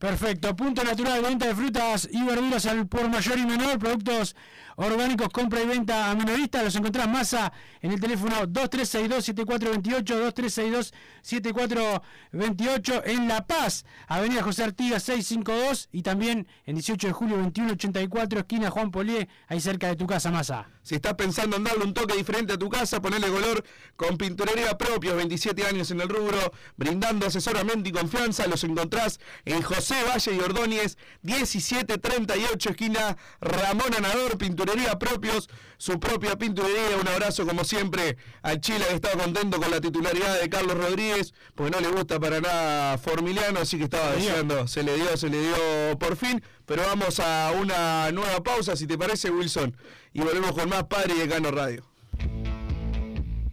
Perfecto, 0.00 0.56
punto 0.56 0.82
natural, 0.82 1.20
venta 1.20 1.46
de 1.46 1.54
frutas 1.54 2.08
y 2.10 2.24
verduras 2.24 2.64
al 2.64 2.88
por 2.88 3.08
mayor 3.10 3.38
y 3.38 3.44
menor, 3.44 3.78
productos 3.78 4.34
orgánicos, 4.80 5.28
compra 5.28 5.60
y 5.60 5.66
venta 5.66 6.10
a 6.10 6.14
minorista, 6.14 6.62
los 6.62 6.74
encontrás 6.74 7.06
masa 7.08 7.52
en 7.82 7.92
el 7.92 8.00
teléfono 8.00 8.46
2362-7428, 8.46 10.92
2362-7428 11.22 13.02
en 13.04 13.28
La 13.28 13.46
Paz, 13.46 13.84
Avenida 14.06 14.42
José 14.42 14.64
Artigas 14.64 15.02
652 15.02 15.90
y 15.92 16.00
también 16.02 16.46
en 16.64 16.76
18 16.76 17.08
de 17.08 17.12
julio 17.12 17.36
2184, 17.36 18.40
esquina 18.40 18.70
Juan 18.70 18.90
Polié, 18.90 19.28
ahí 19.48 19.60
cerca 19.60 19.88
de 19.88 19.96
tu 19.96 20.06
casa, 20.06 20.30
masa. 20.30 20.66
Si 20.82 20.94
estás 20.94 21.12
pensando 21.14 21.58
en 21.58 21.64
darle 21.64 21.84
un 21.84 21.92
toque 21.92 22.16
diferente 22.16 22.54
a 22.54 22.58
tu 22.58 22.70
casa, 22.70 23.02
ponerle 23.02 23.28
color 23.28 23.62
con 23.96 24.16
pinturería 24.16 24.78
propios, 24.78 25.14
27 25.14 25.66
años 25.66 25.90
en 25.90 26.00
el 26.00 26.08
rubro, 26.08 26.52
brindando 26.76 27.26
asesoramiento 27.26 27.86
y 27.88 27.92
confianza, 27.92 28.46
los 28.46 28.64
encontrás 28.64 29.20
en 29.44 29.60
José 29.62 29.96
Valle 30.04 30.34
y 30.34 30.40
Ordóñez, 30.40 30.96
1738, 31.22 32.70
esquina 32.70 33.16
Ramón 33.40 33.94
Anador, 33.94 34.38
pinturería 34.38 34.69
propios, 34.98 35.48
su 35.78 35.98
propia 35.98 36.36
pinturería. 36.36 36.96
Un 37.00 37.08
abrazo 37.08 37.46
como 37.46 37.64
siempre 37.64 38.16
al 38.42 38.60
Chile 38.60 38.84
que 38.88 38.94
estaba 38.94 39.22
contento 39.22 39.60
con 39.60 39.70
la 39.70 39.80
titularidad 39.80 40.40
de 40.40 40.48
Carlos 40.48 40.76
Rodríguez, 40.76 41.34
porque 41.54 41.70
no 41.70 41.80
le 41.80 41.88
gusta 41.88 42.18
para 42.20 42.40
nada 42.40 42.98
Formiliano, 42.98 43.60
así 43.60 43.78
que 43.78 43.84
estaba 43.84 44.14
diciendo, 44.14 44.66
se 44.66 44.82
le 44.82 44.96
dio, 44.96 45.16
se 45.16 45.28
le 45.28 45.40
dio 45.40 45.98
por 45.98 46.16
fin. 46.16 46.42
Pero 46.66 46.82
vamos 46.82 47.20
a 47.20 47.52
una 47.52 48.12
nueva 48.12 48.42
pausa, 48.42 48.76
si 48.76 48.86
te 48.86 48.96
parece, 48.96 49.30
Wilson, 49.30 49.76
y 50.12 50.20
volvemos 50.20 50.52
con 50.52 50.68
más 50.68 50.84
Padre 50.84 51.14
y 51.14 51.18
Decano 51.18 51.50
Radio. 51.50 51.84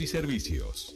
y 0.01 0.07
servicios. 0.07 0.95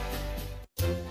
Thank 0.81 0.97
you. 0.97 1.10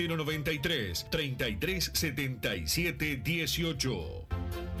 093 0.07 1.05
33 1.11 1.89
77 1.93 3.21
18. 3.23 4.80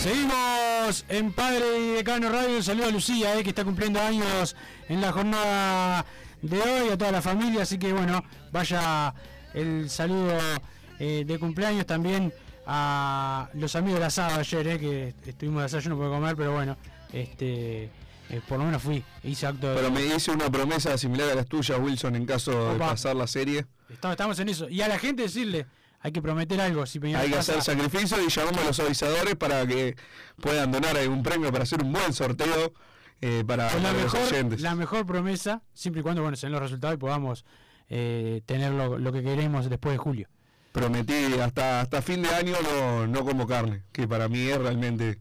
Seguimos 0.00 1.04
en 1.10 1.30
Padre 1.30 1.78
y 1.78 1.88
Decano 1.96 2.30
Radio. 2.30 2.56
Un 2.56 2.62
saludo 2.62 2.86
a 2.86 2.90
Lucía, 2.90 3.38
eh, 3.38 3.42
que 3.42 3.50
está 3.50 3.64
cumpliendo 3.64 4.00
años 4.00 4.56
en 4.88 5.02
la 5.02 5.12
jornada 5.12 6.06
de 6.40 6.58
hoy, 6.58 6.88
a 6.88 6.96
toda 6.96 7.12
la 7.12 7.20
familia. 7.20 7.64
Así 7.64 7.78
que 7.78 7.92
bueno, 7.92 8.24
vaya 8.50 9.12
el 9.52 9.90
saludo 9.90 10.38
eh, 10.98 11.24
de 11.26 11.38
cumpleaños 11.38 11.84
también 11.84 12.32
a 12.72 13.48
los 13.54 13.74
amigos 13.74 13.98
del 13.98 14.06
asado 14.06 14.38
ayer, 14.38 14.66
eh, 14.68 14.78
que 14.78 15.30
estuvimos 15.30 15.60
de 15.62 15.66
asado, 15.66 15.82
yo 15.82 15.90
no 15.90 15.96
puedo 15.96 16.10
comer, 16.12 16.36
pero 16.36 16.52
bueno, 16.52 16.76
este 17.12 17.84
eh, 18.30 18.40
por 18.48 18.58
lo 18.60 18.64
menos 18.64 18.80
fui, 18.80 19.02
hice 19.24 19.44
acto 19.48 19.68
de... 19.70 19.74
Pero 19.74 19.90
me 19.90 20.04
hice 20.06 20.30
una 20.30 20.48
promesa 20.48 20.96
similar 20.96 21.30
a 21.30 21.34
las 21.34 21.46
tuyas, 21.46 21.80
Wilson, 21.80 22.14
en 22.14 22.26
caso 22.26 22.72
de 22.72 22.78
pasar 22.78 23.16
la 23.16 23.26
serie. 23.26 23.66
Estamos, 23.88 24.12
estamos 24.14 24.38
en 24.38 24.48
eso. 24.50 24.68
Y 24.68 24.82
a 24.82 24.88
la 24.88 25.00
gente 25.00 25.22
decirle, 25.22 25.66
hay 25.98 26.12
que 26.12 26.22
prometer 26.22 26.60
algo. 26.60 26.86
Si 26.86 27.00
Peñarol 27.00 27.24
Hay 27.24 27.30
que 27.30 27.36
pasa- 27.38 27.58
hacer 27.58 27.76
sacrificio 27.76 28.22
y 28.24 28.28
llamamos 28.28 28.60
a 28.60 28.64
los 28.66 28.78
avisadores 28.78 29.34
para 29.34 29.66
que 29.66 29.96
puedan 30.40 30.70
donar 30.70 30.96
algún 30.96 31.24
premio 31.24 31.50
para 31.50 31.64
hacer 31.64 31.82
un 31.82 31.92
buen 31.92 32.12
sorteo 32.12 32.72
eh, 33.20 33.42
para, 33.44 33.68
Con 33.68 33.82
la 33.82 33.88
para 33.90 34.02
los 34.04 34.14
mejor, 34.14 34.28
oyentes. 34.32 34.60
la 34.60 34.74
mejor 34.76 35.06
promesa, 35.06 35.62
siempre 35.74 36.00
y 36.00 36.02
cuando 36.04 36.22
bueno, 36.22 36.36
se 36.36 36.46
den 36.46 36.52
los 36.52 36.62
resultados 36.62 36.94
y 36.94 36.98
podamos 36.98 37.44
eh, 37.88 38.42
tener 38.46 38.70
lo, 38.72 38.96
lo 38.96 39.12
que 39.12 39.24
queremos 39.24 39.68
después 39.68 39.92
de 39.94 39.98
julio. 39.98 40.28
Prometí 40.72 41.38
hasta 41.40 41.80
hasta 41.80 42.02
fin 42.02 42.22
de 42.22 42.28
año 42.28 42.56
no, 42.62 43.06
no 43.06 43.24
como 43.24 43.46
carne, 43.46 43.82
que 43.92 44.06
para 44.06 44.28
mí 44.28 44.46
es 44.48 44.58
realmente 44.58 45.18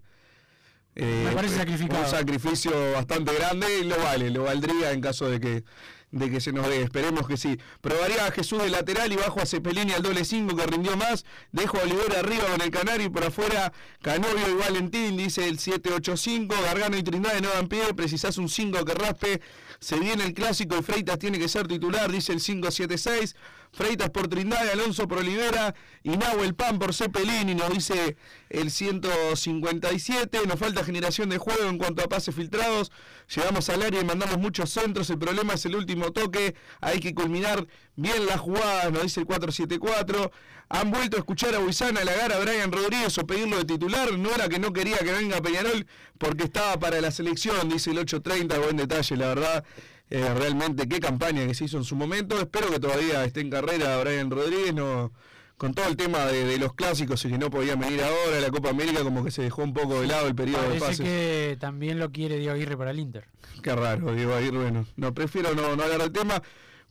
eh, 0.95 1.23
Me 1.27 1.31
parece 1.31 1.55
sacrificado. 1.55 2.03
un 2.03 2.09
sacrificio 2.09 2.71
bastante 2.93 3.33
grande 3.33 3.79
y 3.79 3.83
lo 3.85 3.97
vale, 3.97 4.29
lo 4.29 4.43
valdría 4.43 4.91
en 4.91 5.01
caso 5.01 5.29
de 5.29 5.39
que 5.39 5.63
de 6.11 6.29
que 6.31 6.41
se 6.41 6.51
nos 6.51 6.67
dé, 6.67 6.81
esperemos 6.81 7.27
que 7.27 7.37
sí. 7.37 7.59
Probaría 7.81 8.25
a 8.25 8.31
Jesús 8.31 8.61
de 8.61 8.69
lateral 8.69 9.11
y 9.11 9.15
bajo 9.15 9.41
a 9.41 9.45
Cepelini 9.45 9.93
al 9.93 10.01
doble 10.01 10.25
5 10.25 10.55
que 10.55 10.65
rindió 10.65 10.97
más. 10.97 11.25
Dejo 11.51 11.77
a 11.77 11.83
Olivera 11.83 12.19
arriba 12.19 12.45
con 12.45 12.61
el 12.61 12.71
Canario 12.71 13.05
y 13.07 13.09
por 13.09 13.23
afuera 13.23 13.71
Canovio 14.01 14.49
y 14.49 14.53
Valentín, 14.55 15.17
dice 15.17 15.47
el 15.47 15.59
785. 15.59 16.55
Gargano 16.63 16.97
y 16.97 17.03
Trindade 17.03 17.41
no 17.41 17.49
dan 17.49 17.67
pie, 17.67 17.93
precisás 17.93 18.37
un 18.37 18.49
5 18.49 18.83
que 18.85 18.93
raspe. 18.93 19.41
Se 19.79 19.99
viene 19.99 20.23
el 20.23 20.33
clásico 20.33 20.77
y 20.79 20.81
Freitas 20.81 21.19
tiene 21.19 21.37
que 21.37 21.47
ser 21.47 21.67
titular, 21.67 22.11
dice 22.11 22.33
el 22.33 22.41
576. 22.41 23.35
Freitas 23.71 24.09
por 24.09 24.27
Trindade, 24.27 24.71
Alonso 24.71 25.07
por 25.07 25.19
Olivera 25.19 25.75
y 26.03 26.17
Nahuel 26.17 26.55
Pan 26.55 26.79
por 26.79 26.93
Cepelini, 26.93 27.53
nos 27.53 27.69
dice 27.69 28.17
el 28.49 28.71
157. 28.71 30.39
Nos 30.47 30.59
falta 30.59 30.83
generación 30.83 31.29
de 31.29 31.37
juego 31.37 31.69
en 31.69 31.77
cuanto 31.77 32.03
a 32.03 32.07
pases 32.07 32.33
filtrados. 32.33 32.91
Llegamos 33.33 33.69
al 33.69 33.83
área 33.83 34.01
y 34.01 34.05
mandamos 34.05 34.37
muchos 34.39 34.71
centros. 34.71 35.09
El 35.09 35.19
problema 35.19 35.53
es 35.53 35.65
el 35.65 35.75
último 35.75 36.11
toque. 36.11 36.55
Hay 36.81 36.99
que 36.99 37.13
culminar 37.13 37.67
bien 37.95 38.25
la 38.25 38.37
jugada, 38.37 38.89
nos 38.89 39.03
dice 39.03 39.19
el 39.19 39.27
474. 39.27 40.31
Han 40.69 40.91
vuelto 40.91 41.17
a 41.17 41.19
escuchar 41.19 41.55
a 41.55 41.59
Buizana 41.59 42.01
halagar 42.01 42.31
a 42.31 42.39
Brian 42.39 42.71
Rodríguez 42.71 43.17
o 43.17 43.25
pedirlo 43.25 43.57
de 43.57 43.65
titular. 43.65 44.11
No 44.17 44.33
era 44.33 44.49
que 44.49 44.59
no 44.59 44.73
quería 44.73 44.97
que 44.97 45.11
venga 45.11 45.41
Peñarol 45.41 45.85
porque 46.17 46.43
estaba 46.43 46.77
para 46.79 47.01
la 47.01 47.11
selección, 47.11 47.69
dice 47.69 47.91
el 47.91 47.99
830. 47.99 48.59
Buen 48.59 48.77
detalle, 48.77 49.15
la 49.15 49.27
verdad. 49.27 49.65
Eh, 50.11 50.33
realmente 50.33 50.87
qué 50.87 50.99
campaña 50.99 51.45
que 51.45 51.53
se 51.53 51.65
hizo 51.65 51.77
en 51.77 51.83
su 51.83 51.95
momento. 51.95 52.39
Espero 52.39 52.69
que 52.69 52.79
todavía 52.79 53.23
esté 53.25 53.41
en 53.41 53.49
carrera 53.49 53.99
Brian 54.01 54.31
Rodríguez. 54.31 54.73
No, 54.73 55.11
con 55.57 55.73
todo 55.73 55.87
el 55.89 55.97
tema 55.97 56.25
de, 56.25 56.45
de 56.45 56.57
los 56.57 56.73
clásicos 56.73 57.23
y 57.25 57.29
que 57.29 57.37
no 57.37 57.49
podía 57.49 57.75
venir 57.75 58.01
ahora, 58.01 58.39
la 58.39 58.49
Copa 58.49 58.69
América 58.69 59.03
como 59.03 59.25
que 59.25 59.31
se 59.31 59.41
dejó 59.41 59.61
un 59.63 59.73
poco 59.73 59.99
de 60.01 60.07
lado 60.07 60.27
el 60.27 60.33
periodo 60.33 60.61
de 60.61 60.67
Parece 60.79 60.85
pases. 60.85 61.01
que 61.05 61.57
también 61.59 61.99
lo 61.99 62.11
quiere 62.11 62.37
Diego 62.37 62.53
Aguirre 62.53 62.77
para 62.77 62.91
el 62.91 62.99
Inter. 62.99 63.25
Qué 63.61 63.75
raro, 63.75 64.13
Diego 64.13 64.33
Aguirre, 64.33 64.57
bueno, 64.57 64.85
no, 64.95 65.13
prefiero 65.13 65.53
no, 65.53 65.75
no 65.75 65.83
hablar 65.83 65.99
del 65.99 66.13
tema. 66.13 66.41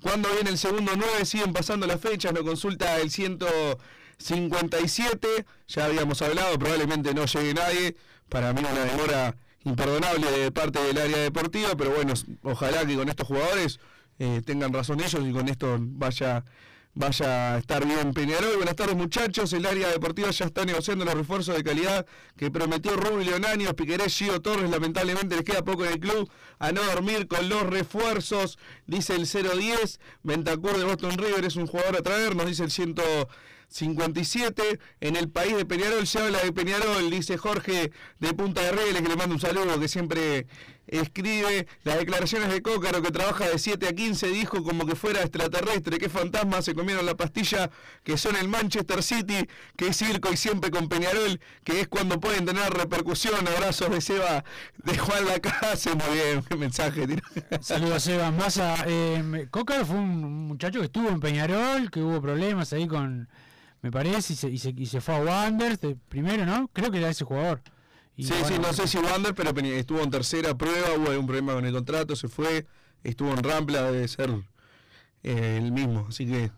Cuando 0.03 0.29
viene 0.35 0.51
el 0.51 0.59
segundo 0.59 0.93
9, 0.95 1.25
siguen 1.25 1.55
pasando 1.55 1.87
las 1.87 1.99
fechas, 1.99 2.35
nos 2.35 2.43
consulta 2.43 3.01
el 3.01 3.11
157, 3.11 5.47
ya 5.67 5.87
habíamos 5.87 6.21
hablado, 6.23 6.57
probablemente 6.59 7.15
no 7.15 7.25
llegue 7.25 7.55
nadie, 7.55 7.97
para 8.29 8.53
mí 8.53 8.61
una 8.61 8.85
demora 8.85 9.35
imperdonable 9.69 10.31
de 10.31 10.53
parte 10.53 10.83
del 10.83 10.99
área 10.99 11.19
deportiva, 11.19 11.71
pero 11.77 11.91
bueno, 11.91 12.15
ojalá 12.43 12.87
que 12.87 12.97
con 12.97 13.09
estos 13.09 13.27
jugadores 13.27 13.81
eh, 14.19 14.43
tengan 14.45 14.73
razón 14.73 15.01
ellos 15.01 15.23
y 15.25 15.33
con 15.33 15.49
esto 15.49 15.77
vaya 15.81 16.45
vaya 16.99 17.55
a 17.55 17.59
estar 17.59 17.87
bien 17.87 18.13
Peñarol. 18.13 18.57
Buenas 18.57 18.75
tardes 18.75 18.97
muchachos, 18.97 19.53
el 19.53 19.65
área 19.67 19.89
deportiva 19.89 20.31
ya 20.31 20.47
está 20.47 20.65
negociando 20.65 21.05
los 21.05 21.15
refuerzos 21.15 21.57
de 21.57 21.63
calidad 21.63 22.05
que 22.37 22.51
prometió 22.51 22.97
Rubio 22.97 23.31
Leonaños, 23.31 23.75
Piquerés, 23.75 24.17
Gio 24.17 24.43
Torres, 24.43 24.69
lamentablemente 24.69 25.37
les 25.37 25.45
queda 25.45 25.65
poco 25.65 25.85
en 25.85 25.93
el 25.93 26.01
club 26.01 26.29
a 26.59 26.73
no 26.73 26.83
dormir 26.83 27.29
con 27.29 27.49
los 27.49 27.63
refuerzos, 27.63 28.59
dice 28.87 29.15
el 29.15 29.27
010, 29.27 30.01
Ventacur 30.25 30.77
de 30.77 30.85
Boston 30.85 31.17
River 31.19 31.45
es 31.45 31.55
un 31.55 31.69
jugador 31.69 31.97
a 31.97 32.03
traer, 32.03 32.35
nos 32.35 32.47
dice 32.47 32.65
el 32.65 32.71
57. 33.69 34.81
En 35.01 35.17
el 35.17 35.29
país 35.29 35.57
de 35.57 35.65
Peñarol 35.65 36.07
se 36.07 36.19
habla 36.19 36.43
de 36.43 36.53
Peñarol, 36.53 37.11
dice 37.11 37.37
Jorge 37.37 37.93
de 38.19 38.35
Punta 38.35 38.63
de 38.63 38.73
Reyes, 38.73 39.01
que 39.01 39.09
le 39.09 39.17
mando 39.17 39.35
un 39.35 39.41
saludo, 39.41 39.79
que 39.79 39.89
siempre 39.89 40.47
escribe 40.87 41.67
las 41.85 41.99
declaraciones 41.99 42.51
de 42.51 42.63
Cócaro, 42.63 43.03
que 43.03 43.11
trabaja 43.11 43.47
de 43.49 43.59
7 43.59 43.89
a 43.89 43.93
15, 43.93 44.29
dijo 44.29 44.63
como 44.63 44.87
que 44.87 44.97
fuera 44.97 45.21
extraterrestre, 45.21 45.99
que 45.99 46.09
fantasma, 46.09 46.63
se 46.63 46.75
comieron 46.75 47.05
la 47.07 47.15
pastilla, 47.15 47.71
que 48.05 48.17
son 48.17 48.37
el 48.37 48.49
Manchester 48.49 49.03
City, 49.03 49.47
que 49.77 49.89
es 49.89 49.97
circo 49.97 50.33
y 50.33 50.37
siempre 50.37 50.71
con 50.71 50.89
Peñarol, 50.89 51.41
que 51.65 51.81
es 51.81 51.89
cuando 51.89 52.21
pueden 52.21 52.47
tener 52.47 52.73
repercusión. 52.73 53.47
Abrazos 53.47 53.91
de 53.91 54.01
Seba, 54.01 54.45
de 54.79 54.99
Juan 54.99 55.27
Lacase, 55.27 55.91
muy 55.95 56.15
bien, 56.15 56.43
qué 56.43 56.57
mensaje. 56.57 57.07
Saludos 57.61 57.97
a 57.97 58.01
Seba 58.01 58.31
Massa. 58.31 58.85
Eh, 58.87 59.47
Cócaro 59.51 59.85
fue 59.85 59.97
un 59.97 60.49
muchacho 60.49 60.81
que 60.81 60.87
estuvo 60.87 61.09
en 61.09 61.21
Peñarol, 61.21 61.91
que 61.91 62.01
hubo 62.01 62.21
problemas 62.21 62.73
ahí 62.73 62.87
con, 62.87 63.29
me 63.83 63.91
parece, 63.91 64.33
y 64.33 64.37
se, 64.37 64.49
y 64.49 64.59
se, 64.59 64.75
y 64.77 64.87
se 64.87 65.01
fue 65.01 65.17
a 65.17 65.21
Wanderers 65.21 65.81
de 65.81 65.97
primero, 66.09 66.45
¿no? 66.45 66.69
Creo 66.73 66.91
que 66.91 66.99
era 66.99 67.11
ese 67.11 67.25
jugador. 67.25 67.63
Y 68.17 68.25
sí, 68.25 68.33
bueno, 68.33 68.49
sí, 68.49 68.55
no 68.61 68.73
sé 68.73 68.89
si 68.89 68.99
Wander, 68.99 69.35
pero 69.35 69.51
estuvo 69.51 70.01
en 70.01 70.11
tercera 70.11 70.57
prueba, 70.57 70.89
hubo 70.97 71.17
un 71.19 71.27
problema 71.27 71.55
con 71.55 71.65
el 71.65 71.73
contrato, 71.73 72.17
se 72.17 72.29
fue, 72.29 72.67
estuvo 73.05 73.33
en 73.33 73.45
Rampla, 73.45 73.93
debe 73.93 74.09
ser 74.09 74.31
eh, 75.23 75.61
el 75.63 75.71
mismo, 75.71 76.07
así 76.09 76.27
que 76.27 76.51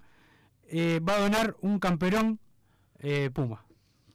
va 0.73 1.15
a 1.15 1.21
donar 1.21 1.57
un 1.61 1.79
camperón 1.79 2.39
eh, 3.01 3.31
Puma. 3.33 3.65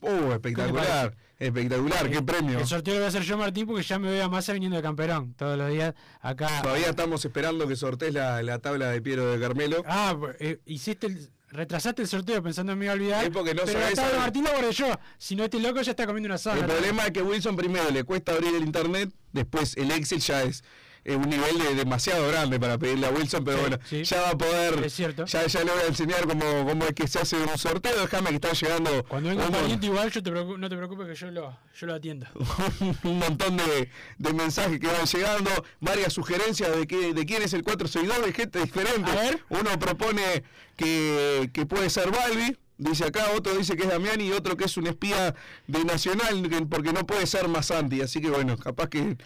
Uh, 0.02 0.32
espectacular, 0.32 1.16
espectacular, 1.40 2.10
qué 2.10 2.18
Eh, 2.18 2.22
premio. 2.24 2.60
El 2.60 2.66
sorteo 2.68 2.94
lo 2.96 3.00
voy 3.02 3.06
a 3.06 3.10
hacer 3.10 3.24
yo, 3.24 3.38
Martín, 3.38 3.66
porque 3.68 3.84
ya 3.84 4.00
me 4.00 4.10
veo 4.10 4.24
a 4.26 4.30
Massa 4.30 4.54
viniendo 4.54 4.78
de 4.78 4.84
camperón 4.84 5.34
todos 5.34 5.58
los 5.58 5.70
días 5.72 5.94
acá. 6.22 6.62
Todavía 6.62 6.90
estamos 6.90 7.24
esperando 7.26 7.68
que 7.68 7.76
sortees 7.76 8.14
la, 8.14 8.42
la 8.44 8.60
tabla 8.60 8.90
de 8.92 9.02
Piero 9.02 9.32
de 9.32 9.40
Carmelo. 9.40 9.84
Ah, 9.86 10.16
eh, 10.40 10.60
hiciste 10.66 11.08
el, 11.08 11.30
retrasaste 11.50 12.02
el 12.02 12.08
sorteo 12.08 12.42
pensando 12.44 12.74
en 12.74 12.80
me 12.80 12.86
iba 12.86 12.94
a 12.94 12.96
olvidar. 12.96 13.24
Es 13.24 13.30
porque 13.32 13.54
no 13.54 13.64
pero 13.66 13.80
la 13.80 13.92
tabla. 13.92 14.20
Martín 14.20 14.44
la 14.44 14.52
guardé 14.52 14.72
yo. 14.72 14.88
Si 15.18 15.36
no, 15.36 15.44
este 15.46 15.60
loco 15.60 15.82
ya 15.82 15.92
está 15.92 16.06
comiendo 16.06 16.28
una 16.28 16.38
sábana. 16.38 16.62
El 16.66 16.72
problema 16.72 17.06
es 17.06 17.12
que 17.12 17.22
Wilson 17.22 17.56
primero 17.56 17.90
le 17.92 18.04
cuesta 18.04 18.34
abrir 18.34 18.56
el 18.56 18.64
internet, 18.64 19.12
después 19.32 19.76
el 19.78 19.92
Excel 19.92 20.20
ya 20.20 20.44
es 20.44 20.64
eh, 21.06 21.16
un 21.16 21.30
nivel 21.30 21.58
de 21.60 21.76
demasiado 21.76 22.28
grande 22.28 22.60
para 22.60 22.78
pedirle 22.78 23.08
a 23.08 23.12
Wilson, 23.12 23.43
pero 23.45 23.58
Sí, 23.58 23.62
bueno, 23.62 23.80
sí. 23.88 24.03
ya 24.03 24.22
va 24.22 24.30
a 24.32 24.38
poder, 24.38 24.84
Es 24.86 24.93
cierto. 24.93 25.26
ya, 25.26 25.45
ya 25.45 25.64
le 25.64 25.72
voy 25.72 25.82
a 25.84 25.88
enseñar 25.88 26.28
cómo, 26.28 26.66
cómo 26.68 26.84
es 26.86 26.93
que 26.93 27.08
se 27.08 27.20
hace 27.20 27.38
un 27.38 27.58
sorteo, 27.58 28.01
déjame 28.01 28.30
que 28.30 28.36
están 28.36 28.53
llegando 28.53 29.03
Cuando 29.08 29.30
venga 29.30 29.45
un 29.45 29.51
pariente 29.51 29.86
igual, 29.86 30.12
yo 30.12 30.24
te 30.24 30.32
no 30.32 30.68
te 30.70 30.76
preocupes 30.76 31.08
que 31.08 31.16
yo 31.16 31.32
lo, 31.32 31.58
yo 31.80 31.88
lo 31.88 31.93
atiendo. 31.93 32.26
un 33.03 33.20
montón 33.20 33.56
de, 33.58 33.89
de 34.18 34.34
mensajes 34.34 34.80
que 34.80 34.88
van 34.88 35.06
llegando, 35.06 35.51
varias 35.80 36.12
sugerencias 36.12 36.76
de, 36.76 36.88
que, 36.88 37.14
de 37.14 37.26
quién 37.26 37.43
es 37.43 37.53
el 37.53 37.64
462, 37.64 38.26
de 38.26 38.34
gente 38.34 38.60
diferente. 38.60 39.12
A 39.12 39.16
ver. 39.16 39.39
Uno 39.49 39.78
propone 39.80 40.43
que, 40.76 41.49
que 41.53 41.66
puede 41.66 41.89
ser 41.89 42.12
Balbi, 42.12 42.58
dice 42.78 43.06
acá, 43.06 43.28
otro 43.36 43.53
dice 43.53 43.76
que 43.78 43.84
es 43.84 43.89
Damiani 43.89 44.28
y 44.28 44.32
otro 44.32 44.58
que 44.58 44.66
es 44.66 44.76
un 44.78 44.88
espía 44.88 45.36
de 45.68 45.84
Nacional, 45.86 46.49
que- 46.49 46.66
porque 46.66 46.91
no 46.93 47.06
puede 47.06 47.28
ser 47.28 47.47
más 47.47 47.72
anti, 47.72 48.01
así 48.01 48.20
que 48.22 48.30
bueno, 48.30 48.58
capaz 48.58 48.89
que, 48.89 49.18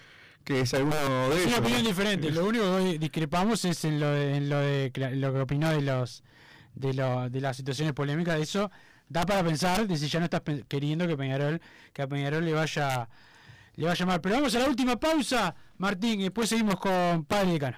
que 0.43 0.61
es 0.61 0.73
alguno 0.73 0.95
de 1.29 1.35
Es 1.35 1.41
ellos. 1.45 1.47
una 1.47 1.57
opinión 1.59 1.83
diferente. 1.83 2.31
Lo 2.31 2.45
único 2.45 2.77
que 2.77 2.97
discrepamos 2.99 3.63
es 3.65 3.83
en 3.85 3.99
lo 3.99 4.09
de, 4.11 4.35
en 4.37 4.49
lo 4.49 4.57
de 4.59 4.91
lo 5.15 5.33
que 5.33 5.39
opinó 5.41 5.69
de 5.71 5.81
los 5.81 6.23
de, 6.75 6.93
lo- 6.93 7.29
de 7.29 7.41
las 7.41 7.57
situaciones 7.57 7.93
polémicas. 7.93 8.35
De 8.37 8.43
eso 8.43 8.71
da 9.07 9.25
para 9.25 9.43
pensar 9.43 9.87
de 9.87 9.97
si 9.97 10.07
ya 10.07 10.19
no 10.19 10.25
estás 10.25 10.41
queriendo 10.67 11.07
que 11.07 11.15
Peñarol 11.17 11.61
que 11.93 12.01
a 12.01 12.07
Peñarol 12.07 12.43
le 12.45 12.53
vaya 12.53 13.07
le 13.75 13.85
vaya 13.85 14.05
mal. 14.05 14.21
Pero 14.21 14.35
vamos 14.35 14.55
a 14.55 14.59
la 14.59 14.67
última 14.67 14.99
pausa, 14.99 15.55
Martín, 15.77 16.19
y 16.19 16.23
después 16.23 16.49
seguimos 16.49 16.79
con 16.79 17.25
Padre 17.25 17.51
Decano. 17.53 17.77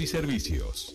y 0.00 0.06
servicios. 0.06 0.94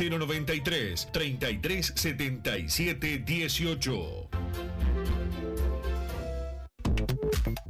093 0.00 1.06
33 1.12 1.92
77 1.94 3.24
18. 3.26 4.79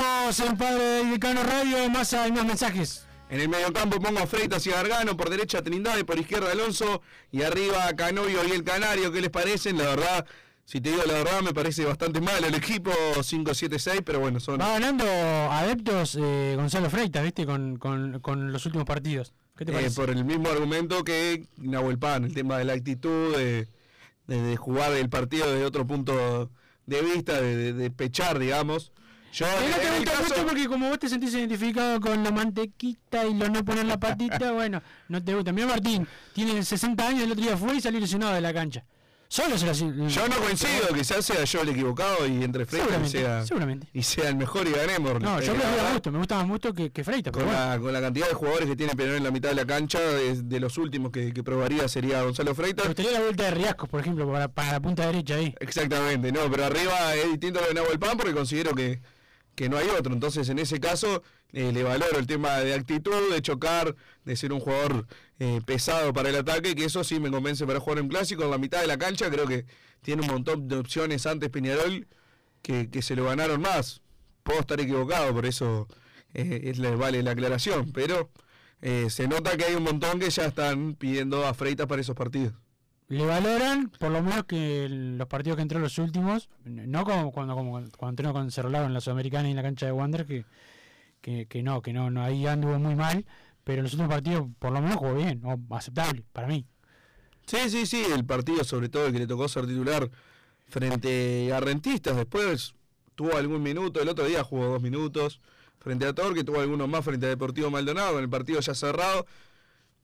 Seguimos 0.00 0.40
en 0.40 0.56
Padre 0.56 1.02
y 1.02 1.10
Decano 1.10 1.42
Radio, 1.42 1.90
más 1.90 2.14
hay 2.14 2.32
más 2.32 2.46
mensajes. 2.46 3.04
En 3.28 3.38
el 3.38 3.50
mediocampo 3.50 4.00
pongo 4.00 4.20
a 4.20 4.26
Freitas 4.26 4.66
y 4.66 4.70
Gargano, 4.70 5.14
por 5.14 5.28
derecha 5.28 5.60
Trindade, 5.62 6.04
por 6.06 6.18
izquierda 6.18 6.50
Alonso 6.52 7.02
y 7.30 7.42
arriba 7.42 7.86
Canovio 7.94 8.42
y 8.48 8.52
el 8.52 8.64
Canario. 8.64 9.12
¿Qué 9.12 9.20
les 9.20 9.28
parecen? 9.28 9.76
La 9.76 9.84
verdad, 9.84 10.24
si 10.64 10.80
te 10.80 10.90
digo 10.92 11.02
la 11.06 11.12
verdad, 11.12 11.42
me 11.42 11.52
parece 11.52 11.84
bastante 11.84 12.22
mal 12.22 12.42
el 12.42 12.54
equipo 12.54 12.90
5-7-6, 12.90 14.02
pero 14.02 14.20
bueno, 14.20 14.40
son. 14.40 14.58
Va 14.58 14.70
ganando 14.72 15.04
adeptos 15.04 16.16
eh, 16.18 16.54
Gonzalo 16.56 16.88
Freitas, 16.88 17.22
¿viste? 17.22 17.44
Con, 17.44 17.76
con, 17.76 18.20
con 18.20 18.52
los 18.52 18.64
últimos 18.64 18.86
partidos. 18.86 19.34
¿Qué 19.54 19.66
te 19.66 19.86
Eh, 19.86 19.90
por 19.94 20.08
el 20.08 20.24
mismo 20.24 20.48
argumento 20.48 21.04
que 21.04 21.44
Nahuel 21.58 21.98
Pan, 21.98 22.24
el 22.24 22.32
tema 22.32 22.56
de 22.56 22.64
la 22.64 22.72
actitud, 22.72 23.36
de, 23.36 23.68
de- 24.28 24.40
de 24.42 24.56
jugar 24.56 24.92
el 24.92 25.10
partido 25.10 25.52
desde 25.52 25.66
otro 25.66 25.86
punto 25.86 26.50
de 26.86 27.02
vista, 27.02 27.38
de, 27.38 27.54
de- 27.54 27.72
de 27.74 27.90
pechar, 27.90 28.38
digamos. 28.38 28.92
Yo, 29.32 29.46
Que 29.46 29.68
no 29.68 29.76
te 29.76 29.96
gusta 29.98 30.12
caso- 30.12 30.22
mucho 30.34 30.46
porque 30.46 30.66
como 30.66 30.88
vos 30.88 30.98
te 30.98 31.08
sentís 31.08 31.32
identificado 31.34 32.00
con 32.00 32.22
la 32.24 32.30
mantequita 32.32 33.24
y 33.26 33.34
lo 33.34 33.48
no 33.48 33.64
poner 33.64 33.84
la 33.86 33.98
patita, 33.98 34.50
bueno, 34.52 34.82
no 35.08 35.22
te 35.22 35.34
gusta. 35.34 35.52
Mira 35.52 35.68
Martín, 35.68 36.06
tiene 36.34 36.62
60 36.64 37.06
años, 37.06 37.22
el 37.24 37.32
otro 37.32 37.44
día 37.44 37.56
fue 37.56 37.76
y 37.76 37.80
salió 37.80 38.00
lesionado 38.00 38.34
de 38.34 38.40
la 38.40 38.52
cancha. 38.52 38.84
Solo 39.32 39.56
se 39.56 39.64
la- 39.64 39.72
Yo 39.72 40.28
no 40.28 40.36
coincido, 40.38 40.88
quizás 40.92 41.24
sea 41.24 41.44
yo 41.44 41.62
el 41.62 41.68
equivocado 41.68 42.26
y 42.26 42.42
entre 42.42 42.66
Freitas 42.66 43.06
y 43.06 43.10
sea, 43.10 43.46
seguramente. 43.46 43.86
y 43.94 44.02
sea 44.02 44.28
el 44.28 44.34
mejor 44.34 44.66
y 44.66 44.72
ganemos. 44.72 45.20
No, 45.20 45.40
yo 45.40 45.52
a 45.52 45.54
verdad, 45.54 45.92
Musto, 45.92 46.10
me 46.10 46.18
gusta 46.18 46.34
más 46.38 46.46
Musto 46.48 46.74
que, 46.74 46.90
que 46.90 47.04
Freitas. 47.04 47.32
con, 47.32 47.42
pero 47.44 47.54
bueno. 47.56 47.70
la, 47.70 47.78
con 47.78 47.92
la 47.92 48.00
cantidad 48.00 48.26
de 48.26 48.34
jugadores 48.34 48.68
que 48.68 48.74
tiene 48.74 48.96
Peñarol 48.96 49.18
en 49.18 49.22
la 49.22 49.30
mitad 49.30 49.50
de 49.50 49.54
la 49.54 49.64
cancha, 49.64 50.00
de, 50.00 50.42
de 50.42 50.58
los 50.58 50.76
últimos 50.78 51.12
que, 51.12 51.32
que 51.32 51.44
probaría 51.44 51.86
sería 51.86 52.24
Gonzalo 52.24 52.56
Freitas. 52.56 52.86
Me 52.86 52.88
gustaría 52.88 53.12
la 53.12 53.20
vuelta 53.20 53.44
de 53.44 53.50
Riascos, 53.52 53.88
por 53.88 54.00
ejemplo, 54.00 54.28
para, 54.32 54.48
para 54.48 54.72
la 54.72 54.80
punta 54.80 55.06
derecha 55.06 55.36
ahí. 55.36 55.54
Exactamente, 55.60 56.32
no, 56.32 56.50
pero 56.50 56.64
arriba 56.64 57.14
es 57.14 57.30
distinto 57.30 57.60
lo 57.60 57.68
de 57.68 57.74
Nahuel 57.74 58.00
Pan 58.00 58.16
porque 58.16 58.34
considero 58.34 58.74
que, 58.74 59.00
que 59.60 59.68
no 59.68 59.76
hay 59.76 59.88
otro. 59.88 60.14
Entonces, 60.14 60.48
en 60.48 60.58
ese 60.58 60.80
caso, 60.80 61.22
eh, 61.52 61.70
le 61.70 61.82
valoro 61.82 62.18
el 62.18 62.26
tema 62.26 62.60
de 62.60 62.72
actitud, 62.72 63.30
de 63.30 63.42
chocar, 63.42 63.94
de 64.24 64.34
ser 64.34 64.54
un 64.54 64.60
jugador 64.60 65.06
eh, 65.38 65.60
pesado 65.66 66.14
para 66.14 66.30
el 66.30 66.36
ataque, 66.36 66.74
que 66.74 66.86
eso 66.86 67.04
sí 67.04 67.20
me 67.20 67.30
convence 67.30 67.66
para 67.66 67.78
jugar 67.78 67.98
en 67.98 68.08
clásico. 68.08 68.42
En 68.44 68.52
la 68.52 68.56
mitad 68.56 68.80
de 68.80 68.86
la 68.86 68.96
cancha 68.96 69.28
creo 69.28 69.46
que 69.46 69.66
tiene 70.00 70.22
un 70.22 70.28
montón 70.28 70.66
de 70.66 70.76
opciones 70.76 71.26
antes 71.26 71.50
Peñarol 71.50 72.08
que, 72.62 72.88
que 72.88 73.02
se 73.02 73.14
lo 73.14 73.26
ganaron 73.26 73.60
más. 73.60 74.00
Puedo 74.44 74.60
estar 74.60 74.80
equivocado, 74.80 75.34
por 75.34 75.44
eso 75.44 75.86
eh, 76.32 76.62
es, 76.64 76.78
le 76.78 76.96
vale 76.96 77.22
la 77.22 77.32
aclaración, 77.32 77.92
pero 77.92 78.30
eh, 78.80 79.10
se 79.10 79.28
nota 79.28 79.58
que 79.58 79.64
hay 79.64 79.74
un 79.74 79.82
montón 79.82 80.20
que 80.20 80.30
ya 80.30 80.46
están 80.46 80.94
pidiendo 80.94 81.46
a 81.46 81.52
Freitas 81.52 81.86
para 81.86 82.00
esos 82.00 82.16
partidos. 82.16 82.54
Le 83.10 83.26
valoran, 83.26 83.90
por 83.98 84.12
lo 84.12 84.22
menos, 84.22 84.44
que 84.44 84.86
los 84.88 85.26
partidos 85.26 85.56
que 85.56 85.62
entró 85.62 85.80
los 85.80 85.98
últimos, 85.98 86.48
no 86.64 87.04
como 87.04 87.32
cuando, 87.32 87.56
como 87.56 87.72
cuando 87.72 88.08
entrenó 88.08 88.32
con 88.32 88.52
Cerrolado 88.52 88.86
en 88.86 88.94
la 88.94 89.00
Sudamericana 89.00 89.48
y 89.48 89.50
en 89.50 89.56
la 89.56 89.64
cancha 89.64 89.86
de 89.86 89.90
Wander, 89.90 90.24
que, 90.26 90.44
que, 91.20 91.62
no, 91.64 91.82
que 91.82 91.92
no, 91.92 92.08
no, 92.12 92.22
ahí 92.22 92.46
anduvo 92.46 92.78
muy 92.78 92.94
mal, 92.94 93.26
pero 93.64 93.82
los 93.82 93.92
últimos 93.94 94.12
partidos, 94.12 94.46
por 94.60 94.70
lo 94.70 94.80
menos, 94.80 94.98
jugó 94.98 95.14
bien, 95.14 95.42
o 95.44 95.58
aceptable, 95.74 96.22
para 96.32 96.46
mí. 96.46 96.64
Sí, 97.46 97.68
sí, 97.68 97.84
sí, 97.84 98.04
el 98.14 98.24
partido 98.24 98.62
sobre 98.62 98.88
todo 98.88 99.08
el 99.08 99.12
que 99.12 99.18
le 99.18 99.26
tocó 99.26 99.48
ser 99.48 99.66
titular 99.66 100.08
frente 100.68 101.52
a 101.52 101.58
Rentistas, 101.58 102.14
después 102.14 102.76
tuvo 103.16 103.36
algún 103.36 103.60
minuto, 103.60 104.00
el 104.00 104.08
otro 104.08 104.24
día 104.24 104.44
jugó 104.44 104.66
dos 104.66 104.82
minutos 104.82 105.40
frente 105.80 106.06
a 106.06 106.12
Torque, 106.12 106.44
tuvo 106.44 106.60
algunos 106.60 106.88
más 106.88 107.04
frente 107.04 107.26
a 107.26 107.30
Deportivo 107.30 107.72
Maldonado, 107.72 108.12
con 108.12 108.22
el 108.22 108.30
partido 108.30 108.60
ya 108.60 108.72
cerrado, 108.76 109.26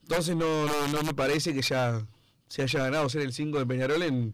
entonces 0.01 0.35
no, 0.35 0.65
no 0.89 1.03
me 1.03 1.13
parece 1.13 1.53
que 1.53 1.61
ya 1.61 2.05
se 2.47 2.63
haya 2.63 2.83
ganado 2.83 3.09
ser 3.09 3.21
el 3.21 3.33
5 3.33 3.59
de 3.59 3.65
Peñarol 3.65 4.03
en, 4.03 4.33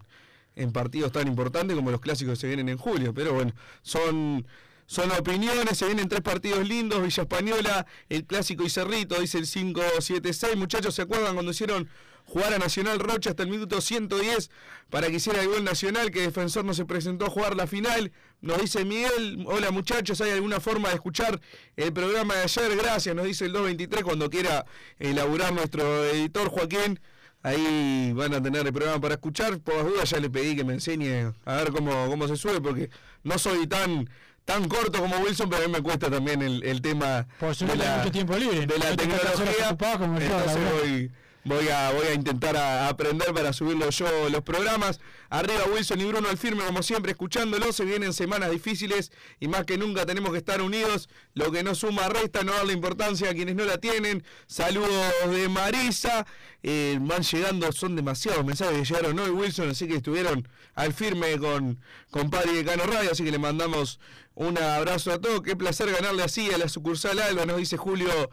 en 0.56 0.72
partidos 0.72 1.12
tan 1.12 1.28
importantes 1.28 1.76
como 1.76 1.92
los 1.92 2.02
clásicos 2.02 2.34
que 2.34 2.42
se 2.42 2.48
vienen 2.48 2.70
en 2.70 2.78
julio, 2.78 3.14
pero 3.14 3.34
bueno, 3.34 3.54
son... 3.82 4.46
Son 4.86 5.10
opiniones, 5.12 5.78
se 5.78 5.86
vienen 5.86 6.10
tres 6.10 6.22
partidos 6.22 6.68
lindos, 6.68 7.02
Villa 7.02 7.24
Española, 7.24 7.88
el 8.10 8.26
clásico 8.26 8.64
y 8.64 8.70
Cerrito, 8.70 9.20
dice 9.20 9.38
el 9.38 9.46
5-7-6. 9.46 10.58
Muchachos, 10.58 10.94
¿se 10.94 11.04
acuerdan 11.04 11.36
cuando 11.36 11.52
hicieron 11.52 11.90
jugar 12.26 12.54
a 12.54 12.60
Nacional 12.60 13.00
Rocha 13.00 13.30
hasta 13.30 13.44
el 13.44 13.50
minuto 13.50 13.80
110 13.80 14.52
para 14.90 15.08
que 15.08 15.16
hiciera 15.16 15.42
el 15.42 15.48
gol 15.48 15.64
nacional, 15.64 16.12
que 16.12 16.22
Defensor 16.22 16.66
no 16.66 16.74
se 16.74 16.84
presentó 16.86 17.26
a 17.26 17.30
jugar 17.30 17.56
la 17.56 17.66
final? 17.66 18.12
Nos 18.42 18.62
dice 18.62 18.84
Miguel, 18.84 19.46
hola 19.48 19.72
muchachos, 19.72 20.20
¿hay 20.20 20.32
alguna 20.32 20.60
forma 20.60 20.90
de 20.90 20.96
escuchar 20.96 21.40
el 21.78 21.94
programa 21.94 22.36
de 22.36 22.44
ayer? 22.44 22.76
Gracias, 22.76 23.16
nos 23.16 23.26
dice 23.26 23.46
el 23.46 23.54
223 23.54 24.04
cuando 24.04 24.30
quiera 24.30 24.66
elaborar 25.00 25.54
nuestro 25.54 26.04
editor 26.06 26.50
Joaquín. 26.50 27.00
Ahí 27.44 28.14
van 28.14 28.34
a 28.34 28.42
tener 28.42 28.66
el 28.66 28.74
programa 28.74 29.00
para 29.02 29.16
escuchar. 29.16 29.60
Por 29.60 29.76
las 29.76 29.86
dudas 29.86 30.10
ya 30.10 30.20
le 30.20 30.30
pedí 30.30 30.56
que 30.56 30.64
me 30.64 30.74
enseñe 30.74 31.34
a 31.46 31.56
ver 31.58 31.72
cómo, 31.72 32.08
cómo 32.08 32.28
se 32.28 32.38
sube, 32.38 32.62
porque 32.62 32.90
no 33.24 33.38
soy 33.38 33.68
tan 33.68 34.10
tan 34.46 34.68
corto 34.68 35.00
como 35.00 35.18
Wilson, 35.20 35.50
pero 35.50 35.64
a 35.64 35.68
mí 35.68 35.72
me 35.74 35.82
cuesta 35.82 36.10
también 36.10 36.42
el, 36.42 36.64
el 36.64 36.82
tema 36.82 37.26
Por 37.40 37.56
de 37.56 37.76
la, 37.78 37.98
mucho 38.00 38.12
tiempo 38.12 38.36
libre. 38.36 38.66
de 38.66 38.78
la 38.78 38.90
no 38.90 38.96
tecnología. 38.98 39.78
como 39.98 40.20
Entonces 40.20 40.58
voy, 40.82 41.12
voy, 41.46 41.68
a, 41.70 41.92
voy 41.92 42.08
a 42.08 42.14
intentar 42.14 42.56
aprender 42.58 43.34
para 43.34 43.54
subirlo 43.54 43.90
yo 43.90 44.30
los 44.30 44.42
programas. 44.42 45.00
Arriba 45.30 45.64
Wilson 45.74 46.00
y 46.02 46.06
Bruno 46.06 46.30
al 46.30 46.38
firme, 46.38 46.64
como 46.64 46.84
siempre, 46.84 47.12
escuchándolo. 47.12 47.74
Se 47.74 47.86
vienen 47.86 48.14
semanas 48.14 48.52
difíciles 48.52 49.12
y 49.40 49.48
más 49.48 49.66
que 49.66 49.78
nunca 49.78 50.06
tenemos 50.06 50.32
que 50.32 50.38
estar 50.38 50.62
unidos. 50.62 51.10
Lo 51.34 51.52
que 51.52 51.64
no 51.64 51.76
suma 51.76 52.08
resta, 52.10 52.44
no 52.44 52.54
darle 52.54 52.74
importancia 52.74 53.30
a 53.30 53.34
quienes 53.34 53.56
no 53.56 53.66
la 53.66 53.78
tienen. 53.78 54.24
Saludos 54.48 55.14
de 55.32 55.50
Marisa. 55.50 56.26
Eh, 56.62 56.98
van 57.02 57.24
llegando, 57.24 57.72
son 57.72 57.96
demasiados 57.96 58.46
mensajes 58.46 58.78
que 58.78 58.86
llegaron 58.86 59.20
hoy, 59.20 59.32
Wilson, 59.32 59.72
así 59.72 59.86
que 59.86 59.96
estuvieron 59.96 60.48
al 60.76 60.94
firme 60.94 61.38
con, 61.38 61.78
con 62.10 62.30
Padre 62.30 62.54
de 62.54 62.64
Cano 62.64 62.86
Radio, 62.86 63.12
así 63.12 63.26
que 63.26 63.32
le 63.32 63.38
mandamos 63.38 64.00
un 64.36 64.58
abrazo 64.58 65.12
a 65.12 65.20
todos. 65.20 65.42
Qué 65.42 65.56
placer 65.56 65.92
ganarle 65.92 66.24
así 66.24 66.52
a 66.52 66.58
la 66.58 66.70
sucursal 66.70 67.20
Alba, 67.20 67.46
nos 67.46 67.58
dice 67.58 67.76
Julio 67.76 68.30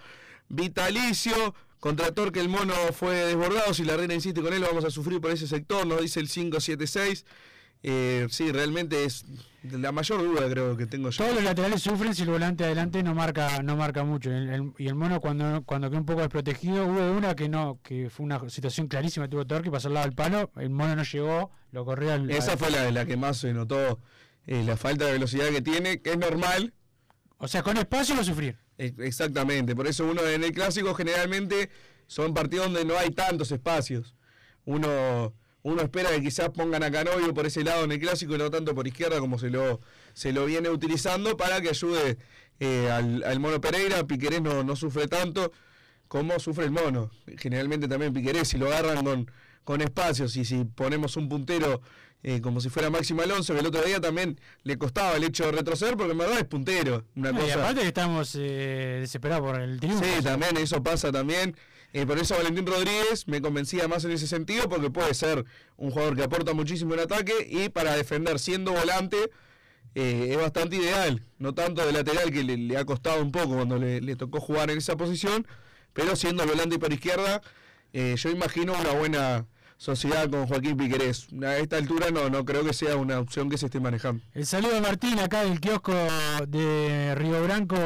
Vitalicio. 0.49 1.55
Contra 1.81 2.13
Torque 2.13 2.41
el 2.41 2.49
mono 2.49 2.75
fue 2.93 3.15
desbordado. 3.17 3.73
Si 3.75 3.85
la 3.85 3.97
reina 3.97 4.15
insiste 4.15 4.43
con 4.43 4.53
él, 4.53 4.61
vamos 4.63 4.85
a 4.85 4.91
sufrir 4.91 5.21
por 5.21 5.31
ese 5.31 5.47
sector. 5.49 5.87
Nos 5.87 6.01
dice 6.03 6.21
el 6.21 6.29
576. 6.29 7.25
Eh, 7.83 8.27
sí, 8.31 8.53
realmente 8.53 9.05
es 9.05 9.25
la 9.63 9.91
mayor 9.91 10.21
duda 10.23 10.47
creo 10.51 10.77
que 10.77 10.85
tengo 10.85 11.09
yo. 11.09 11.17
Todos 11.25 11.37
los 11.37 11.43
laterales 11.45 11.81
sufren 11.83 12.15
si 12.15 12.23
el 12.23 12.29
volante 12.29 12.63
adelante 12.65 13.03
no 13.03 13.15
marca 13.15 13.63
no 13.63 13.75
marca 13.75 14.05
mucho. 14.05 14.31
El- 14.31 14.51
el- 14.51 14.73
y 14.77 14.87
el 14.89 14.95
mono 14.95 15.19
cuando 15.23 15.63
cuando 15.65 15.89
quedó 15.89 16.01
un 16.01 16.05
poco 16.05 16.21
desprotegido, 16.21 16.85
hubo 16.85 17.11
una 17.13 17.35
que 17.35 17.49
no, 17.49 17.79
que 17.83 18.11
fue 18.11 18.27
una 18.27 18.51
situación 18.51 18.87
clarísima, 18.87 19.29
tuvo 19.29 19.47
Torque 19.47 19.71
pasó 19.71 19.89
al 19.89 19.95
lado 19.95 20.07
del 20.07 20.15
palo, 20.15 20.51
el 20.57 20.69
mono 20.69 20.95
no 20.95 21.03
llegó, 21.05 21.51
lo 21.73 21.87
corrió 21.87 22.13
al... 22.13 22.31
Esa 22.31 22.53
al- 22.53 22.59
fue 22.59 22.71
la, 22.71 22.91
la 22.91 23.07
que 23.07 23.17
más 23.17 23.39
se 23.39 23.55
notó 23.55 23.99
eh, 24.47 24.63
la 24.63 24.77
falta 24.77 25.07
de 25.07 25.13
velocidad 25.13 25.49
que 25.49 25.63
tiene, 25.63 26.03
que 26.03 26.11
es 26.11 26.19
normal. 26.19 26.75
O 27.39 27.49
sea, 27.49 27.63
con 27.63 27.79
espacio 27.79 28.15
va 28.15 28.21
a 28.21 28.25
sufrir. 28.25 28.59
Exactamente, 28.81 29.77
por 29.77 29.87
eso 29.87 30.07
uno 30.07 30.27
en 30.27 30.43
el 30.43 30.53
clásico 30.53 30.95
generalmente 30.95 31.69
son 32.07 32.33
partidos 32.33 32.67
donde 32.67 32.87
no 32.87 32.97
hay 32.97 33.11
tantos 33.11 33.53
espacios. 33.53 34.15
Uno, 34.65 35.35
uno 35.63 35.83
espera 35.83 36.09
que 36.11 36.23
quizás 36.23 36.49
pongan 36.49 36.83
a 36.83 36.91
Canovio 36.91 37.35
por 37.35 37.45
ese 37.45 37.63
lado 37.63 37.85
en 37.85 37.93
el 37.93 38.01
clásico 38.01 38.35
y 38.35 38.39
no 38.39 38.51
tanto 38.51 38.75
por 38.75 38.87
izquierda 38.87 39.19
como 39.21 39.39
se 39.39 39.51
lo, 39.51 39.83
se 40.15 40.33
lo 40.33 40.47
viene 40.47 40.71
utilizando 40.71 41.37
para 41.37 41.61
que 41.61 41.69
ayude 41.69 42.17
eh, 42.59 42.91
al, 42.91 43.23
al 43.25 43.39
mono 43.39 43.61
Pereira. 43.61 44.07
Piquerés 44.07 44.41
no, 44.41 44.65
no 44.65 44.75
sufre 44.77 45.09
tanto 45.09 45.53
como 46.09 46.39
sufre 46.39 46.65
el 46.65 46.71
mono. 46.71 47.11
Generalmente 47.37 47.87
también 47.87 48.15
Piquerés, 48.15 48.49
si 48.49 48.57
lo 48.57 48.69
agarran 48.69 49.05
con, 49.05 49.31
con 49.65 49.83
espacios 49.83 50.37
y 50.37 50.47
si 50.47 50.65
ponemos 50.65 51.19
un 51.19 51.29
puntero 51.29 51.83
eh, 52.23 52.41
como 52.41 52.61
si 52.61 52.69
fuera 52.69 52.91
Máximo 52.91 53.23
Alonso, 53.23 53.55
que 53.55 53.61
el 53.61 53.67
otro 53.67 53.83
día 53.83 54.01
también 54.01 54.39
le 54.63 54.77
costaba 54.77 55.17
el 55.17 55.25
hecho 55.25 55.47
de 55.47 55.53
retroceder 55.53 55.97
porque 55.97 56.13
en 56.13 56.19
verdad 56.19 56.39
es 56.39 56.45
puntero. 56.45 57.05
Una 57.17 57.33
No, 57.33 57.47
y 57.47 57.51
aparte 57.51 57.81
que 57.81 57.87
estamos 57.87 58.35
eh, 58.39 58.99
desesperados 59.01 59.51
por 59.51 59.61
el 59.61 59.81
triunfo. 59.81 60.05
Sí, 60.05 60.23
también 60.23 60.57
eso 60.59 60.83
pasa 60.83 61.11
también. 61.11 61.57
Eh, 61.93 62.07
por 62.07 62.19
eso 62.19 62.37
Valentín 62.37 62.67
Rodríguez 62.67 63.27
me 63.27 63.41
convencía 63.41 63.89
más 63.89 64.05
en 64.05 64.13
ese 64.13 64.27
sentido 64.27 64.69
porque 64.69 64.91
puede 64.91 65.13
ser 65.15 65.45
un 65.77 65.91
jugador 65.91 66.15
que 66.15 66.23
aporta 66.23 66.53
muchísimo 66.53 66.95
en 66.95 67.01
ataque 67.01 67.49
y 67.51 67.69
para 67.69 67.97
defender 67.97 68.39
siendo 68.39 68.73
volante 68.73 69.17
eh, 69.95 70.29
es 70.31 70.37
bastante 70.37 70.77
ideal. 70.77 71.23
No 71.39 71.55
tanto 71.55 71.85
de 71.85 71.93
lateral 71.93 72.31
que 72.31 72.45
le, 72.45 72.57
le 72.59 72.77
ha 72.77 72.85
costado 72.85 73.23
un 73.23 73.33
poco 73.33 73.57
cuando 73.57 73.77
le, 73.79 74.01
le 74.01 74.15
tocó 74.15 74.41
jugar 74.41 74.71
en 74.71 74.79
esa 74.79 74.97
posición, 74.97 75.47
pero 75.95 76.15
siendo 76.15 76.47
volante 76.47 76.79
por 76.79 76.93
izquierda, 76.93 77.41
yo 77.93 78.31
imagino 78.31 78.73
una 78.79 78.93
buena 78.93 79.47
sociedad 79.81 80.29
con 80.29 80.47
Joaquín 80.47 80.77
Piquerés. 80.77 81.29
A 81.43 81.57
esta 81.57 81.79
altura 81.79 82.11
no, 82.11 82.29
no 82.29 82.45
creo 82.45 82.63
que 82.63 82.75
sea 82.75 82.97
una 82.97 83.19
opción 83.19 83.49
que 83.49 83.57
se 83.57 83.65
esté 83.65 83.81
manejando. 83.81 84.23
El 84.35 84.45
saludo 84.45 84.75
de 84.75 84.83
Martín 84.83 85.19
acá 85.19 85.43
del 85.43 85.59
kiosco 85.59 85.95
de 86.47 87.15
Río 87.15 87.43
Branco 87.43 87.79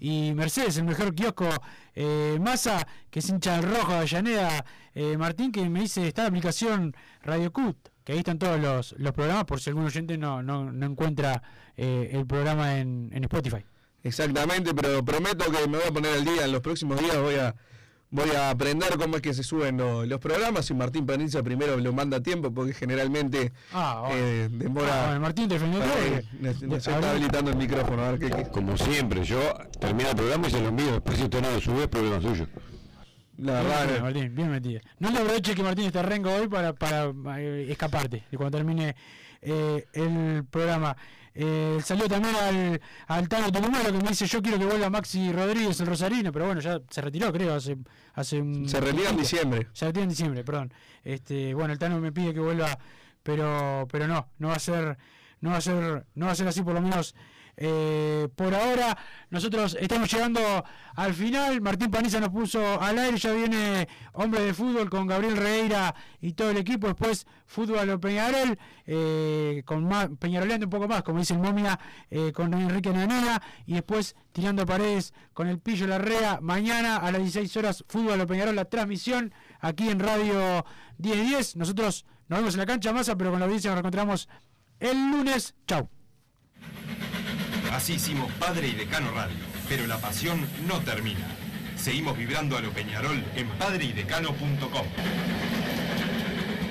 y 0.00 0.32
Mercedes, 0.34 0.78
el 0.78 0.84
mejor 0.84 1.14
kiosco. 1.14 1.48
Eh, 1.94 2.38
Massa, 2.40 2.84
que 3.08 3.20
es 3.20 3.28
hincha 3.28 3.60
del 3.60 3.70
rojo 3.70 3.92
de 3.92 3.98
Avellaneda. 3.98 4.64
Eh, 4.96 5.16
Martín, 5.16 5.52
que 5.52 5.68
me 5.68 5.82
dice, 5.82 6.08
está 6.08 6.22
la 6.22 6.28
aplicación 6.28 6.92
Radio 7.22 7.52
Cut, 7.52 7.76
que 8.02 8.14
ahí 8.14 8.18
están 8.18 8.40
todos 8.40 8.58
los, 8.58 8.96
los 8.98 9.12
programas, 9.12 9.44
por 9.44 9.60
si 9.60 9.70
algún 9.70 9.84
oyente 9.84 10.18
no, 10.18 10.42
no, 10.42 10.72
no 10.72 10.86
encuentra 10.86 11.40
eh, 11.76 12.10
el 12.14 12.26
programa 12.26 12.78
en, 12.80 13.10
en 13.12 13.22
Spotify. 13.22 13.64
Exactamente, 14.02 14.74
pero 14.74 15.04
prometo 15.04 15.44
que 15.52 15.68
me 15.68 15.78
voy 15.78 15.86
a 15.86 15.92
poner 15.92 16.14
al 16.14 16.24
día. 16.24 16.46
En 16.46 16.50
los 16.52 16.62
próximos 16.62 16.98
días 16.98 17.16
voy 17.16 17.36
a 17.36 17.54
voy 18.10 18.30
a 18.30 18.50
aprender 18.50 18.96
cómo 18.98 19.16
es 19.16 19.22
que 19.22 19.34
se 19.34 19.42
suben 19.42 19.76
lo- 19.76 20.04
los 20.06 20.18
programas. 20.20 20.70
Y 20.70 20.74
Martín 20.74 21.04
Panizza 21.06 21.42
primero 21.42 21.76
lo 21.76 21.92
manda 21.92 22.18
a 22.18 22.22
tiempo 22.22 22.50
porque 22.52 22.72
generalmente 22.74 23.52
Ah, 23.72 24.04
bueno. 24.06 24.16
eh, 24.16 24.48
demora. 24.50 24.88
Ah, 25.02 25.06
bueno, 25.06 25.20
Martín 25.20 25.48
defendió 25.48 25.80
todo. 25.80 26.76
Está 26.76 27.10
habilitando 27.10 27.50
el 27.50 27.56
micrófono. 27.56 28.02
A 28.04 28.10
ver 28.12 28.20
qué, 28.20 28.30
qué- 28.30 28.50
Como 28.50 28.76
siempre, 28.76 29.24
yo 29.24 29.40
termino 29.80 30.10
el 30.10 30.16
programa 30.16 30.48
y 30.48 30.50
se 30.50 30.60
lo 30.60 30.68
envío. 30.68 30.92
Después 30.92 31.18
si 31.18 31.24
usted 31.24 31.42
no 31.42 31.50
lo 31.50 31.60
sube, 31.60 31.82
es 31.82 31.88
problema 31.88 32.20
suyo. 32.20 32.46
La 33.38 33.60
Bien 33.62 33.94
no. 33.98 34.02
Martín, 34.02 34.34
bien 34.34 34.50
metido. 34.50 34.80
No 34.98 35.10
le 35.10 35.18
aproveche 35.18 35.54
que 35.54 35.62
Martín 35.62 35.84
está 35.84 36.02
rengo 36.02 36.32
hoy 36.34 36.48
para, 36.48 36.72
para 36.72 37.12
eh, 37.38 37.66
escaparte 37.70 38.24
de 38.30 38.36
cuando 38.36 38.56
termine 38.58 38.96
eh, 39.42 39.86
el 39.92 40.44
programa. 40.50 40.96
Eh, 41.40 41.78
salió 41.84 42.08
también 42.08 42.34
al, 42.34 42.80
al 43.06 43.28
Tano 43.28 43.52
Tulumano 43.52 43.84
que 43.84 43.92
me 43.92 44.08
dice 44.08 44.26
yo 44.26 44.42
quiero 44.42 44.58
que 44.58 44.64
vuelva 44.64 44.90
Maxi 44.90 45.30
Rodríguez 45.30 45.78
el 45.78 45.86
Rosarino, 45.86 46.32
pero 46.32 46.46
bueno, 46.46 46.60
ya 46.60 46.80
se 46.90 47.00
retiró 47.00 47.32
creo 47.32 47.54
hace, 47.54 47.76
hace 48.14 48.40
un 48.40 48.68
Se 48.68 48.80
retira 48.80 49.10
en 49.10 49.18
diciembre. 49.18 49.68
Se 49.72 49.86
retira 49.86 50.02
en 50.02 50.08
diciembre, 50.08 50.42
perdón. 50.42 50.72
Este, 51.04 51.54
bueno, 51.54 51.72
el 51.72 51.78
Tano 51.78 52.00
me 52.00 52.10
pide 52.10 52.34
que 52.34 52.40
vuelva, 52.40 52.76
pero 53.22 53.86
pero 53.88 54.08
no, 54.08 54.26
no 54.38 54.48
va 54.48 54.54
a 54.54 54.58
ser 54.58 54.98
no 55.40 55.50
va 55.50 55.58
a 55.58 55.60
ser 55.60 56.06
no 56.16 56.26
va 56.26 56.32
a 56.32 56.34
ser 56.34 56.48
así 56.48 56.62
por 56.62 56.74
lo 56.74 56.80
menos 56.80 57.14
eh, 57.60 58.28
por 58.36 58.54
ahora. 58.54 58.96
Nosotros 59.30 59.76
estamos 59.80 60.10
llegando 60.10 60.64
al 60.94 61.12
final. 61.12 61.60
Martín 61.60 61.90
Paniza 61.90 62.20
nos 62.20 62.30
puso 62.30 62.80
al 62.80 62.98
aire. 62.98 63.18
Ya 63.18 63.32
viene 63.32 63.88
Hombre 64.12 64.40
de 64.42 64.54
Fútbol 64.54 64.88
con 64.88 65.08
Gabriel 65.08 65.36
Reira 65.36 65.94
y 66.20 66.32
todo 66.32 66.50
el 66.50 66.58
equipo. 66.58 66.86
Después 66.86 67.26
Fútbol 67.46 67.90
o 67.90 68.00
Peñarol, 68.00 68.56
eh, 68.86 69.62
con 69.66 69.84
más, 69.84 70.08
Peñaroleando 70.20 70.66
un 70.66 70.70
poco 70.70 70.86
más, 70.86 71.02
como 71.02 71.18
dice 71.18 71.34
el 71.34 71.40
Momia, 71.40 71.78
eh, 72.10 72.32
con 72.32 72.54
Enrique 72.54 72.90
Nanena. 72.90 73.42
Y 73.66 73.74
después 73.74 74.14
Tirando 74.30 74.64
Paredes 74.64 75.12
con 75.34 75.48
el 75.48 75.58
Pillo 75.58 75.88
Larrea. 75.88 76.38
Mañana 76.40 76.98
a 76.98 77.10
las 77.10 77.20
16 77.20 77.56
horas 77.56 77.84
Fútbol 77.88 78.20
o 78.20 78.26
Peñarol, 78.26 78.54
la 78.54 78.66
transmisión 78.66 79.34
aquí 79.58 79.88
en 79.88 79.98
Radio 79.98 80.64
1010. 80.98 81.56
Nosotros 81.56 82.06
nos 82.28 82.38
vemos 82.38 82.54
en 82.54 82.60
la 82.60 82.66
cancha 82.66 82.92
masa, 82.92 83.16
pero 83.16 83.30
con 83.30 83.40
la 83.40 83.46
audiencia 83.46 83.72
nos 83.72 83.80
encontramos 83.80 84.28
el 84.78 85.10
lunes. 85.10 85.56
Chau. 85.66 85.97
Así 87.78 87.92
hicimos 87.92 88.30
Padre 88.40 88.66
y 88.66 88.72
Decano 88.72 89.12
Radio, 89.12 89.36
pero 89.68 89.86
la 89.86 89.98
pasión 89.98 90.48
no 90.66 90.80
termina. 90.80 91.24
Seguimos 91.76 92.18
vibrando 92.18 92.56
a 92.56 92.60
lo 92.60 92.72
Peñarol 92.72 93.24
en 93.36 93.48
padreidecano.com. 93.50 94.86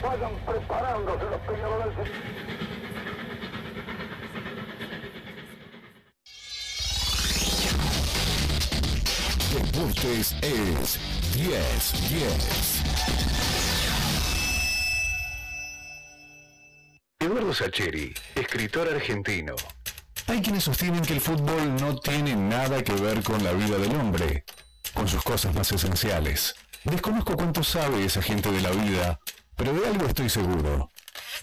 Vayan 0.03 0.35
preparándose 0.45 1.23
los 1.23 1.39
peñarolenses. 1.47 2.09
Deportes 9.53 10.35
es 10.41 10.99
10-10. 11.37 12.83
Eduardo 17.21 17.53
Sacheri, 17.53 18.13
escritor 18.35 18.89
argentino. 18.89 19.55
Hay 20.28 20.41
quienes 20.41 20.65
sostienen 20.65 21.03
que 21.03 21.13
el 21.13 21.21
fútbol 21.21 21.78
no 21.80 21.95
tiene 21.95 22.36
nada 22.36 22.84
que 22.84 22.91
ver 22.93 23.23
con 23.23 23.41
la 23.45 23.53
vida 23.53 23.78
del 23.78 23.95
hombre, 23.95 24.43
con 24.93 25.07
sus 25.07 25.23
cosas 25.23 25.55
más 25.55 25.71
esenciales. 25.71 26.53
Desconozco 26.84 27.36
cuánto 27.38 27.63
sabe 27.63 28.03
esa 28.03 28.21
gente 28.21 28.51
de 28.51 28.61
la 28.61 28.71
vida, 28.71 29.19
pero 29.55 29.73
de 29.73 29.88
algo 29.88 30.05
estoy 30.05 30.30
seguro. 30.30 30.89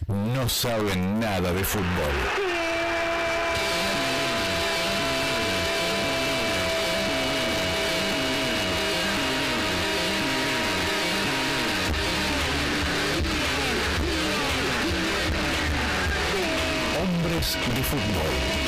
No 0.07 0.49
saben 0.51 1.19
nada 1.19 1.53
de 1.53 1.65
fútbol. 1.65 1.85
Hombres 17.03 17.57
de 17.75 17.83
fútbol. 17.83 18.64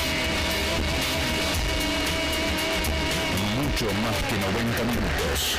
Mucho 3.78 3.92
más 4.00 4.16
que 4.22 4.38
90 4.38 4.84
minutos. 4.84 5.58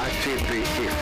HTF 0.00 0.84